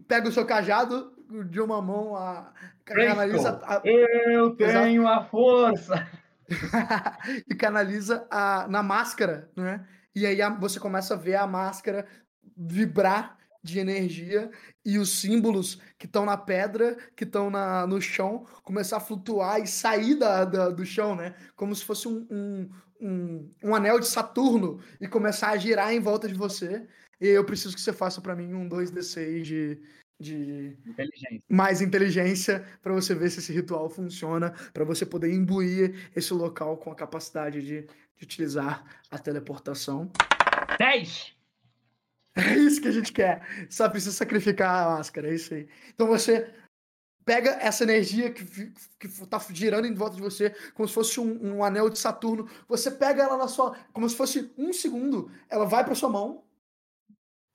pega 0.08 0.30
o 0.30 0.32
seu 0.32 0.46
cajado 0.46 1.12
de 1.50 1.60
uma 1.60 1.82
mão, 1.82 2.16
a, 2.16 2.52
canaliza 2.84 3.62
a, 3.64 3.82
Eu 3.84 4.56
tenho 4.56 5.04
exato. 5.04 5.08
a 5.08 5.24
força! 5.26 6.08
e 7.50 7.56
canaliza 7.56 8.28
a, 8.30 8.68
na 8.68 8.84
máscara, 8.84 9.50
né? 9.56 9.86
E 10.16 10.26
aí 10.26 10.38
você 10.60 10.80
começa 10.80 11.14
a 11.14 11.18
ver 11.18 11.36
a 11.36 11.48
máscara 11.48 12.06
vibrar 12.56 13.38
de 13.62 13.80
energia 13.80 14.52
e 14.86 15.00
os 15.00 15.20
símbolos 15.20 15.82
que 15.98 16.06
estão 16.06 16.24
na 16.24 16.38
pedra, 16.38 16.96
que 17.16 17.24
estão 17.24 17.50
no 17.88 18.00
chão, 18.00 18.46
começar 18.64 18.98
a 18.98 19.02
flutuar 19.02 19.60
e 19.60 19.68
sair 19.68 20.16
da, 20.16 20.46
da, 20.46 20.70
do 20.70 20.86
chão, 20.86 21.16
né? 21.16 21.34
Como 21.56 21.76
se 21.76 21.84
fosse 21.84 22.08
um, 22.08 22.28
um, 22.30 22.70
um, 23.02 23.54
um, 23.64 23.76
anel 23.76 24.00
de 24.00 24.08
Saturno 24.08 24.80
e 25.02 25.08
começar 25.08 25.50
a 25.50 25.58
girar 25.58 25.92
em 25.92 26.00
volta 26.00 26.28
de 26.28 26.36
você. 26.36 26.88
E 27.20 27.28
eu 27.28 27.44
preciso 27.44 27.74
que 27.76 27.82
você 27.82 27.92
faça 27.92 28.22
para 28.22 28.36
mim 28.36 28.54
um 28.54 28.70
2d6 28.70 29.42
de, 29.42 29.82
de 30.20 30.78
inteligência. 30.86 31.44
mais 31.50 31.82
inteligência 31.82 32.66
para 32.82 32.94
você 32.94 33.14
ver 33.14 33.30
se 33.30 33.40
esse 33.40 33.52
ritual 33.52 33.90
funciona, 33.90 34.52
para 34.74 34.86
você 34.86 35.06
poder 35.06 35.34
imbuir 35.34 36.10
esse 36.16 36.34
local 36.34 36.78
com 36.78 36.92
a 36.92 36.96
capacidade 36.96 37.62
de, 37.62 37.82
de 37.82 38.24
utilizar 38.24 38.84
a 39.12 39.18
teleportação. 39.18 40.10
10! 40.80 41.36
É 42.38 42.54
isso 42.58 42.82
que 42.82 42.88
a 42.90 42.92
gente 42.92 43.14
quer. 43.14 43.68
Só 43.70 43.88
precisa 43.90 44.12
sacrificar 44.12 44.86
a 44.86 44.98
máscara, 44.98 45.30
é 45.30 45.36
isso 45.36 45.54
aí. 45.54 45.68
Então 45.94 46.06
você 46.06 46.54
pega 47.24 47.52
essa 47.62 47.84
energia 47.84 48.32
que, 48.32 48.46
que 49.00 49.26
tá 49.26 49.44
girando 49.50 49.88
em 49.88 49.94
volta 49.94 50.16
de 50.16 50.22
você, 50.22 50.54
como 50.74 50.88
se 50.88 50.94
fosse 50.94 51.20
um, 51.20 51.56
um, 51.56 51.64
anel 51.64 51.90
de 51.90 51.98
Saturno. 51.98 52.48
Você 52.68 52.92
pega 52.92 53.24
ela 53.24 53.38
na 53.38 53.48
sua. 53.48 53.76
Como 53.92 54.08
se 54.08 54.16
fosse 54.16 54.52
um 54.58 54.72
segundo. 54.72 55.32
Ela 55.50 55.66
vai 55.66 55.84
pra 55.84 55.96
sua 55.96 56.10
mão. 56.10 56.45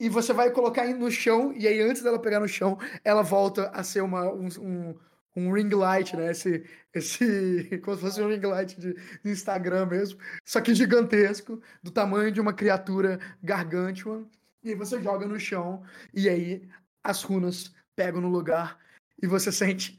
E 0.00 0.08
você 0.08 0.32
vai 0.32 0.50
colocar 0.50 0.86
no 0.94 1.10
chão. 1.10 1.52
E 1.54 1.68
aí, 1.68 1.78
antes 1.82 2.02
dela 2.02 2.18
pegar 2.18 2.40
no 2.40 2.48
chão, 2.48 2.78
ela 3.04 3.22
volta 3.22 3.68
a 3.68 3.84
ser 3.84 4.00
uma, 4.00 4.32
um, 4.32 4.48
um, 4.58 4.98
um 5.36 5.52
ring 5.52 5.68
light, 5.68 6.16
né? 6.16 6.30
Esse, 6.30 6.64
esse. 6.94 7.78
Como 7.84 7.94
se 7.96 8.02
fosse 8.02 8.22
um 8.22 8.28
ring 8.28 8.40
light 8.40 8.80
de, 8.80 8.94
de 8.94 9.30
Instagram 9.30 9.84
mesmo. 9.86 10.18
Só 10.42 10.62
que 10.62 10.74
gigantesco, 10.74 11.60
do 11.82 11.90
tamanho 11.90 12.32
de 12.32 12.40
uma 12.40 12.54
criatura 12.54 13.20
gargantua. 13.42 14.26
E 14.62 14.70
aí 14.70 14.74
você 14.74 15.02
joga 15.02 15.26
no 15.26 15.38
chão, 15.38 15.82
e 16.14 16.28
aí 16.28 16.68
as 17.04 17.22
runas 17.22 17.74
pegam 17.94 18.20
no 18.20 18.28
lugar, 18.28 18.78
e 19.22 19.26
você 19.26 19.52
sente 19.52 19.98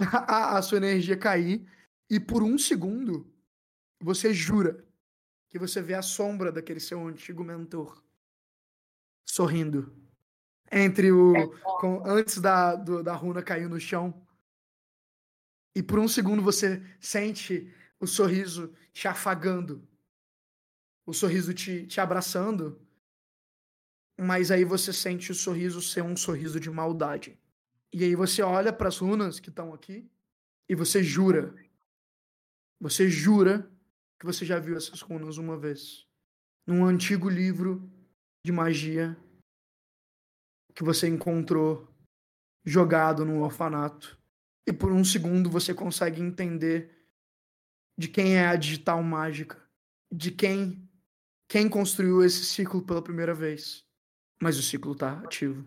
a, 0.00 0.56
a 0.58 0.62
sua 0.62 0.78
energia 0.78 1.16
cair, 1.16 1.64
e 2.10 2.20
por 2.20 2.42
um 2.42 2.58
segundo 2.58 3.26
você 4.00 4.32
jura 4.32 4.84
que 5.48 5.58
você 5.58 5.82
vê 5.82 5.94
a 5.94 6.02
sombra 6.02 6.52
daquele 6.52 6.80
seu 6.80 7.06
antigo 7.06 7.44
mentor 7.44 8.02
sorrindo. 9.24 9.94
Entre 10.70 11.12
o. 11.12 11.36
É 11.36 11.46
com, 11.80 12.02
antes 12.06 12.40
da, 12.40 12.74
do, 12.74 13.02
da 13.02 13.14
runa 13.14 13.42
cair 13.42 13.68
no 13.68 13.80
chão. 13.80 14.26
E 15.74 15.82
por 15.82 15.98
um 15.98 16.08
segundo 16.08 16.42
você 16.42 16.82
sente 17.00 17.72
o 17.98 18.06
sorriso 18.06 18.72
te 18.92 19.08
afagando. 19.08 19.86
O 21.04 21.12
sorriso 21.12 21.52
te, 21.52 21.86
te 21.86 22.00
abraçando 22.00 22.80
mas 24.22 24.50
aí 24.50 24.64
você 24.64 24.92
sente 24.92 25.32
o 25.32 25.34
sorriso 25.34 25.80
ser 25.80 26.02
um 26.02 26.16
sorriso 26.16 26.60
de 26.60 26.70
maldade. 26.70 27.38
E 27.92 28.04
aí 28.04 28.14
você 28.14 28.42
olha 28.42 28.72
para 28.72 28.88
as 28.88 28.98
runas 28.98 29.40
que 29.40 29.48
estão 29.48 29.74
aqui 29.74 30.08
e 30.68 30.74
você 30.74 31.02
jura. 31.02 31.54
Você 32.80 33.08
jura 33.08 33.70
que 34.18 34.24
você 34.24 34.44
já 34.44 34.58
viu 34.58 34.76
essas 34.76 35.00
runas 35.00 35.38
uma 35.38 35.56
vez. 35.56 36.06
Num 36.66 36.84
antigo 36.84 37.28
livro 37.28 37.90
de 38.44 38.52
magia 38.52 39.16
que 40.74 40.82
você 40.82 41.06
encontrou 41.08 41.88
jogado 42.64 43.24
num 43.24 43.42
orfanato. 43.42 44.18
E 44.66 44.72
por 44.72 44.92
um 44.92 45.04
segundo 45.04 45.50
você 45.50 45.74
consegue 45.74 46.20
entender 46.20 47.06
de 47.98 48.08
quem 48.08 48.36
é 48.36 48.46
a 48.46 48.56
digital 48.56 49.02
mágica, 49.02 49.60
de 50.10 50.30
quem 50.30 50.88
quem 51.48 51.68
construiu 51.68 52.24
esse 52.24 52.46
ciclo 52.46 52.82
pela 52.82 53.02
primeira 53.02 53.34
vez. 53.34 53.84
Mas 54.40 54.58
o 54.58 54.62
ciclo 54.62 54.92
está 54.92 55.18
ativo. 55.18 55.66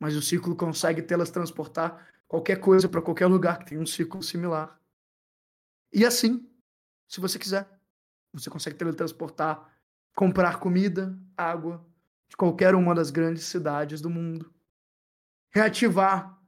Mas 0.00 0.16
o 0.16 0.22
ciclo 0.22 0.56
consegue 0.56 1.02
telas 1.02 1.30
transportar 1.30 2.08
qualquer 2.26 2.58
coisa 2.58 2.88
para 2.88 3.02
qualquer 3.02 3.26
lugar 3.26 3.58
que 3.58 3.66
tem 3.66 3.78
um 3.78 3.84
ciclo 3.84 4.22
similar. 4.22 4.80
E 5.92 6.06
assim, 6.06 6.50
se 7.06 7.20
você 7.20 7.38
quiser, 7.38 7.68
você 8.32 8.48
consegue 8.48 8.76
teletransportar, 8.76 9.77
comprar 10.18 10.58
comida, 10.58 11.16
água 11.36 11.86
de 12.28 12.36
qualquer 12.36 12.74
uma 12.74 12.92
das 12.92 13.08
grandes 13.08 13.44
cidades 13.44 14.00
do 14.00 14.10
mundo. 14.10 14.52
Reativar 15.54 16.42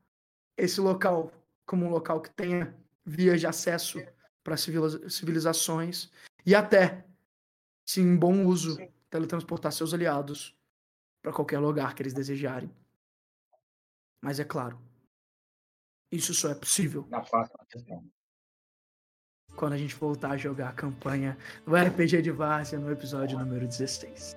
esse 0.57 0.81
local 0.81 1.33
como 1.65 1.87
um 1.87 1.89
local 1.89 2.21
que 2.21 2.31
tenha 2.31 2.77
vias 3.07 3.39
de 3.39 3.47
acesso 3.47 4.01
para 4.43 4.57
civilizações 4.57 6.11
e 6.45 6.53
até, 6.53 7.07
se 7.87 8.01
em 8.01 8.17
bom 8.17 8.45
uso, 8.45 8.77
teletransportar 9.09 9.71
seus 9.71 9.95
aliados 9.95 10.59
para 11.23 11.33
qualquer 11.33 11.61
lugar 11.61 11.95
que 11.95 12.03
eles 12.03 12.13
desejarem. 12.13 12.75
Mas 14.21 14.41
é 14.41 14.45
claro, 14.45 14.83
isso 16.11 16.35
só 16.35 16.51
é 16.51 16.57
possível. 16.57 17.07
Na 17.09 17.21
próxima 17.21 17.65
sessão. 17.71 18.05
Quando 19.57 19.75
a 19.75 19.77
gente 19.77 19.95
voltar 19.95 20.33
a 20.33 20.37
jogar 20.37 20.69
a 20.69 20.73
campanha 20.73 21.37
do 21.67 21.75
RPG 21.75 22.23
de 22.23 22.31
Várzea 22.31 22.79
no 22.79 22.91
episódio 22.91 23.39
número 23.39 23.67
16. 23.67 24.37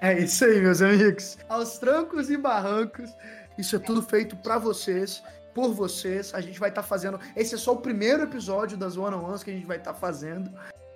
É 0.00 0.18
isso 0.18 0.44
aí, 0.44 0.60
meus 0.60 0.82
amigos. 0.82 1.38
Aos 1.48 1.78
trancos 1.78 2.28
e 2.28 2.36
barrancos, 2.36 3.10
isso 3.56 3.76
é 3.76 3.78
tudo 3.78 4.02
feito 4.02 4.36
para 4.36 4.58
vocês, 4.58 5.22
por 5.54 5.72
vocês. 5.72 6.34
A 6.34 6.40
gente 6.40 6.60
vai 6.60 6.68
estar 6.68 6.82
tá 6.82 6.86
fazendo. 6.86 7.18
Esse 7.34 7.54
é 7.54 7.58
só 7.58 7.72
o 7.72 7.78
primeiro 7.78 8.24
episódio 8.24 8.76
das 8.76 8.96
One 8.96 9.16
on 9.16 9.24
Ones 9.24 9.42
que 9.42 9.50
a 9.50 9.54
gente 9.54 9.66
vai 9.66 9.78
estar 9.78 9.94
tá 9.94 9.98
fazendo. 9.98 10.50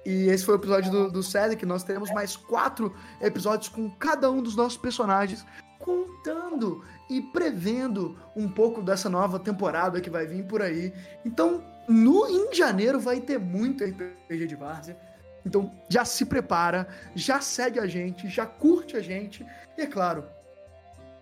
E 0.05 0.29
esse 0.29 0.45
foi 0.45 0.57
o 0.57 0.59
episódio 0.59 0.91
do, 0.91 1.11
do 1.11 1.23
Cedric. 1.23 1.65
Nós 1.65 1.85
teremos 1.85 2.11
mais 2.11 2.37
quatro 2.37 2.95
episódios 3.21 3.69
com 3.69 3.91
cada 3.91 4.31
um 4.31 4.43
dos 4.43 4.57
nossos 4.57 4.77
personagens 4.77 5.45
contando 5.79 6.85
e 7.09 7.21
prevendo 7.21 8.19
um 8.37 8.49
pouco 8.49 8.83
dessa 8.83 9.09
nova 9.09 9.39
temporada 9.39 10.01
que 10.01 10.11
vai 10.11 10.27
vir 10.27 10.45
por 10.45 10.61
aí. 10.61 10.93
Então, 11.25 11.63
no 11.89 12.29
em 12.29 12.55
janeiro 12.55 13.01
vai 13.01 13.21
ter 13.21 13.39
muito 13.39 13.85
RPG 13.85 14.47
de 14.47 14.55
Várzea. 14.55 14.97
Então, 15.45 15.73
já 15.89 16.05
se 16.05 16.27
prepara, 16.27 16.87
já 17.15 17.41
segue 17.41 17.81
a 17.81 17.87
gente, 17.87 18.29
já 18.29 18.45
curte 18.45 18.97
a 18.97 19.01
gente 19.01 19.47
e, 19.77 19.83
é 19.83 19.87
claro, 19.87 20.25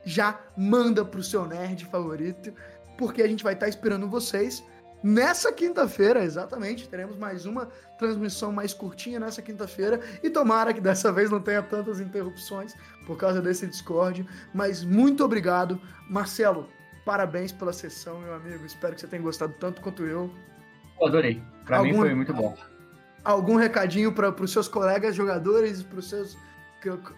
já 0.04 0.40
manda 0.56 1.04
pro 1.04 1.22
seu 1.22 1.46
nerd 1.46 1.84
favorito, 1.84 2.52
porque 2.98 3.22
a 3.22 3.28
gente 3.28 3.44
vai 3.44 3.52
estar 3.54 3.66
tá 3.66 3.70
esperando 3.70 4.08
vocês 4.08 4.64
nessa 5.02 5.52
quinta-feira, 5.52 6.24
exatamente. 6.24 6.88
Teremos 6.88 7.16
mais 7.16 7.46
uma 7.46 7.66
transmissão 7.98 8.50
mais 8.50 8.74
curtinha 8.74 9.20
nessa 9.20 9.42
quinta-feira 9.42 10.00
e 10.22 10.30
tomara 10.30 10.74
que 10.74 10.80
dessa 10.80 11.12
vez 11.12 11.30
não 11.30 11.40
tenha 11.40 11.62
tantas 11.62 12.00
interrupções 12.00 12.74
por 13.06 13.16
causa 13.16 13.40
desse 13.40 13.66
Discord. 13.66 14.26
Mas 14.52 14.82
muito 14.82 15.24
obrigado, 15.24 15.80
Marcelo. 16.08 16.68
Parabéns 17.04 17.52
pela 17.52 17.72
sessão, 17.72 18.18
meu 18.20 18.34
amigo. 18.34 18.66
Espero 18.66 18.94
que 18.94 19.00
você 19.00 19.06
tenha 19.06 19.22
gostado 19.22 19.54
tanto 19.60 19.80
quanto 19.80 20.04
eu. 20.04 20.28
Eu 21.00 21.06
adorei. 21.06 21.42
Para 21.64 21.82
mim 21.82 21.94
foi 21.94 22.14
muito 22.14 22.32
bom. 22.32 22.56
Algum 23.24 23.56
recadinho 23.56 24.12
para 24.12 24.30
os 24.30 24.52
seus 24.52 24.68
colegas 24.68 25.14
jogadores, 25.14 25.82
para 25.82 25.98
os 25.98 26.08
seus 26.08 26.36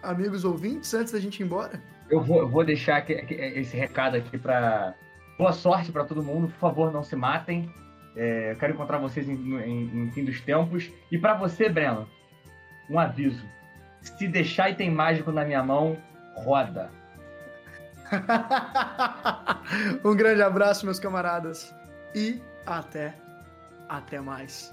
amigos 0.01 0.43
ouvintes 0.43 0.93
antes 0.93 1.13
da 1.13 1.19
gente 1.19 1.39
ir 1.39 1.45
embora? 1.45 1.81
Eu 2.09 2.21
vou, 2.21 2.39
eu 2.39 2.49
vou 2.49 2.65
deixar 2.65 3.07
esse 3.09 3.77
recado 3.77 4.17
aqui 4.17 4.37
para 4.37 4.95
boa 5.37 5.53
sorte 5.53 5.91
para 5.91 6.03
todo 6.03 6.23
mundo. 6.23 6.47
Por 6.47 6.57
favor, 6.57 6.91
não 6.91 7.03
se 7.03 7.15
matem. 7.15 7.71
É, 8.15 8.55
quero 8.59 8.73
encontrar 8.73 8.97
vocês 8.97 9.29
em, 9.29 9.33
em, 9.33 10.05
em 10.05 10.11
fim 10.11 10.25
dos 10.25 10.41
tempos. 10.41 10.89
E 11.11 11.17
para 11.17 11.35
você, 11.35 11.69
Breno, 11.69 12.07
um 12.89 12.99
aviso. 12.99 13.45
Se 14.01 14.27
deixar 14.27 14.71
e 14.71 14.75
tem 14.75 14.89
mágico 14.89 15.31
na 15.31 15.45
minha 15.45 15.63
mão, 15.63 15.97
roda. 16.35 16.89
um 20.03 20.15
grande 20.15 20.41
abraço, 20.41 20.85
meus 20.85 20.99
camaradas. 20.99 21.73
E 22.15 22.41
até, 22.65 23.13
até 23.89 24.21
mais. 24.21 24.67